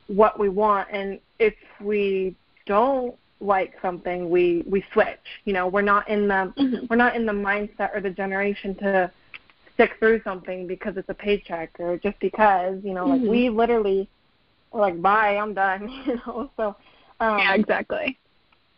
what 0.07 0.39
we 0.39 0.49
want 0.49 0.89
and 0.91 1.19
if 1.41 1.55
we 1.81 2.35
don't 2.67 3.15
like 3.41 3.73
something 3.81 4.29
we 4.29 4.63
we 4.69 4.83
switch. 4.93 5.27
You 5.45 5.53
know, 5.53 5.67
we're 5.67 5.81
not 5.93 6.07
in 6.09 6.27
the 6.27 6.53
Mhm. 6.57 6.89
we're 6.89 6.97
not 6.97 7.15
in 7.15 7.25
the 7.25 7.33
mindset 7.33 7.95
or 7.95 8.01
the 8.01 8.11
generation 8.11 8.75
to 8.77 9.11
stick 9.73 9.91
through 9.99 10.21
something 10.23 10.67
because 10.67 10.97
it's 10.97 11.09
a 11.09 11.13
paycheck 11.13 11.71
or 11.79 11.97
just 11.97 12.19
because, 12.19 12.83
you 12.83 12.93
know, 12.93 13.07
like 13.07 13.21
Mhm. 13.21 13.29
we 13.29 13.49
literally 13.49 14.07
we're 14.71 14.81
like, 14.81 15.01
Bye, 15.01 15.37
I'm 15.37 15.53
done, 15.53 15.89
you 16.05 16.15
know. 16.25 16.51
So 16.57 16.75
um 17.19 17.39
yeah, 17.39 17.53
exactly. 17.55 18.17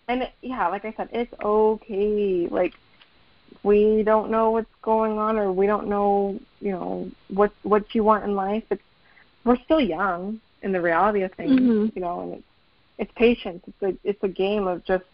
and 0.08 0.24
it, 0.24 0.32
yeah, 0.42 0.68
like 0.68 0.86
I 0.86 0.94
said, 0.98 1.10
it's 1.12 1.34
okay. 1.44 2.48
Like 2.50 2.74
we 3.64 4.04
don't 4.04 4.30
know 4.32 4.52
what's 4.52 4.74
going 4.82 5.18
on, 5.18 5.38
or 5.38 5.52
we 5.52 5.68
don't 5.68 5.88
know, 5.88 6.40
you 6.62 6.72
know, 6.72 7.10
what 7.30 7.52
what 7.64 7.94
you 7.96 8.04
want 8.04 8.24
in 8.26 8.36
life. 8.36 8.64
It's 8.72 8.84
we're 9.46 9.58
still 9.66 9.82
young, 9.82 10.42
in 10.64 10.72
the 10.72 10.82
reality 10.82 11.24
of 11.24 11.34
things, 11.34 11.60
Mhm. 11.60 11.92
you 11.96 12.02
know, 12.02 12.22
and 12.22 12.34
it's 12.36 12.53
it's 12.98 13.12
patience. 13.16 13.64
It's 13.68 13.82
a 13.82 14.08
it's 14.08 14.24
a 14.24 14.28
game 14.28 14.68
of 14.68 14.84
just 14.86 15.06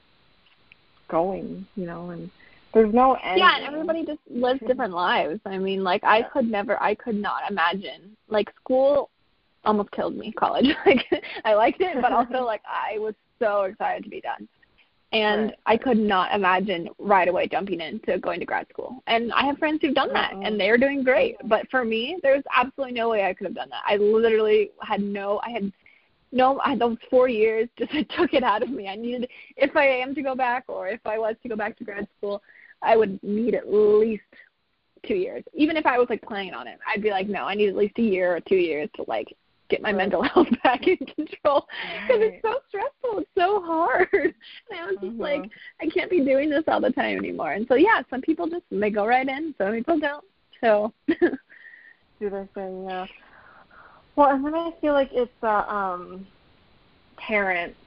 going, 1.07 1.65
you 1.75 1.85
know, 1.85 2.11
and 2.11 2.29
there's 2.73 2.93
no 2.93 3.15
end. 3.15 3.39
Yeah, 3.39 3.57
and 3.57 3.65
everybody 3.65 4.05
just 4.05 4.19
lives 4.29 4.59
different 4.67 4.93
lives. 4.93 5.39
I 5.45 5.57
mean, 5.57 5.83
like 5.83 6.03
I 6.03 6.23
could 6.23 6.49
never, 6.49 6.81
I 6.81 6.95
could 6.95 7.15
not 7.15 7.49
imagine. 7.49 8.15
Like 8.27 8.53
school 8.61 9.09
almost 9.65 9.91
killed 9.91 10.15
me. 10.15 10.31
College, 10.31 10.67
like 10.85 11.05
I 11.45 11.53
liked 11.55 11.81
it, 11.81 12.01
but 12.01 12.13
also 12.13 12.43
like 12.45 12.61
I 12.65 12.99
was 12.99 13.15
so 13.39 13.63
excited 13.63 14.03
to 14.03 14.09
be 14.09 14.21
done, 14.21 14.47
and 15.11 15.45
Right. 15.45 15.55
I 15.65 15.77
could 15.77 15.97
not 15.97 16.33
imagine 16.35 16.89
right 16.99 17.27
away 17.27 17.47
jumping 17.47 17.81
into 17.81 18.19
going 18.19 18.39
to 18.39 18.45
grad 18.45 18.67
school. 18.69 19.01
And 19.07 19.33
I 19.33 19.45
have 19.45 19.57
friends 19.57 19.79
who've 19.81 19.95
done 19.95 20.13
that, 20.13 20.33
and 20.33 20.45
uh-huh. 20.45 20.55
they're 20.57 20.77
doing 20.77 21.03
great. 21.03 21.37
But 21.45 21.67
for 21.71 21.83
me, 21.83 22.19
there's 22.21 22.43
absolutely 22.55 22.93
no 22.93 23.09
way 23.09 23.25
I 23.25 23.33
could 23.33 23.47
have 23.47 23.55
done 23.55 23.69
that. 23.69 23.81
I 23.87 23.97
literally 23.97 24.71
had 24.81 25.01
no, 25.01 25.41
I 25.43 25.49
had 25.49 25.71
no, 26.31 26.59
I, 26.63 26.75
those 26.75 26.97
four 27.09 27.27
years 27.27 27.67
just 27.77 27.93
it 27.93 28.09
took 28.17 28.33
it 28.33 28.43
out 28.43 28.63
of 28.63 28.69
me. 28.69 28.87
I 28.87 28.95
needed, 28.95 29.29
if 29.57 29.75
I 29.75 29.85
am 29.87 30.13
to 30.15 30.21
go 30.21 30.35
back, 30.35 30.65
or 30.67 30.87
if 30.87 31.01
I 31.05 31.17
was 31.17 31.35
to 31.43 31.49
go 31.49 31.55
back 31.55 31.77
to 31.77 31.83
grad 31.83 32.07
school, 32.17 32.41
I 32.81 32.95
would 32.95 33.21
need 33.23 33.55
at 33.55 33.71
least 33.71 34.23
two 35.05 35.15
years. 35.15 35.43
Even 35.53 35.77
if 35.77 35.85
I 35.85 35.97
was 35.97 36.07
like 36.09 36.21
planning 36.21 36.53
on 36.53 36.67
it, 36.67 36.79
I'd 36.87 37.01
be 37.01 37.09
like, 37.11 37.27
no, 37.27 37.45
I 37.45 37.55
need 37.55 37.69
at 37.69 37.75
least 37.75 37.97
a 37.97 38.01
year 38.03 38.35
or 38.35 38.39
two 38.41 38.55
years 38.55 38.89
to 38.95 39.05
like 39.07 39.27
get 39.69 39.81
my 39.81 39.89
Right. 39.89 39.97
mental 39.97 40.21
health 40.33 40.47
back 40.63 40.87
in 40.87 40.97
control 40.97 41.67
because 42.07 42.21
Right. 42.21 42.33
it's 42.33 42.41
so 42.41 42.55
stressful. 42.67 43.19
It's 43.19 43.29
so 43.37 43.61
hard. 43.61 44.07
And 44.71 44.79
I 44.79 44.85
was 44.85 44.97
just 45.01 45.13
Mhm. 45.13 45.19
like, 45.19 45.49
I 45.81 45.87
can't 45.87 46.09
be 46.09 46.23
doing 46.23 46.49
this 46.49 46.63
all 46.67 46.81
the 46.81 46.91
time 46.91 47.17
anymore. 47.17 47.53
And 47.53 47.67
so 47.67 47.75
yeah, 47.75 48.01
some 48.09 48.21
people 48.21 48.47
just 48.47 48.63
they 48.71 48.89
go 48.89 49.05
right 49.05 49.27
in, 49.27 49.53
some 49.57 49.73
people 49.73 49.99
don't. 49.99 50.25
So 50.61 50.93
do 51.07 52.29
their 52.29 52.47
thing, 52.53 52.83
yeah. 52.85 53.05
Well, 54.19 54.31
and 54.31 54.43
then 54.43 54.53
I 54.53 54.73
feel 54.81 54.91
like 54.91 55.11
it's 55.13 55.31
uh, 55.41 55.63
um 55.69 56.27
parents, 57.15 57.77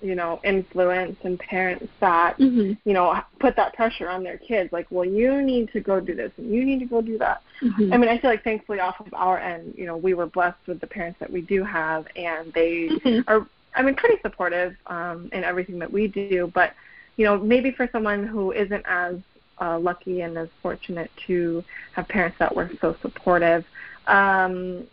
you 0.00 0.14
know, 0.14 0.40
influence 0.42 1.16
and 1.24 1.38
parents 1.38 1.86
that 2.00 2.38
mhm. 2.38 2.78
you 2.86 2.94
know 2.94 3.20
put 3.38 3.54
that 3.56 3.74
pressure 3.74 4.08
on 4.08 4.24
their 4.24 4.38
kids, 4.38 4.72
like, 4.72 4.86
well, 4.90 5.04
you 5.04 5.42
need 5.42 5.70
to 5.74 5.80
go 5.80 6.00
do 6.00 6.14
this 6.14 6.32
and 6.38 6.50
you 6.50 6.64
need 6.64 6.78
to 6.78 6.86
go 6.86 7.02
do 7.02 7.18
that. 7.18 7.42
Mhm. 7.60 7.92
I 7.92 7.98
mean, 7.98 8.08
I 8.08 8.16
feel 8.16 8.30
like 8.30 8.42
thankfully 8.42 8.80
off 8.80 8.98
of 8.98 9.12
our 9.12 9.38
end, 9.38 9.74
you 9.76 9.84
know, 9.84 9.98
we 9.98 10.14
were 10.14 10.24
blessed 10.24 10.66
with 10.66 10.80
the 10.80 10.86
parents 10.86 11.18
that 11.20 11.30
we 11.30 11.42
do 11.42 11.62
have, 11.64 12.06
and 12.16 12.50
they 12.54 12.88
Mhm. 12.88 13.24
are, 13.28 13.46
I 13.76 13.82
mean, 13.82 13.94
pretty 13.94 14.18
supportive 14.22 14.74
um, 14.86 15.28
in 15.34 15.44
everything 15.44 15.78
that 15.80 15.92
we 15.92 16.06
do. 16.06 16.50
But 16.54 16.72
you 17.18 17.26
know, 17.26 17.36
maybe 17.36 17.70
for 17.72 17.86
someone 17.92 18.26
who 18.26 18.52
isn't 18.52 18.84
as 18.86 19.16
uh, 19.60 19.78
lucky 19.78 20.22
and 20.22 20.38
as 20.38 20.48
fortunate 20.62 21.10
to 21.26 21.62
have 21.92 22.08
parents 22.08 22.38
that 22.38 22.56
were 22.56 22.70
so 22.80 22.96
supportive, 23.02 23.66
um, 24.06 24.84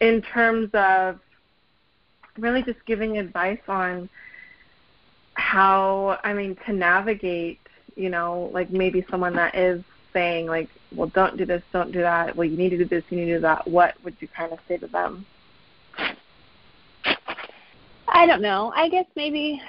in 0.00 0.22
terms 0.22 0.70
of 0.74 1.18
really 2.38 2.62
just 2.62 2.78
giving 2.86 3.18
advice 3.18 3.60
on 3.68 4.08
how, 5.34 6.18
I 6.24 6.32
mean, 6.32 6.56
to 6.66 6.72
navigate, 6.72 7.58
you 7.96 8.08
know, 8.10 8.50
like 8.52 8.70
maybe 8.70 9.04
someone 9.10 9.34
that 9.36 9.54
is 9.54 9.82
saying 10.12 10.46
like, 10.46 10.68
well, 10.94 11.10
don't 11.14 11.36
do 11.36 11.44
this, 11.46 11.62
don't 11.72 11.92
do 11.92 12.00
that. 12.00 12.34
Well, 12.36 12.48
you 12.48 12.56
need 12.56 12.70
to 12.70 12.78
do 12.78 12.84
this, 12.84 13.04
you 13.10 13.18
need 13.18 13.26
to 13.26 13.34
do 13.36 13.40
that. 13.40 13.66
What 13.68 13.94
would 14.04 14.16
you 14.20 14.28
kind 14.28 14.52
of 14.52 14.58
say 14.68 14.76
to 14.78 14.86
them? 14.86 15.24
I 18.08 18.26
don't 18.26 18.42
know. 18.42 18.72
I 18.74 18.88
guess 18.88 19.06
maybe 19.14 19.60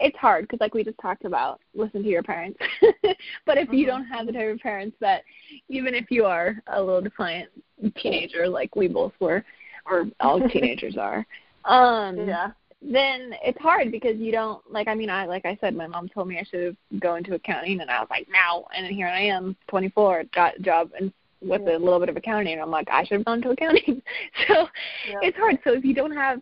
it's 0.00 0.16
hard 0.18 0.44
because, 0.44 0.60
like 0.60 0.74
we 0.74 0.84
just 0.84 0.98
talked 0.98 1.24
about, 1.24 1.60
listen 1.74 2.02
to 2.02 2.08
your 2.08 2.22
parents. 2.22 2.58
but 3.46 3.56
if 3.56 3.68
you 3.72 3.86
Mhm. 3.86 3.88
don't 3.88 4.04
have 4.04 4.26
the 4.26 4.32
type 4.32 4.52
of 4.52 4.58
parents 4.60 4.96
that, 5.00 5.24
even 5.68 5.94
if 5.94 6.10
you 6.10 6.26
are 6.26 6.62
a 6.66 6.82
little 6.82 7.00
defiant 7.00 7.48
teenager 7.96 8.48
like 8.48 8.76
we 8.76 8.86
both 8.86 9.14
were, 9.18 9.44
or 9.90 10.06
all 10.20 10.40
teenagers 10.48 10.96
are, 10.96 11.26
um, 11.64 12.16
Yeah. 12.16 12.50
then 12.82 13.34
it's 13.42 13.60
hard 13.60 13.90
because 13.90 14.16
you 14.18 14.32
don't 14.32 14.60
like. 14.70 14.88
I 14.88 14.94
mean, 14.94 15.10
I 15.10 15.26
like 15.26 15.44
I 15.44 15.56
said, 15.60 15.74
my 15.74 15.86
mom 15.86 16.08
told 16.08 16.28
me 16.28 16.38
I 16.38 16.44
should 16.44 16.64
have 16.64 17.00
go 17.00 17.16
into 17.16 17.34
accounting, 17.34 17.80
and 17.80 17.90
I 17.90 18.00
was 18.00 18.08
like, 18.10 18.28
no. 18.30 18.66
And 18.76 18.84
then 18.84 18.92
here 18.92 19.08
I 19.08 19.20
am, 19.22 19.56
24, 19.68 20.24
got 20.34 20.56
a 20.58 20.62
job 20.62 20.90
and 20.98 21.12
with 21.42 21.62
Yeah. 21.66 21.76
a 21.76 21.78
little 21.78 22.00
bit 22.00 22.08
of 22.08 22.16
accounting, 22.16 22.54
and 22.54 22.62
I'm 22.62 22.70
like, 22.70 22.88
I 22.90 23.04
should 23.04 23.18
have 23.18 23.24
gone 23.26 23.42
to 23.42 23.50
accounting. 23.50 24.02
so 24.48 24.68
Yeah. 25.08 25.18
it's 25.22 25.36
hard. 25.36 25.58
So 25.64 25.72
if 25.72 25.84
you 25.84 25.94
don't 25.94 26.14
have 26.14 26.40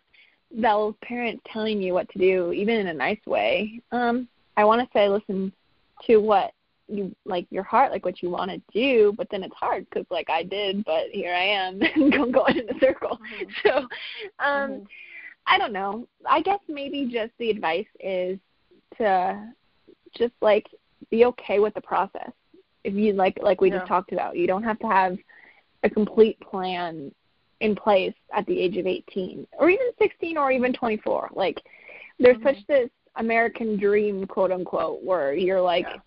those 0.50 0.94
parents 1.02 1.42
telling 1.52 1.82
you 1.82 1.94
what 1.94 2.08
to 2.10 2.18
do, 2.18 2.52
even 2.52 2.76
in 2.76 2.86
a 2.88 2.94
nice 2.94 3.24
way, 3.26 3.80
um, 3.92 4.28
I 4.56 4.64
want 4.64 4.80
to 4.80 4.88
say 4.92 5.08
listen 5.08 5.52
to 6.06 6.18
what 6.18 6.52
you 6.88 7.14
like 7.24 7.46
your 7.50 7.62
heart, 7.62 7.90
like 7.90 8.04
what 8.04 8.22
you 8.22 8.30
want 8.30 8.50
to 8.50 8.60
do. 8.72 9.14
But 9.16 9.28
then 9.30 9.42
it's 9.42 9.54
hard 9.54 9.86
because 9.88 10.06
like 10.10 10.28
I 10.30 10.42
did, 10.42 10.84
but 10.84 11.04
here 11.12 11.34
I 11.34 11.44
am 11.44 11.78
going 12.32 12.58
in 12.58 12.68
a 12.76 12.78
circle. 12.80 13.20
Mhm. 13.20 13.48
So 13.62 13.76
um, 14.38 14.70
Mhm. 14.70 14.86
I 15.46 15.58
don't 15.58 15.72
know. 15.72 16.08
I 16.28 16.40
guess 16.40 16.60
maybe 16.68 17.06
just 17.10 17.32
the 17.38 17.50
advice 17.50 17.86
is 18.00 18.38
to 18.98 19.52
just 20.16 20.34
like 20.40 20.66
be 21.10 21.24
okay 21.26 21.58
with 21.58 21.74
the 21.74 21.80
process. 21.80 22.30
If 22.84 22.94
you 22.94 23.12
like 23.12 23.38
like 23.42 23.60
we 23.60 23.70
Yeah. 23.70 23.78
just 23.78 23.88
talked 23.88 24.12
about, 24.12 24.36
you 24.36 24.46
don't 24.46 24.62
have 24.62 24.78
to 24.80 24.86
have 24.86 25.18
a 25.82 25.90
complete 25.90 26.38
plan 26.40 27.12
in 27.60 27.76
place 27.76 28.14
at 28.36 28.44
the 28.46 28.58
age 28.58 28.76
of 28.76 28.86
18 28.86 29.46
or 29.58 29.70
even 29.70 29.86
16 29.98 30.36
or 30.36 30.50
even 30.50 30.72
24. 30.72 31.30
Like 31.34 31.60
there's 32.18 32.36
Mhm. 32.38 32.42
such 32.42 32.66
this 32.66 32.90
American 33.16 33.76
dream, 33.78 34.26
quote 34.26 34.50
unquote, 34.50 35.02
where 35.02 35.34
you're 35.34 35.60
like 35.60 35.86
Yeah. 35.86 36.00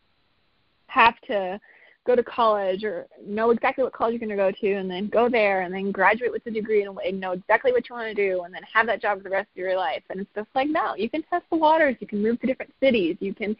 Have 0.87 1.19
to 1.27 1.59
go 2.05 2.15
to 2.15 2.23
college 2.23 2.85
or 2.85 3.05
know 3.25 3.51
exactly 3.51 3.83
what 3.83 3.91
college 3.91 4.13
you're 4.13 4.19
going 4.19 4.29
to 4.29 4.35
go 4.35 4.49
to 4.49 4.79
and 4.79 4.89
then 4.89 5.09
go 5.09 5.27
there 5.29 5.61
and 5.61 5.73
then 5.73 5.91
graduate 5.91 6.31
with 6.31 6.45
a 6.45 6.51
degree 6.51 6.83
and, 6.83 6.97
and 7.05 7.19
know 7.19 7.33
exactly 7.33 7.73
what 7.73 7.87
you 7.89 7.95
want 7.95 8.07
to 8.07 8.13
do 8.13 8.43
and 8.43 8.53
then 8.53 8.61
have 8.63 8.87
that 8.87 9.01
job 9.01 9.17
for 9.17 9.23
the 9.25 9.29
rest 9.29 9.49
of 9.51 9.57
your 9.57 9.75
life. 9.75 10.01
And 10.09 10.21
it's 10.21 10.29
just 10.33 10.47
like, 10.55 10.69
no, 10.69 10.95
you 10.95 11.09
can 11.09 11.21
test 11.23 11.43
the 11.51 11.57
waters. 11.57 11.97
You 11.99 12.07
can 12.07 12.23
move 12.23 12.39
to 12.39 12.47
different 12.47 12.73
cities. 12.79 13.17
You 13.19 13.35
can 13.35 13.55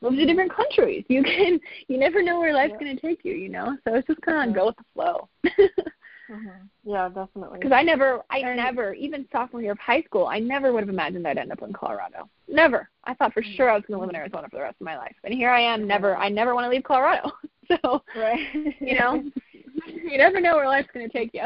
move 0.00 0.14
to 0.14 0.26
different 0.26 0.52
countries. 0.52 1.04
You 1.08 1.22
can, 1.22 1.60
you 1.86 1.96
never 1.96 2.22
know 2.22 2.40
where 2.40 2.52
life's 2.52 2.72
Yeah. 2.72 2.84
going 2.86 2.96
to 2.96 3.00
take 3.00 3.24
you, 3.24 3.34
you 3.34 3.48
know? 3.48 3.76
So 3.84 3.94
it's 3.94 4.06
just 4.08 4.20
kind 4.22 4.50
of 4.50 4.56
Yeah. 4.56 4.60
go 4.60 4.66
with 4.66 4.76
the 4.76 4.84
flow. 4.94 5.28
Mhm. 6.32 6.68
Yeah, 6.84 7.08
definitely. 7.08 7.58
Because 7.58 7.72
I 7.72 7.82
never, 7.82 8.22
I 8.30 8.38
And- 8.38 8.56
never, 8.56 8.94
even 8.94 9.28
sophomore 9.30 9.60
year 9.60 9.72
of 9.72 9.78
high 9.78 10.02
school, 10.02 10.26
I 10.26 10.38
never 10.38 10.72
would 10.72 10.80
have 10.80 10.88
imagined 10.88 11.26
I'd 11.28 11.36
end 11.36 11.52
up 11.52 11.60
in 11.62 11.72
Colorado. 11.72 12.28
Never. 12.48 12.88
I 13.04 13.12
thought 13.14 13.34
for 13.34 13.42
sure 13.42 13.68
I 13.68 13.74
was 13.74 13.84
going 13.86 13.98
to 13.98 14.00
live 14.00 14.10
in 14.10 14.16
Arizona 14.16 14.48
for 14.48 14.56
the 14.56 14.62
rest 14.62 14.76
of 14.80 14.84
my 14.84 14.96
life, 14.96 15.14
and 15.24 15.34
here 15.34 15.50
I 15.50 15.60
am. 15.60 15.86
Never. 15.86 16.16
I 16.16 16.28
never 16.30 16.54
want 16.54 16.64
to 16.64 16.70
leave 16.70 16.84
Colorado. 16.84 17.30
So 17.82 18.02
right. 18.16 18.40
you 18.80 18.98
know, 18.98 19.22
you 19.86 20.18
never 20.18 20.40
know 20.40 20.56
where 20.56 20.66
life's 20.66 20.90
going 20.92 21.08
to 21.08 21.12
take 21.12 21.32
you. 21.32 21.44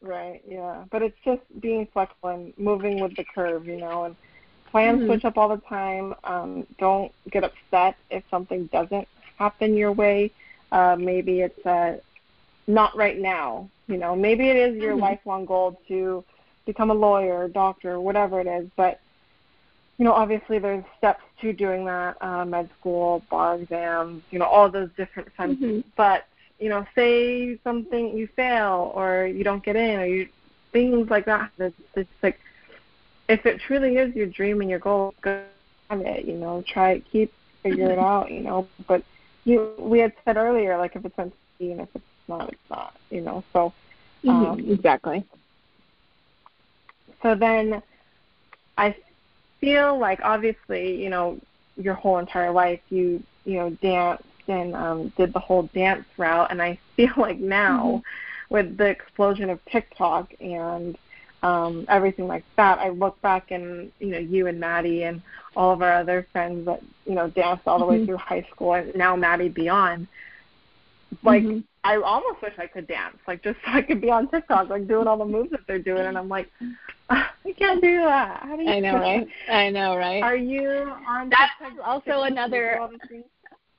Right, 0.00 0.40
yeah. 0.48 0.84
But 0.90 1.02
it's 1.02 1.18
just 1.24 1.42
being 1.60 1.86
flexible 1.92 2.30
and 2.30 2.56
moving 2.56 2.98
with 3.00 3.14
the 3.16 3.24
curve, 3.34 3.66
you 3.66 3.76
know, 3.78 4.04
and 4.04 4.16
plans 4.70 5.02
Mhm. 5.02 5.06
switch 5.06 5.24
up 5.26 5.36
all 5.36 5.48
the 5.48 5.60
time. 5.68 6.14
Um, 6.24 6.66
don't 6.78 7.12
get 7.30 7.44
upset 7.44 7.96
if 8.10 8.24
something 8.30 8.66
doesn't 8.66 9.06
happen 9.38 9.76
your 9.76 9.92
way. 9.92 10.30
Uh, 10.70 10.96
maybe 10.98 11.40
it's 11.42 11.66
uh, 11.66 11.98
not 12.66 12.96
right 12.96 13.18
now, 13.18 13.68
you 13.88 13.96
know. 13.98 14.14
Maybe 14.16 14.48
it 14.48 14.56
is 14.56 14.76
your 14.76 14.96
Mhm. 14.96 15.00
lifelong 15.00 15.44
goal 15.46 15.80
to 15.88 16.24
become 16.66 16.90
a 16.90 16.94
lawyer, 16.94 17.48
doctor, 17.48 18.00
whatever 18.00 18.40
it 18.40 18.46
is, 18.46 18.68
but 18.76 19.00
you 19.98 20.04
know, 20.04 20.12
obviously 20.12 20.58
there's 20.58 20.84
steps 20.98 21.22
to 21.40 21.52
doing 21.52 21.84
that, 21.86 22.16
uh, 22.20 22.44
med 22.44 22.68
school, 22.78 23.22
bar 23.30 23.56
exams, 23.56 24.22
you 24.30 24.38
know, 24.38 24.46
all 24.46 24.70
those 24.70 24.88
different 24.96 25.28
senses 25.36 25.76
Mhm. 25.76 25.82
but 25.96 26.24
you 26.58 26.68
know, 26.68 26.84
say 26.94 27.58
something 27.64 28.16
you 28.16 28.26
fail 28.36 28.92
or 28.94 29.26
you 29.26 29.44
don't 29.44 29.64
get 29.64 29.76
in 29.76 30.00
or 30.00 30.06
you 30.06 30.28
things 30.72 31.08
like 31.10 31.24
that. 31.26 31.50
It's, 31.58 31.76
it's 31.96 32.10
like 32.22 32.38
if 33.28 33.44
it 33.46 33.60
truly 33.66 33.96
is 33.96 34.14
your 34.14 34.26
dream 34.26 34.60
and 34.60 34.70
your 34.70 34.78
goal, 34.78 35.14
go 35.22 35.46
on 35.90 36.04
it. 36.06 36.24
You 36.24 36.36
know, 36.36 36.62
try 36.66 36.92
it, 36.92 37.04
keep 37.10 37.32
figure 37.62 37.90
it 37.92 37.98
out. 37.98 38.30
You 38.30 38.40
know, 38.42 38.68
but 38.88 39.02
you 39.44 39.66
we 39.78 39.98
had 40.00 40.12
said 40.24 40.36
earlier, 40.36 40.76
like 40.78 40.94
if 40.96 41.04
it's 41.04 41.16
meant 41.16 41.32
to 41.32 41.36
be 41.58 41.72
and 41.72 41.80
if 41.80 41.88
it's 41.94 42.04
not, 42.38 42.52
it's 42.52 42.70
not. 42.70 42.94
You 43.10 43.22
know, 43.22 43.44
so 43.52 43.72
um, 44.28 44.58
Mhm. 44.58 44.70
Exactly. 44.72 45.24
so 47.22 47.34
then 47.34 47.82
I 48.76 48.94
feel 49.60 49.98
like 49.98 50.20
obviously, 50.22 51.02
you 51.02 51.10
know, 51.10 51.38
your 51.76 51.94
whole 51.94 52.18
entire 52.18 52.52
life 52.52 52.80
you 52.90 53.22
you 53.44 53.54
know 53.58 53.70
danced 53.82 54.24
and 54.48 54.74
um, 54.74 55.12
did 55.16 55.32
the 55.32 55.38
whole 55.40 55.68
dance 55.74 56.04
route, 56.18 56.50
and 56.50 56.62
I 56.62 56.78
feel 56.96 57.12
like 57.16 57.38
now 57.38 58.02
with 58.50 58.76
the 58.76 58.86
explosion 58.86 59.50
of 59.50 59.58
TikTok 59.66 60.32
and 60.40 60.96
um, 61.42 61.84
everything 61.88 62.26
like 62.28 62.44
that, 62.56 62.78
I 62.78 62.90
look 62.90 63.20
back 63.22 63.50
and 63.50 63.90
you 64.00 64.08
know 64.08 64.18
you 64.18 64.46
and 64.46 64.60
Maddie 64.60 65.04
and 65.04 65.22
all 65.56 65.72
of 65.72 65.82
our 65.82 65.92
other 65.92 66.26
friends 66.32 66.66
that 66.66 66.80
you 67.06 67.14
know 67.14 67.28
danced 67.28 67.66
all 67.66 67.78
the 67.78 67.86
way 67.86 67.98
Mhm. 67.98 68.06
through 68.06 68.18
high 68.18 68.46
school 68.50 68.74
and 68.74 68.94
now 68.96 69.16
Maddie 69.16 69.48
beyond. 69.48 70.06
Like 71.22 71.42
Mhm. 71.42 71.64
I 71.84 71.96
almost 71.96 72.40
wish 72.42 72.54
I 72.58 72.66
could 72.66 72.86
dance, 72.86 73.16
like 73.26 73.42
just 73.42 73.58
so 73.64 73.72
I 73.72 73.82
could 73.82 74.00
be 74.00 74.10
on 74.10 74.28
TikTok, 74.28 74.68
like 74.68 74.86
doing 74.86 75.06
all 75.06 75.16
the 75.18 75.24
moves 75.24 75.50
that 75.50 75.66
they're 75.66 75.78
doing, 75.78 76.06
and 76.06 76.16
I'm 76.16 76.28
like, 76.28 76.48
"Ah, 77.10 77.32
I 77.44 77.52
can't 77.52 77.82
do 77.82 77.98
that. 78.00 78.40
How 78.42 78.56
do 78.56 78.62
you? 78.62 78.70
I 78.70 78.78
know, 78.80 78.94
right? 79.00 79.26
I 79.48 79.70
know, 79.70 79.96
right? 79.96 80.22
Are 80.22 80.36
you 80.36 80.92
on 81.08 81.28
that? 81.30 81.50
That's 81.60 81.72
TikTok? 81.72 81.86
also 81.88 82.22
another- 82.22 82.74
Do 82.76 82.82
all 82.82 82.88
the 82.88 82.98
things? 83.08 83.24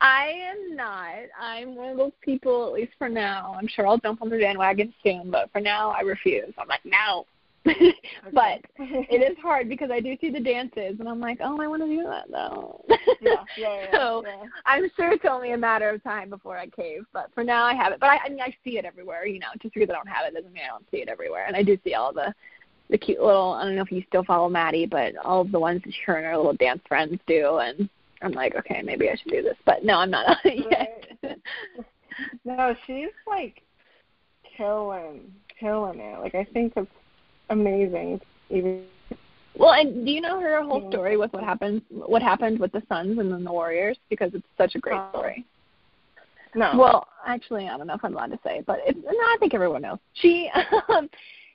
I 0.00 0.26
am 0.50 0.76
not. 0.76 1.14
I'm 1.40 1.74
one 1.76 1.88
of 1.90 1.96
those 1.96 2.12
people, 2.20 2.66
at 2.66 2.72
least 2.74 2.92
for 2.98 3.08
now. 3.08 3.54
I'm 3.58 3.66
sure 3.68 3.86
I'll 3.86 3.96
jump 3.98 4.20
on 4.20 4.28
the 4.28 4.36
bandwagon 4.38 4.92
soon, 5.02 5.30
but 5.30 5.50
for 5.50 5.60
now, 5.62 5.90
I 5.92 6.00
refuse. 6.00 6.52
I'm 6.58 6.68
like, 6.68 6.84
no, 6.84 7.24
but 8.32 8.60
it 8.78 9.22
is 9.22 9.38
hard 9.42 9.68
because 9.68 9.90
I 9.90 10.00
do 10.00 10.16
see 10.20 10.30
the 10.30 10.40
dances 10.40 10.96
and 11.00 11.08
I'm 11.08 11.20
like, 11.20 11.38
oh, 11.40 11.60
I 11.60 11.66
want 11.66 11.82
to 11.82 11.88
do 11.88 12.02
that 12.04 12.30
though. 12.30 12.84
yeah, 12.88 12.96
yeah, 13.20 13.44
yeah, 13.56 13.86
so 13.92 14.22
yeah. 14.26 14.42
I'm 14.66 14.90
sure 14.96 15.12
it's 15.12 15.24
only 15.28 15.52
a 15.52 15.56
matter 15.56 15.88
of 15.88 16.02
time 16.02 16.28
before 16.28 16.58
I 16.58 16.66
cave. 16.66 17.04
But 17.12 17.30
for 17.34 17.42
now, 17.42 17.64
I 17.64 17.74
have 17.74 17.92
it. 17.92 18.00
But 18.00 18.10
I, 18.10 18.18
I 18.24 18.28
mean, 18.28 18.40
I 18.40 18.54
see 18.64 18.76
it 18.76 18.84
everywhere. 18.84 19.26
You 19.26 19.38
know, 19.38 19.48
just 19.62 19.72
because 19.74 19.88
I 19.88 19.94
don't 19.94 20.08
have 20.08 20.26
it 20.26 20.34
doesn't 20.34 20.52
mean 20.52 20.64
I 20.64 20.68
don't 20.68 20.84
see 20.90 20.98
it 20.98 21.08
everywhere. 21.08 21.46
And 21.46 21.56
I 21.56 21.62
do 21.62 21.78
see 21.84 21.94
all 21.94 22.12
the 22.12 22.34
the 22.90 22.98
cute 22.98 23.20
little. 23.20 23.52
I 23.52 23.64
don't 23.64 23.76
know 23.76 23.82
if 23.82 23.92
you 23.92 24.04
still 24.08 24.24
follow 24.24 24.48
Maddie, 24.50 24.86
but 24.86 25.16
all 25.24 25.40
of 25.40 25.50
the 25.50 25.60
ones 25.60 25.80
that 25.84 25.94
her 26.06 26.16
and 26.16 26.26
her 26.26 26.36
little 26.36 26.54
dance 26.54 26.82
friends 26.86 27.18
do, 27.26 27.58
and 27.58 27.88
I'm 28.20 28.32
like, 28.32 28.54
okay, 28.56 28.82
maybe 28.82 29.08
I 29.08 29.16
should 29.16 29.32
do 29.32 29.42
this. 29.42 29.56
But 29.64 29.84
no, 29.84 29.98
I'm 29.98 30.10
not 30.10 30.28
on 30.28 30.36
it 30.44 30.66
yet. 31.22 31.38
no, 32.44 32.74
she's 32.86 33.08
like 33.26 33.62
killing, 34.56 35.32
killing 35.58 36.00
it. 36.00 36.20
Like 36.20 36.34
I 36.34 36.44
think 36.52 36.74
it's 36.76 36.90
amazing. 37.50 38.20
Even 38.50 38.84
well, 39.56 39.72
and 39.72 40.04
do 40.04 40.10
you 40.10 40.20
know 40.20 40.40
her 40.40 40.62
whole 40.62 40.90
story 40.90 41.16
with 41.16 41.32
what 41.32 41.44
happened? 41.44 41.82
What 41.88 42.22
happened 42.22 42.58
with 42.58 42.72
the 42.72 42.82
Suns 42.88 43.18
and 43.18 43.32
then 43.32 43.44
the 43.44 43.52
Warriors? 43.52 43.96
Because 44.10 44.30
it's 44.34 44.46
such 44.58 44.74
a 44.74 44.80
great 44.80 45.00
story. 45.10 45.44
No. 46.54 46.72
Well, 46.76 47.08
actually, 47.26 47.68
I 47.68 47.76
don't 47.76 47.86
know 47.86 47.94
if 47.94 48.04
I'm 48.04 48.14
allowed 48.14 48.32
to 48.32 48.38
say, 48.44 48.58
it, 48.58 48.66
but 48.66 48.78
it's, 48.84 48.98
no, 48.98 49.10
I 49.10 49.36
think 49.40 49.54
everyone 49.54 49.82
knows. 49.82 49.98
She 50.14 50.50
um, 50.88 51.08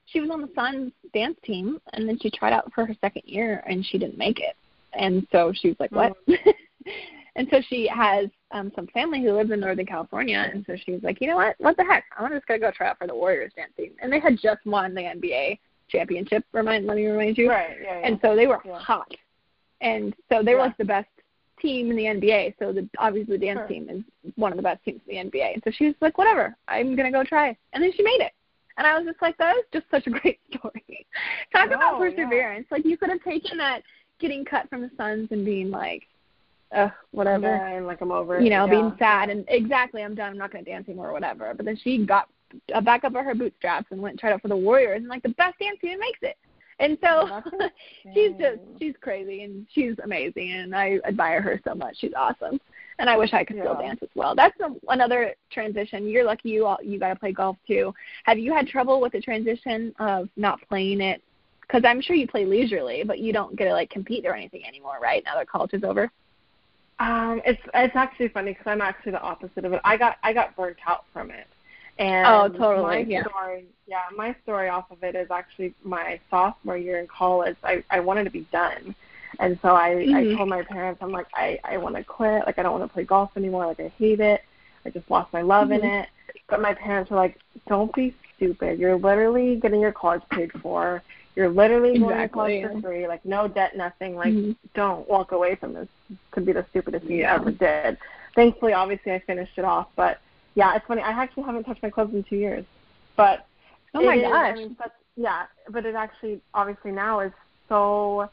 she 0.06 0.20
was 0.20 0.30
on 0.30 0.42
the 0.42 0.50
Suns 0.56 0.92
dance 1.14 1.38
team, 1.44 1.80
and 1.94 2.08
then 2.08 2.18
she 2.20 2.30
tried 2.30 2.54
out 2.54 2.72
for 2.74 2.86
her 2.86 2.96
second 3.02 3.24
year, 3.26 3.64
and 3.68 3.86
she 3.86 3.98
didn't 3.98 4.18
make 4.18 4.40
it, 4.40 4.56
and 4.94 5.28
so 5.32 5.54
she 5.54 5.70
was 5.70 5.78
like, 5.80 5.92
"What?" 5.92 6.14
Mm. 6.28 6.38
and 7.36 7.48
so 7.52 7.62
she 7.68 7.88
has 7.88 8.28
um 8.52 8.72
some 8.76 8.88
family 8.88 9.22
who 9.22 9.34
lives 9.34 9.52
in 9.52 9.60
Northern 9.60 9.86
California, 9.86 10.50
and 10.54 10.66
so 10.66 10.76
she 10.86 10.94
was 10.94 11.04
like, 11.04 11.20
"You 11.22 11.28
know 11.28 11.36
what? 11.36 11.56
What 11.60 11.78
the 11.78 11.84
heck? 11.84 12.06
I'm 12.18 12.32
just 12.32 12.48
gonna 12.48 12.60
go 12.60 12.72
try 12.72 12.90
out 12.90 12.98
for 12.98 13.08
the 13.08 13.16
Warriors 13.16 13.54
dance 13.56 13.72
team." 13.78 13.92
And 14.02 14.12
they 14.12 14.20
had 14.20 14.38
just 14.42 14.66
won 14.66 14.94
the 14.94 15.02
NBA 15.02 15.60
championship. 15.90 16.44
Remind, 16.54 16.86
let 16.86 16.98
me 16.98 17.06
remind 17.06 17.38
you. 17.38 17.50
Right. 17.50 17.78
Yeah. 17.82 18.00
yeah. 18.00 18.08
And 18.08 18.20
so 18.22 18.36
they 18.36 18.48
were 18.48 18.60
yeah. 18.66 18.80
hot, 18.80 19.12
and 19.82 20.16
so 20.32 20.44
they 20.44 20.54
were 20.54 20.62
like 20.62 20.78
the 20.78 20.86
best 20.86 21.08
team 21.62 21.92
in 21.92 21.98
the 21.98 22.04
NBA. 22.04 22.56
So 22.60 22.72
the 22.72 22.88
obviously 22.98 23.38
the 23.38 23.46
dance 23.46 23.60
Sure. 23.60 23.68
team 23.68 23.90
is 23.90 24.34
one 24.36 24.52
of 24.52 24.58
the 24.58 24.64
best 24.64 24.84
teams 24.84 25.02
in 25.08 25.30
the 25.30 25.38
NBA. 25.38 25.54
And 25.54 25.64
so 25.64 25.72
she 25.72 25.86
was 25.86 25.96
like, 26.02 26.18
whatever, 26.18 26.56
I'm 26.68 26.96
gonna 26.96 27.12
go 27.12 27.24
try. 27.24 27.56
And 27.74 27.84
then 27.84 27.92
she 27.96 28.04
made 28.04 28.22
it. 28.22 28.32
And 28.78 28.88
I 28.88 28.98
was 28.98 29.06
just 29.06 29.22
like, 29.22 29.38
that 29.38 29.58
is 29.58 29.64
just 29.74 29.86
such 29.92 30.08
a 30.08 30.10
great 30.10 30.40
story. 30.58 31.06
Talk 31.54 31.68
about 31.68 32.00
No, 32.00 32.04
yeah. 32.04 32.12
perseverance. 32.12 32.68
Like 32.72 32.86
you 32.86 32.98
could 32.98 33.10
have 33.10 33.24
taken 33.24 33.58
that 33.58 33.84
getting 34.20 34.46
cut 34.46 34.70
from 34.70 34.82
the 34.82 34.92
Suns 34.98 35.28
and 35.32 35.46
being 35.46 35.70
like, 35.70 36.04
ugh, 36.76 36.92
whatever 37.12 37.48
and 37.48 37.88
like 37.88 38.00
I'm 38.02 38.12
over 38.12 38.40
you 38.40 38.50
know, 38.50 38.66
yeah. 38.66 38.72
being 38.72 38.96
sad 39.00 39.30
and 39.30 39.44
exactly, 39.48 40.04
I'm 40.04 40.16
done. 40.16 40.32
I'm 40.32 40.38
not 40.38 40.52
going 40.52 40.64
to 40.64 40.72
dance 40.72 40.88
anymore 40.88 41.10
or 41.10 41.14
whatever. 41.14 41.54
But 41.54 41.66
then 41.66 41.78
she 41.78 42.06
got 42.06 42.30
uh, 42.74 42.82
back 42.82 43.04
up 43.04 43.16
on 43.16 43.26
her 43.26 43.36
bootstraps 43.36 43.88
and 43.92 44.02
went 44.02 44.14
and 44.14 44.20
tried 44.20 44.34
out 44.34 44.42
for 44.42 44.48
the 44.48 44.58
Warriors, 44.58 44.98
and 44.98 45.08
like 45.08 45.24
the 45.24 45.30
best 45.30 45.58
dance 45.60 45.80
team 45.82 46.00
makes 46.00 46.20
it. 46.22 46.38
And 46.80 46.98
so 47.02 47.42
she's 48.14 48.32
just 48.40 48.60
she's 48.80 48.96
crazy 49.02 49.44
and 49.44 49.68
she's 49.74 49.96
amazing, 50.04 50.52
and 50.52 50.76
I 50.76 51.00
admire 51.06 51.42
her 51.42 51.60
so 51.66 51.76
much. 51.76 51.98
She's 52.00 52.14
awesome, 52.18 52.60
and 53.00 53.10
I 53.10 53.18
wish 53.18 53.34
I 53.34 53.44
could 53.44 53.58
still 53.58 53.76
dance 53.76 54.00
as 54.02 54.10
well. 54.16 54.34
That's 54.36 54.58
a, 54.62 54.74
another 54.88 55.36
transition. 55.52 56.08
You're 56.08 56.24
lucky 56.24 56.50
you 56.50 56.66
all, 56.66 56.78
you 56.82 57.00
got 57.00 57.10
to 57.10 57.20
play 57.20 57.34
golf 57.34 57.58
too. 57.68 57.94
Have 58.24 58.40
you 58.40 58.54
had 58.54 58.68
trouble 58.68 59.02
with 59.02 59.12
the 59.12 59.22
transition 59.22 59.94
of 60.00 60.30
not 60.38 60.60
playing 60.68 61.02
it? 61.02 61.22
Because 61.62 61.84
I'm 61.86 62.02
sure 62.02 62.16
you 62.16 62.28
play 62.28 62.46
leisurely, 62.46 63.04
but 63.04 63.20
you 63.20 63.32
don't 63.32 63.56
get 63.56 63.66
to 63.66 63.74
like 63.74 63.90
compete 63.90 64.26
or 64.26 64.34
anything 64.34 64.66
anymore, 64.66 64.98
right? 65.02 65.22
Now 65.26 65.36
that 65.36 65.50
college 65.50 65.74
is 65.74 65.84
over. 65.84 66.10
Um, 67.00 67.42
it's 67.46 67.62
it's 67.74 67.96
actually 67.96 68.30
funny 68.30 68.52
because 68.52 68.68
I'm 68.68 68.82
actually 68.82 69.14
the 69.14 69.22
opposite 69.22 69.66
of 69.66 69.74
it. 69.74 69.82
I 69.84 69.98
got 69.98 70.18
I 70.24 70.34
got 70.34 70.56
burnt 70.56 70.78
out 70.88 71.06
from 71.14 71.32
it. 71.32 71.48
And 72.00 72.26
Oh, 72.28 72.48
totally, 72.58 72.82
My 72.82 72.98
yeah. 73.00 73.26
story, 73.28 73.66
yeah, 73.86 74.04
my 74.16 74.34
story 74.44 74.70
off 74.70 74.90
of 74.90 75.04
it 75.04 75.16
is 75.16 75.30
actually 75.30 75.74
my 75.84 76.18
sophomore 76.30 76.78
year 76.78 76.98
in 77.00 77.08
college. 77.08 77.58
I 77.64 77.84
I 77.90 78.00
wanted 78.00 78.24
to 78.24 78.30
be 78.30 78.48
done, 78.54 78.96
and 79.40 79.60
so 79.62 79.76
I 79.76 79.96
Mhm. 79.96 80.16
I 80.16 80.36
told 80.36 80.48
my 80.48 80.64
parents 80.64 81.02
I'm 81.04 81.12
like 81.12 81.28
I 81.34 81.60
I 81.66 81.76
want 81.78 81.96
to 81.98 82.04
quit. 82.06 82.46
Like 82.46 82.58
I 82.58 82.64
don't 82.64 82.80
want 82.80 82.90
to 82.90 82.94
play 82.94 83.04
golf 83.04 83.36
anymore. 83.36 83.66
Like 83.68 83.82
I 83.82 83.90
hate 83.90 84.22
it. 84.22 84.42
I 84.86 84.90
just 84.92 85.12
lost 85.12 85.34
my 85.34 85.42
love 85.42 85.72
in 85.72 85.82
Mhm. 85.82 86.04
it. 86.04 86.10
But 86.48 86.62
my 86.62 86.74
parents 86.74 87.12
were 87.12 87.18
like, 87.18 87.38
don't 87.68 87.94
be 87.94 88.16
stupid. 88.36 88.80
You're 88.80 88.96
literally 88.96 89.58
getting 89.58 89.82
your 89.82 89.92
college 89.92 90.24
paid 90.30 90.52
for. 90.62 91.04
You're 91.36 91.50
literally 91.50 92.00
going 92.00 92.18
to 92.18 92.30
college 92.30 92.64
for 92.64 92.80
free. 92.82 93.08
Like 93.08 93.24
no 93.26 93.48
debt, 93.50 93.76
nothing. 93.76 94.16
Like 94.16 94.34
Mhm. 94.34 94.56
don't 94.74 95.08
walk 95.10 95.34
away 95.34 95.56
from 95.56 95.74
this. 95.74 95.90
Could 96.32 96.46
be 96.46 96.54
the 96.54 96.66
stupidest 96.70 97.06
thing 97.08 97.18
Yeah. 97.18 97.36
you 97.36 97.42
ever 97.42 97.52
did. 97.52 97.98
Thankfully, 98.36 98.72
obviously, 98.72 99.12
I 99.12 99.20
finished 99.20 99.58
it 99.58 99.66
off. 99.66 99.88
But 99.98 100.20
yeah, 100.60 100.76
it's 100.76 100.86
funny. 100.88 101.02
I 101.02 101.12
actually 101.24 101.44
haven't 101.50 101.64
touched 101.64 101.84
my 101.84 101.90
clothes 101.96 102.14
in 102.14 102.24
two 102.24 102.36
years. 102.36 102.66
But 103.16 103.46
Oh 103.96 104.02
my 104.04 104.16
is- 104.18 104.24
gosh. 104.24 104.54
I 104.54 104.56
mean, 104.56 104.76
that's, 104.80 104.94
yeah, 105.16 105.42
but 105.74 105.86
it 105.86 105.96
actually 105.96 106.36
obviously 106.54 106.92
now 106.92 107.14
is 107.28 107.34
so 107.70 108.30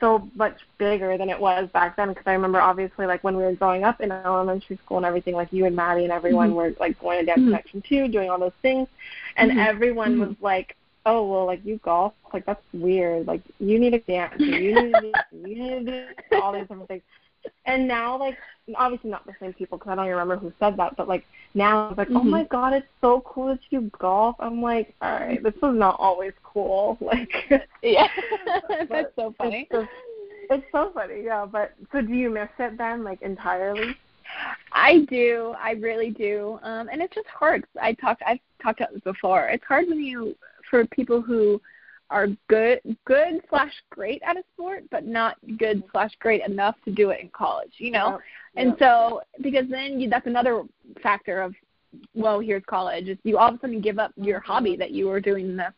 so 0.00 0.28
much 0.34 0.58
bigger 0.76 1.16
than 1.16 1.30
it 1.30 1.40
was 1.48 1.68
back 1.72 1.96
then 1.96 2.08
because 2.08 2.26
I 2.26 2.32
remember 2.32 2.60
obviously 2.60 3.06
like 3.06 3.22
when 3.24 3.36
we 3.36 3.44
were 3.44 3.52
growing 3.54 3.84
up 3.84 4.00
in 4.00 4.10
elementary 4.10 4.76
school 4.84 4.98
and 4.98 5.06
everything 5.06 5.34
like 5.34 5.50
you 5.52 5.66
and 5.66 5.74
Maddie 5.76 6.04
and 6.04 6.12
everyone 6.12 6.50
Mhm. 6.50 6.54
were 6.58 6.70
like 6.80 6.98
going 6.98 7.20
to 7.20 7.24
dance 7.24 7.40
Mhm. 7.40 7.46
connection 7.46 7.80
too 7.88 8.08
doing 8.08 8.28
all 8.28 8.38
those 8.38 8.58
things 8.60 8.88
and 9.36 9.50
Mhm. 9.52 9.64
everyone 9.70 10.18
was 10.18 10.34
like 10.42 10.76
oh 11.06 11.20
well 11.30 11.46
like 11.46 11.64
you 11.64 11.76
golf 11.78 12.12
like 12.34 12.44
that's 12.44 12.62
weird 12.74 13.26
like 13.26 13.40
you 13.60 13.78
need 13.78 13.92
to 13.98 14.00
dance 14.00 14.38
you 14.40 14.72
need 14.74 14.92
to 15.04 15.12
you 15.48 15.54
need 15.62 15.86
to 15.86 16.06
do 16.30 16.40
all 16.42 16.52
these 16.52 16.62
different 16.62 16.88
things 16.88 17.02
and 17.66 17.86
now 17.86 18.18
like 18.18 18.36
obviously 18.76 19.10
not 19.10 19.26
the 19.26 19.34
same 19.40 19.52
people 19.52 19.78
because 19.78 19.90
I 19.92 19.94
don't 19.96 20.04
even 20.06 20.16
remember 20.16 20.36
who 20.36 20.52
said 20.58 20.76
that 20.78 20.96
but 20.96 21.08
like 21.08 21.24
now 21.54 21.88
it's 21.88 21.98
like 21.98 22.08
oh 22.14 22.22
Mhm. 22.22 22.30
my 22.30 22.44
god 22.44 22.72
it's 22.74 22.86
so 23.00 23.22
cool 23.26 23.48
that 23.48 23.60
you 23.70 23.90
golf 23.98 24.36
I'm 24.38 24.60
like 24.62 24.94
all 25.00 25.10
right 25.12 25.42
this 25.42 25.54
was 25.62 25.74
not 25.76 25.96
always 25.98 26.32
cool 26.42 26.96
like 27.00 27.30
Yeah, 27.82 28.08
that's 28.88 29.14
so 29.16 29.34
funny. 29.38 29.68
it's, 29.70 29.70
just, 29.72 29.88
it's 30.50 30.66
so 30.72 30.90
funny 30.94 31.22
yeah 31.24 31.44
but 31.46 31.72
so 31.92 32.00
do 32.00 32.12
you 32.12 32.30
miss 32.30 32.48
it 32.58 32.76
then 32.78 33.04
like 33.04 33.20
entirely 33.22 33.94
I 34.72 35.00
do, 35.08 35.54
I 35.62 35.72
really 35.72 36.10
do, 36.10 36.58
um, 36.62 36.88
and 36.90 37.00
it's 37.00 37.14
just 37.14 37.28
hard. 37.28 37.64
I 37.80 37.92
talked, 37.92 38.22
I've 38.26 38.38
talked 38.62 38.80
about 38.80 38.92
this 38.92 39.02
before. 39.02 39.48
It's 39.48 39.62
hard 39.64 39.86
when 39.88 40.00
you, 40.00 40.34
for 40.70 40.84
people 40.86 41.20
who 41.20 41.60
are 42.10 42.28
good, 42.48 42.80
good 43.06 43.40
slash 43.48 43.72
great 43.90 44.22
at 44.26 44.36
a 44.36 44.42
sport, 44.54 44.84
but 44.90 45.04
not 45.06 45.36
good 45.58 45.82
slash 45.90 46.12
great 46.20 46.42
enough 46.46 46.76
to 46.84 46.90
do 46.92 47.10
it 47.10 47.20
in 47.20 47.28
college. 47.30 47.72
You 47.78 47.90
know, 47.92 48.10
Yep, 48.12 48.20
and 48.56 48.68
yep. 48.70 48.78
so 48.78 49.22
because 49.42 49.66
then 49.70 50.00
you, 50.00 50.08
that's 50.08 50.26
another 50.26 50.62
factor 51.02 51.40
of, 51.40 51.54
well, 52.14 52.40
here's 52.40 52.62
college. 52.66 53.08
Is 53.08 53.18
you 53.24 53.38
all 53.38 53.48
of 53.48 53.54
a 53.56 53.60
sudden 53.60 53.80
give 53.80 53.98
up 53.98 54.12
your 54.16 54.40
hobby 54.40 54.76
that 54.76 54.90
you 54.90 55.06
were 55.08 55.20
doing 55.20 55.46
in 55.50 55.56
the. 55.56 55.72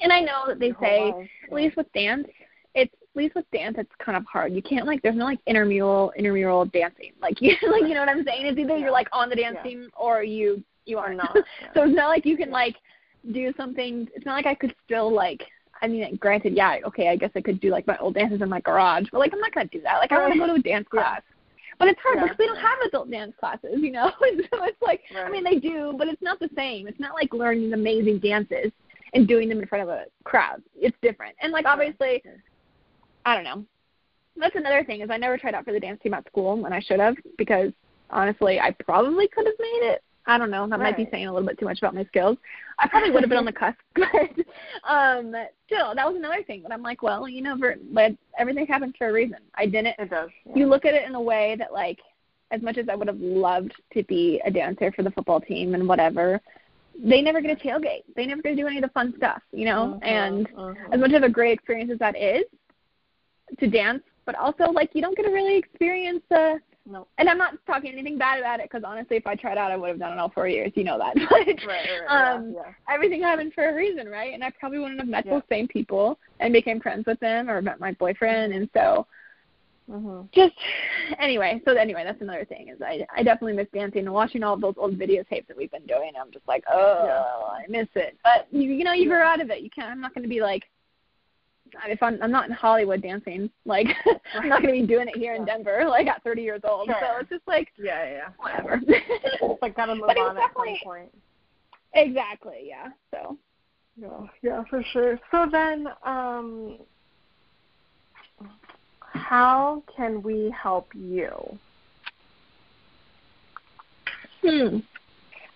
And 0.00 0.12
I 0.12 0.20
know 0.20 0.44
that 0.48 0.58
they 0.58 0.70
whole 0.70 0.82
say 1.22 1.30
at 1.46 1.52
least 1.52 1.76
with 1.76 1.90
dance, 1.92 2.26
it's 2.74 2.92
at 2.92 3.16
least 3.16 3.34
with 3.34 3.48
dance, 3.52 3.76
it's 3.78 3.90
kind 3.98 4.16
of 4.16 4.24
hard. 4.26 4.52
You 4.52 4.62
can't 4.62 4.86
like 4.86 5.00
there's 5.02 5.14
no 5.16 5.24
like 5.24 5.38
intramural 5.46 6.12
intramural 6.16 6.64
dancing. 6.66 7.12
Like 7.20 7.36
you 7.40 7.50
like 7.70 7.82
you 7.82 7.94
know 7.94 8.00
what 8.00 8.08
I'm 8.08 8.24
saying? 8.24 8.46
It's 8.46 8.58
either 8.58 8.74
Yeah. 8.76 8.78
you're 8.84 8.90
like 8.92 9.08
on 9.12 9.28
the 9.30 9.36
dance 9.36 9.56
Yeah. 9.58 9.70
team 9.70 9.90
or 9.96 10.22
you 10.22 10.62
you 10.84 10.98
are 10.98 11.14
not, 11.14 11.30
yeah. 11.36 11.68
so 11.74 11.84
it's 11.84 11.94
not 11.94 12.08
like 12.08 12.26
you 12.26 12.36
can 12.36 12.50
like 12.50 12.74
do 13.32 13.52
something. 13.56 14.08
It's 14.16 14.26
not 14.26 14.34
like 14.34 14.46
I 14.46 14.54
could 14.54 14.74
still 14.84 15.12
like. 15.12 15.42
I 15.82 15.88
mean, 15.88 16.16
granted, 16.16 16.54
yeah, 16.54 16.76
okay, 16.86 17.08
I 17.08 17.16
guess 17.16 17.30
I 17.34 17.40
could 17.40 17.60
do 17.60 17.70
like 17.70 17.86
my 17.86 17.98
old 17.98 18.14
dances 18.14 18.40
in 18.40 18.48
my 18.48 18.60
garage, 18.60 19.06
but 19.10 19.18
like 19.18 19.32
I'm 19.32 19.40
not 19.40 19.52
gonna 19.52 19.68
do 19.68 19.80
that. 19.82 19.98
Like 19.98 20.12
I 20.12 20.18
want 20.18 20.32
to 20.32 20.38
go 20.38 20.46
to 20.46 20.54
a 20.54 20.58
dance 20.60 20.86
Yeah. 20.92 21.02
class. 21.02 21.22
But 21.78 21.88
it's 21.88 22.00
hard 22.00 22.18
Yeah. 22.18 22.22
because 22.24 22.38
we 22.38 22.46
don't 22.46 22.56
have 22.56 22.78
adult 22.86 23.10
dance 23.10 23.34
classes, 23.40 23.78
you 23.80 23.90
know. 23.90 24.12
And 24.22 24.48
so 24.52 24.64
it's 24.64 24.80
like, 24.80 25.00
I 25.16 25.28
mean, 25.28 25.42
they 25.42 25.56
do, 25.56 25.94
but 25.98 26.06
it's 26.06 26.22
not 26.22 26.38
the 26.38 26.48
same. 26.54 26.86
It's 26.86 27.00
not 27.00 27.14
like 27.14 27.34
learning 27.34 27.72
amazing 27.72 28.20
dances 28.20 28.70
and 29.14 29.26
doing 29.26 29.48
them 29.48 29.58
in 29.60 29.66
front 29.66 29.82
of 29.82 29.88
a 29.88 30.04
crowd. 30.24 30.62
It's 30.76 30.96
different. 31.02 31.34
And 31.42 31.52
like 31.52 31.66
obviously. 31.66 32.22
I 33.24 33.34
don't 33.34 33.44
know. 33.44 33.64
That's 34.36 34.56
another 34.56 34.84
thing 34.84 35.00
is 35.00 35.10
I 35.10 35.16
never 35.16 35.36
tried 35.36 35.54
out 35.54 35.64
for 35.64 35.72
the 35.72 35.80
dance 35.80 36.00
team 36.02 36.14
at 36.14 36.26
school, 36.26 36.56
when 36.56 36.72
I 36.72 36.80
should 36.80 37.00
have 37.00 37.16
because 37.36 37.72
honestly, 38.10 38.60
I 38.60 38.70
probably 38.70 39.26
could 39.28 39.46
have 39.46 39.54
made 39.58 39.80
it. 39.92 40.02
I 40.26 40.38
don't 40.38 40.50
know. 40.50 40.68
That 40.68 40.78
might 40.78 40.96
be 40.96 41.08
saying 41.10 41.26
a 41.26 41.32
little 41.32 41.46
bit 41.48 41.58
too 41.58 41.64
much 41.64 41.78
about 41.78 41.94
my 41.94 42.04
skills. 42.04 42.38
I 42.78 42.88
probably 42.88 43.10
would 43.10 43.22
have 43.22 43.28
been 43.28 43.38
on 43.38 43.44
the 43.44 43.52
cusp, 43.52 43.78
but 43.94 44.88
um, 44.88 45.34
still, 45.66 45.94
that 45.94 46.06
was 46.06 46.14
another 46.16 46.42
thing. 46.44 46.62
But 46.62 46.72
I'm 46.72 46.82
like, 46.82 47.02
well, 47.02 47.28
you 47.28 47.42
know, 47.42 47.56
but 47.92 48.12
everything 48.38 48.66
happens 48.66 48.94
for 48.96 49.08
a 49.08 49.12
reason. 49.12 49.38
I 49.54 49.66
didn't. 49.66 49.96
it 49.98 50.10
does 50.10 50.30
yeah. 50.46 50.52
You 50.56 50.66
look 50.66 50.84
at 50.84 50.94
it 50.94 51.06
in 51.06 51.14
a 51.14 51.20
way 51.20 51.56
that, 51.58 51.72
like, 51.72 51.98
as 52.52 52.62
much 52.62 52.78
as 52.78 52.88
I 52.88 52.94
would 52.94 53.08
have 53.08 53.18
loved 53.20 53.72
to 53.94 54.02
be 54.04 54.40
a 54.44 54.50
dancer 54.50 54.92
for 54.92 55.02
the 55.02 55.10
football 55.10 55.40
team 55.40 55.74
and 55.74 55.88
whatever, 55.88 56.40
they 57.02 57.20
never 57.22 57.40
get 57.40 57.50
a 57.50 57.60
tailgate. 57.68 58.04
They 58.14 58.26
never 58.26 58.42
get 58.42 58.50
to 58.50 58.56
do 58.56 58.66
any 58.66 58.76
of 58.76 58.82
the 58.82 58.90
fun 58.90 59.14
stuff, 59.16 59.42
you 59.52 59.64
know. 59.64 59.98
Mhm, 60.02 60.06
And 60.06 60.48
mhm. 60.50 60.94
as 60.94 61.00
much 61.00 61.12
of 61.12 61.22
a 61.22 61.28
great 61.28 61.52
experience 61.52 61.90
as 61.90 61.98
that 61.98 62.16
is 62.16 62.44
to 63.58 63.66
dance, 63.66 64.02
but 64.24 64.34
also 64.36 64.70
like 64.70 64.90
you 64.94 65.02
don't 65.02 65.16
get 65.16 65.24
to 65.24 65.30
really 65.32 65.56
experience 65.56 66.22
uh 66.30 66.56
no. 66.88 67.06
and 67.18 67.28
I'm 67.28 67.38
not 67.38 67.54
talking 67.66 67.92
anything 67.92 68.18
bad 68.18 68.38
about 68.38 68.60
it 68.60 68.68
because 68.70 68.84
honestly, 68.84 69.16
if 69.16 69.26
I 69.26 69.34
tried 69.34 69.58
out, 69.58 69.70
I 69.70 69.76
would 69.76 69.88
have 69.88 69.98
done 69.98 70.12
it 70.12 70.18
all 70.18 70.30
four 70.30 70.48
years. 70.48 70.72
You 70.74 70.84
know 70.84 70.98
that. 70.98 71.14
But 71.30 71.30
Right, 71.30 71.66
right, 71.66 71.88
right, 72.06 72.34
um, 72.34 72.52
yeah, 72.54 72.72
everything 72.92 73.22
happened 73.22 73.52
for 73.54 73.68
a 73.68 73.74
reason, 73.74 74.08
right? 74.08 74.34
And 74.34 74.42
I 74.42 74.50
probably 74.58 74.78
wouldn't 74.78 75.00
have 75.00 75.08
met 75.08 75.26
Yeah. 75.26 75.34
those 75.34 75.42
same 75.48 75.68
people 75.68 76.18
and 76.40 76.52
became 76.52 76.80
friends 76.80 77.06
with 77.06 77.20
them 77.20 77.48
or 77.48 77.62
met 77.62 77.80
my 77.80 77.92
boyfriend. 77.92 78.52
And 78.52 78.68
so, 78.74 79.06
mm-hmm. 79.90 80.22
just 80.32 80.54
anyway. 81.18 81.60
So 81.64 81.74
anyway, 81.76 82.04
that's 82.04 82.20
another 82.20 82.44
thing 82.44 82.68
is 82.68 82.80
I 82.82 83.06
I 83.16 83.22
definitely 83.22 83.54
miss 83.54 83.68
dancing 83.72 84.00
and 84.06 84.12
watching 84.12 84.42
all 84.42 84.54
of 84.54 84.60
those 84.60 84.74
old 84.76 84.98
videotapes 84.98 85.46
that 85.48 85.56
we've 85.56 85.70
been 85.70 85.86
doing. 85.86 86.12
I'm 86.20 86.32
just 86.32 86.46
like, 86.48 86.64
oh, 86.70 87.04
yeah. 87.04 87.64
I 87.64 87.64
miss 87.68 87.88
it. 87.94 88.16
But 88.24 88.48
you, 88.50 88.70
you 88.70 88.84
know, 88.84 88.92
you 88.92 89.08
grow 89.08 89.22
out 89.22 89.40
of 89.40 89.50
it. 89.50 89.62
You 89.62 89.70
can't. 89.70 89.90
I'm 89.90 90.00
not 90.00 90.14
going 90.14 90.24
to 90.24 90.28
be 90.28 90.40
like 90.40 90.64
if 91.88 92.02
I'm 92.02 92.18
I'm 92.22 92.30
not 92.30 92.48
in 92.48 92.52
Hollywood 92.52 93.02
dancing, 93.02 93.50
like 93.64 93.86
I'm 94.34 94.48
not 94.48 94.62
gonna 94.62 94.72
be 94.72 94.86
doing 94.86 95.08
it 95.08 95.16
here 95.16 95.34
in 95.34 95.44
Denver, 95.44 95.84
like 95.88 96.06
at 96.06 96.22
30 96.22 96.42
years 96.42 96.60
old. 96.64 96.86
Sure. 96.86 96.96
So 97.00 97.20
it's 97.20 97.30
just 97.30 97.46
like 97.46 97.68
yeah, 97.78 98.04
yeah, 98.04 98.28
whatever. 98.38 98.80
it's 98.86 99.62
like 99.62 99.76
gotta 99.76 99.94
move 99.94 100.04
on 100.04 100.36
at 100.36 100.50
some 100.56 100.76
point. 100.84 101.14
Exactly. 101.94 102.64
Yeah. 102.64 102.88
So. 103.10 103.36
Yeah, 103.96 104.26
yeah, 104.40 104.64
for 104.70 104.82
sure. 104.92 105.20
So 105.30 105.46
then, 105.52 105.86
um, 106.02 106.78
how 109.00 109.82
can 109.94 110.22
we 110.22 110.50
help 110.50 110.88
you? 110.94 111.30
Hmm. 114.40 114.78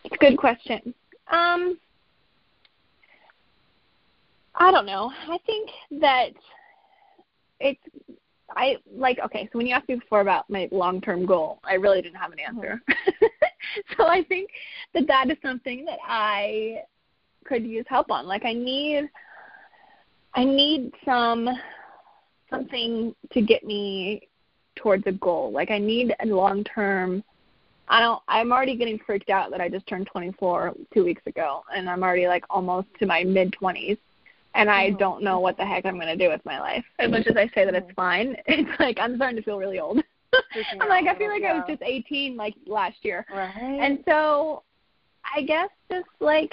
It's 0.05 0.15
a 0.15 0.19
good 0.19 0.37
question. 0.37 0.95
Um, 1.33 1.79
I 4.57 4.71
don't 4.71 4.87
know. 4.87 5.13
I 5.29 5.39
think 5.47 5.71
that 6.01 6.31
it's 7.61 7.81
I 8.57 8.77
like 8.95 9.19
okay, 9.25 9.49
so 9.53 9.59
when 9.59 9.67
you 9.67 9.75
asked 9.75 9.89
me 9.89 9.97
before 9.97 10.21
about 10.21 10.49
my 10.49 10.69
long 10.73 11.01
term 11.01 11.27
goal, 11.27 11.61
I 11.65 11.75
really 11.75 12.01
didn't 12.01 12.17
have 12.17 12.33
an 12.33 12.39
answer. 12.39 12.81
Mm-hmm. 12.89 13.25
so 13.97 14.07
I 14.07 14.23
think 14.25 14.51
that 14.95 15.07
that 15.09 15.31
is 15.31 15.37
something 15.43 15.85
that 15.85 15.99
I 16.07 16.83
could 17.45 17.65
use 17.65 17.85
help 17.89 18.11
on. 18.11 18.27
Like 18.27 18.45
I 18.45 18.53
need 18.53 19.09
I 20.35 20.45
need 20.45 20.93
some 21.05 21.49
something 22.51 23.15
to 23.33 23.43
get 23.43 23.65
me 23.65 24.29
towards 24.77 25.07
a 25.07 25.13
goal. 25.13 25.53
Like 25.53 25.71
I 25.71 25.79
need 25.79 26.15
a 26.21 26.27
long 26.27 26.65
term 26.65 27.23
I 27.89 28.01
don't 28.01 28.23
I'm 28.29 28.53
already 28.53 28.77
getting 28.77 28.99
freaked 29.05 29.31
out 29.31 29.51
that 29.51 29.61
I 29.61 29.69
just 29.69 29.87
turned 29.87 30.07
24 30.07 30.75
2 30.95 31.05
weeks 31.05 31.23
ago 31.27 31.63
and 31.75 31.91
I'm 31.91 32.03
already 32.03 32.27
like 32.27 32.45
almost 32.49 32.89
to 33.01 33.07
my 33.07 33.23
mid 33.23 33.55
20s 33.61 33.99
and 34.57 34.71
I 34.71 34.89
mm-hmm. 34.89 34.97
don't 34.97 35.23
know 35.23 35.39
what 35.39 35.57
the 35.57 35.67
heck 35.67 35.85
I'm 35.85 35.97
going 35.97 36.07
to 36.07 36.17
do 36.17 36.31
with 36.31 36.45
my 36.45 36.59
life. 36.59 36.85
As 36.99 37.11
much 37.11 37.27
as 37.27 37.37
I 37.37 37.49
say 37.55 37.65
that 37.65 37.75
it's 37.75 37.87
mm-hmm. 37.87 37.95
fine, 37.95 38.37
it's 38.47 38.81
like 38.81 38.99
I'm 38.99 39.17
starting 39.17 39.37
to 39.37 39.43
feel 39.43 39.59
really 39.59 39.79
old. 39.79 39.99
I'm 40.81 40.89
like 40.89 41.07
I 41.07 41.17
feel 41.17 41.29
like. 41.29 41.45
I 41.45 41.55
was 41.55 41.65
just 41.69 41.83
18 41.83 42.37
like 42.37 42.55
last 42.67 42.97
year. 43.03 43.25
Right. 43.33 43.79
And 43.81 44.01
so 44.09 44.63
I 45.35 45.43
guess 45.43 45.69
just 45.91 46.09
like 46.21 46.53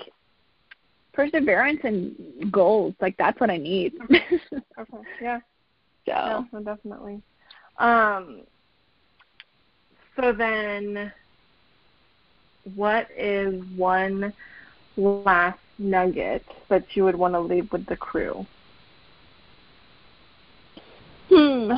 perseverance 1.14 1.80
and 1.84 2.52
goals, 2.52 2.94
like 3.02 3.16
that's 3.18 3.40
what 3.40 3.50
I 3.50 3.58
need. 3.58 3.94
okay. 4.12 4.42
Yeah. 5.22 5.40
So 6.06 6.12
yeah, 6.12 6.44
no, 6.52 6.60
definitely. 6.60 7.22
Um 7.78 8.42
so 10.18 10.34
then 10.34 11.14
what 12.76 13.08
is 13.18 13.64
one 13.78 14.34
last 14.98 15.60
nugget 15.78 16.44
that 16.70 16.86
you 16.96 17.04
would 17.04 17.16
want 17.16 17.34
to 17.34 17.40
leave 17.40 17.72
with 17.72 17.86
the 17.88 17.96
crew? 17.96 18.46
Hmm. 21.30 21.72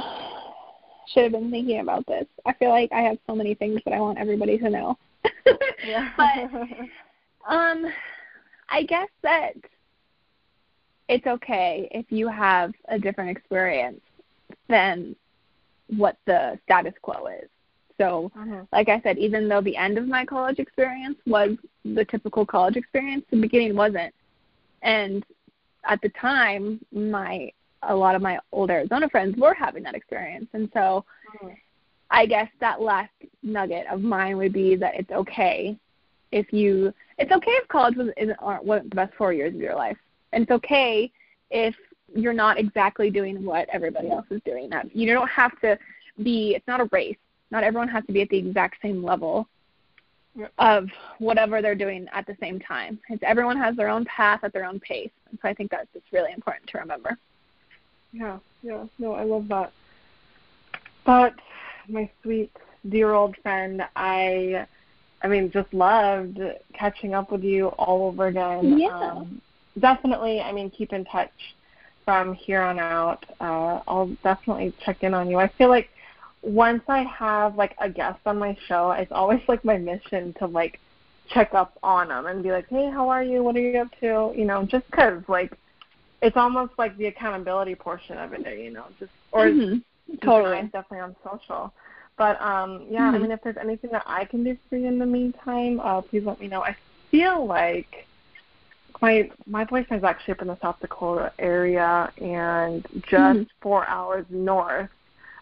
Should 1.13 1.23
have 1.23 1.31
been 1.31 1.51
thinking 1.51 1.79
about 1.79 2.05
this. 2.07 2.25
I 2.45 2.53
feel 2.53 2.69
like 2.69 2.91
I 2.91 3.01
have 3.01 3.17
so 3.27 3.35
many 3.35 3.53
things 3.53 3.79
that 3.85 3.93
I 3.93 3.99
want 3.99 4.17
everybody 4.17 4.57
to 4.57 4.69
know. 4.69 4.97
yeah. 5.85 6.09
but 6.17 6.49
um 7.53 7.85
I 8.69 8.83
guess 8.83 9.09
that 9.21 9.53
it's 11.07 11.25
okay 11.27 11.87
if 11.91 12.05
you 12.09 12.27
have 12.27 12.73
a 12.89 12.97
different 12.97 13.29
experience 13.29 14.01
than 14.67 15.15
what 15.95 16.17
the 16.25 16.59
status 16.63 16.93
quo 17.01 17.27
is. 17.27 17.49
So, 17.97 18.31
mm-hmm. 18.37 18.61
like 18.73 18.89
I 18.89 18.99
said, 19.01 19.17
even 19.17 19.47
though 19.47 19.61
the 19.61 19.77
end 19.77 19.97
of 19.97 20.07
my 20.07 20.25
college 20.25 20.59
experience 20.59 21.17
was 21.25 21.51
the 21.83 22.05
typical 22.05 22.45
college 22.45 22.75
experience, 22.75 23.23
the 23.29 23.39
beginning 23.39 23.75
wasn't. 23.75 24.13
And 24.81 25.25
at 25.85 26.01
the 26.01 26.09
time, 26.09 26.83
my 26.91 27.51
a 27.87 27.95
lot 27.95 28.15
of 28.15 28.21
my 28.21 28.39
old 28.51 28.71
Arizona 28.71 29.07
friends 29.09 29.37
were 29.37 29.53
having 29.53 29.83
that 29.83 29.95
experience, 29.95 30.47
and 30.53 30.69
so 30.73 31.05
mm-hmm. 31.35 31.53
I 32.09 32.25
guess 32.25 32.49
that 32.59 32.81
last 32.81 33.11
nugget 33.43 33.85
of 33.91 34.01
mine 34.01 34.37
would 34.37 34.53
be 34.53 34.75
that 34.75 34.95
it's 34.95 35.11
okay 35.11 35.77
if 36.31 36.51
you 36.51 36.93
it's 37.17 37.31
okay 37.31 37.51
if 37.51 37.67
college 37.67 37.95
was 37.95 38.09
isn't 38.17 38.37
aren't 38.39 38.65
wasn't 38.65 38.89
the 38.89 38.95
best 38.95 39.13
four 39.15 39.33
years 39.33 39.53
of 39.53 39.61
your 39.61 39.75
life, 39.75 39.97
and 40.33 40.43
it's 40.43 40.51
okay 40.51 41.11
if 41.51 41.75
you're 42.13 42.33
not 42.33 42.57
exactly 42.57 43.09
doing 43.09 43.43
what 43.45 43.67
everybody 43.71 44.09
else 44.09 44.25
is 44.31 44.41
doing. 44.45 44.69
That 44.69 44.93
you 44.95 45.11
don't 45.13 45.29
have 45.29 45.59
to 45.61 45.77
be. 46.23 46.55
It's 46.55 46.67
not 46.67 46.81
a 46.81 46.89
race 46.91 47.17
not 47.51 47.63
everyone 47.63 47.87
has 47.87 48.05
to 48.05 48.11
be 48.11 48.21
at 48.21 48.29
the 48.29 48.37
exact 48.37 48.81
same 48.81 49.03
level 49.03 49.47
of 50.57 50.89
whatever 51.19 51.61
they're 51.61 51.75
doing 51.75 52.07
at 52.11 52.25
the 52.27 52.35
same 52.39 52.59
time. 52.59 52.99
It's 53.09 53.23
everyone 53.23 53.57
has 53.57 53.75
their 53.75 53.89
own 53.89 54.05
path 54.05 54.43
at 54.43 54.51
their 54.53 54.65
own 54.65 54.79
pace. 54.79 55.11
And 55.29 55.39
so 55.41 55.47
I 55.47 55.53
think 55.53 55.71
that's 55.71 55.87
just 55.93 56.05
really 56.11 56.33
important 56.33 56.67
to 56.69 56.77
remember. 56.79 57.17
Yeah, 58.11 58.39
yeah. 58.61 58.85
No, 58.99 59.13
I 59.13 59.23
love 59.23 59.47
that. 59.49 59.71
But 61.05 61.35
my 61.87 62.09
sweet 62.21 62.51
dear 62.89 63.13
old 63.13 63.37
friend, 63.37 63.83
I 63.95 64.67
I 65.21 65.27
mean, 65.27 65.51
just 65.51 65.73
loved 65.73 66.39
catching 66.73 67.13
up 67.13 67.31
with 67.31 67.43
you 67.43 67.67
all 67.69 68.07
over 68.07 68.27
again. 68.27 68.77
Yeah. 68.77 68.89
Um, 68.95 69.41
definitely, 69.79 70.41
I 70.41 70.51
mean, 70.51 70.69
keep 70.69 70.93
in 70.93 71.05
touch 71.05 71.31
from 72.03 72.33
here 72.33 72.61
on 72.61 72.77
out. 72.77 73.25
Uh, 73.39 73.81
I'll 73.87 74.15
definitely 74.23 74.73
check 74.85 75.03
in 75.03 75.13
on 75.13 75.29
you. 75.29 75.39
I 75.39 75.47
feel 75.47 75.69
like 75.69 75.89
once 76.45 76.83
I 76.87 77.03
have 77.03 77.55
like 77.55 77.75
a 77.79 77.89
guest 77.89 78.19
on 78.25 78.37
my 78.37 78.55
show, 78.67 78.91
it's 78.91 79.11
always 79.11 79.41
like 79.47 79.65
my 79.65 79.77
mission 79.77 80.33
to 80.39 80.45
like 80.45 80.79
check 81.29 81.53
up 81.53 81.77
on 81.81 82.09
them 82.09 82.27
and 82.27 82.43
be 82.43 82.51
like, 82.51 82.67
hey, 82.69 82.89
how 82.91 83.09
are 83.09 83.23
you? 83.23 83.43
What 83.43 83.55
are 83.55 83.59
you 83.59 83.79
up 83.79 83.89
to? 83.99 84.31
You 84.35 84.45
know, 84.45 84.63
just 84.63 84.85
because 84.91 85.23
like 85.27 85.57
it's 86.21 86.37
almost 86.37 86.73
like 86.77 86.95
the 86.97 87.07
accountability 87.07 87.75
portion 87.75 88.17
of 88.17 88.33
it, 88.33 88.59
you 88.59 88.71
know, 88.71 88.85
just 88.99 89.11
or 89.31 89.47
mm-hmm. 89.47 90.15
totally 90.23 90.61
definitely 90.71 90.99
on 90.99 91.15
social. 91.23 91.73
But 92.17 92.39
um 92.41 92.85
yeah, 92.89 93.01
mm-hmm. 93.01 93.15
I 93.15 93.19
mean 93.19 93.31
if 93.31 93.41
there's 93.43 93.57
anything 93.57 93.89
that 93.91 94.03
I 94.05 94.25
can 94.25 94.43
do 94.43 94.55
for 94.69 94.77
you 94.77 94.87
in 94.87 94.99
the 94.99 95.05
meantime, 95.05 95.79
uh 95.79 96.01
please 96.01 96.23
let 96.25 96.39
me 96.39 96.47
know. 96.47 96.63
I 96.63 96.75
feel 97.09 97.45
like 97.45 98.05
my 99.01 99.31
my 99.47 99.65
boyfriend's 99.65 100.05
actually 100.05 100.33
up 100.33 100.41
in 100.43 100.47
the 100.47 100.59
South 100.61 100.79
Dakota 100.79 101.33
area 101.39 102.11
and 102.19 102.85
just 103.09 103.13
mm-hmm. 103.13 103.43
four 103.61 103.85
hours 103.87 104.25
north 104.29 104.89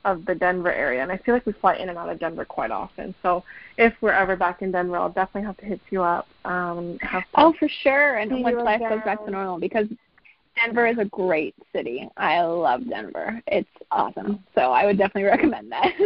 of 0.05 0.25
the 0.25 0.35
Denver 0.35 0.71
area, 0.71 1.01
and 1.01 1.11
I 1.11 1.17
feel 1.17 1.33
like 1.33 1.45
we 1.45 1.53
fly 1.53 1.75
in 1.75 1.89
and 1.89 1.97
out 1.97 2.09
of 2.09 2.19
Denver 2.19 2.45
quite 2.45 2.71
often. 2.71 3.15
So 3.21 3.43
if 3.77 3.93
we're 4.01 4.11
ever 4.11 4.35
back 4.35 4.61
in 4.61 4.71
Denver, 4.71 4.97
I'll 4.97 5.09
definitely 5.09 5.47
have 5.47 5.57
to 5.57 5.65
hit 5.65 5.79
you 5.89 6.03
up. 6.03 6.27
Um, 6.45 6.97
have 7.01 7.23
oh, 7.35 7.53
for 7.57 7.69
sure, 7.81 8.17
and 8.17 8.31
once 8.43 8.57
life 8.57 8.81
goes 8.81 9.01
back 9.05 9.23
to 9.25 9.31
normal, 9.31 9.59
because 9.59 9.87
Denver 10.55 10.87
is 10.87 10.97
a 10.97 11.05
great 11.05 11.55
city. 11.73 12.07
I 12.17 12.41
love 12.41 12.87
Denver. 12.89 13.41
It's 13.47 13.69
awesome. 13.91 14.43
So 14.55 14.71
I 14.71 14.85
would 14.85 14.97
definitely 14.97 15.23
recommend 15.23 15.71
that. 15.71 15.93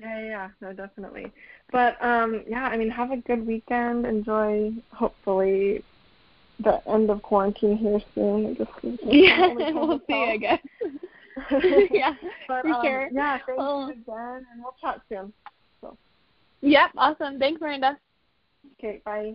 yeah, 0.00 0.20
yeah, 0.20 0.48
no, 0.60 0.72
definitely. 0.72 1.26
But 1.72 2.02
um, 2.04 2.44
yeah, 2.48 2.64
I 2.64 2.76
mean, 2.76 2.90
have 2.90 3.10
a 3.10 3.16
good 3.16 3.46
weekend. 3.46 4.06
Enjoy, 4.06 4.72
hopefully, 4.92 5.82
the 6.62 6.80
end 6.88 7.10
of 7.10 7.22
quarantine 7.22 7.76
here 7.76 8.00
soon. 8.14 8.56
Yeah, 9.02 9.54
we'll 9.54 10.00
see. 10.06 10.30
I 10.30 10.36
guess. 10.36 10.60
yeah, 11.90 12.14
but, 12.48 12.62
for 12.62 12.68
um, 12.68 12.82
sure. 12.82 13.08
Yeah, 13.12 13.38
thank 13.46 13.60
um, 13.60 13.88
you 13.88 14.02
again, 14.02 14.46
and 14.52 14.62
we'll 14.62 14.74
chat 14.80 15.00
soon. 15.08 15.32
So. 15.80 15.96
Yep, 16.60 16.90
awesome. 16.96 17.38
Thanks, 17.38 17.60
Miranda. 17.60 17.98
Okay. 18.78 19.02
Bye. 19.04 19.34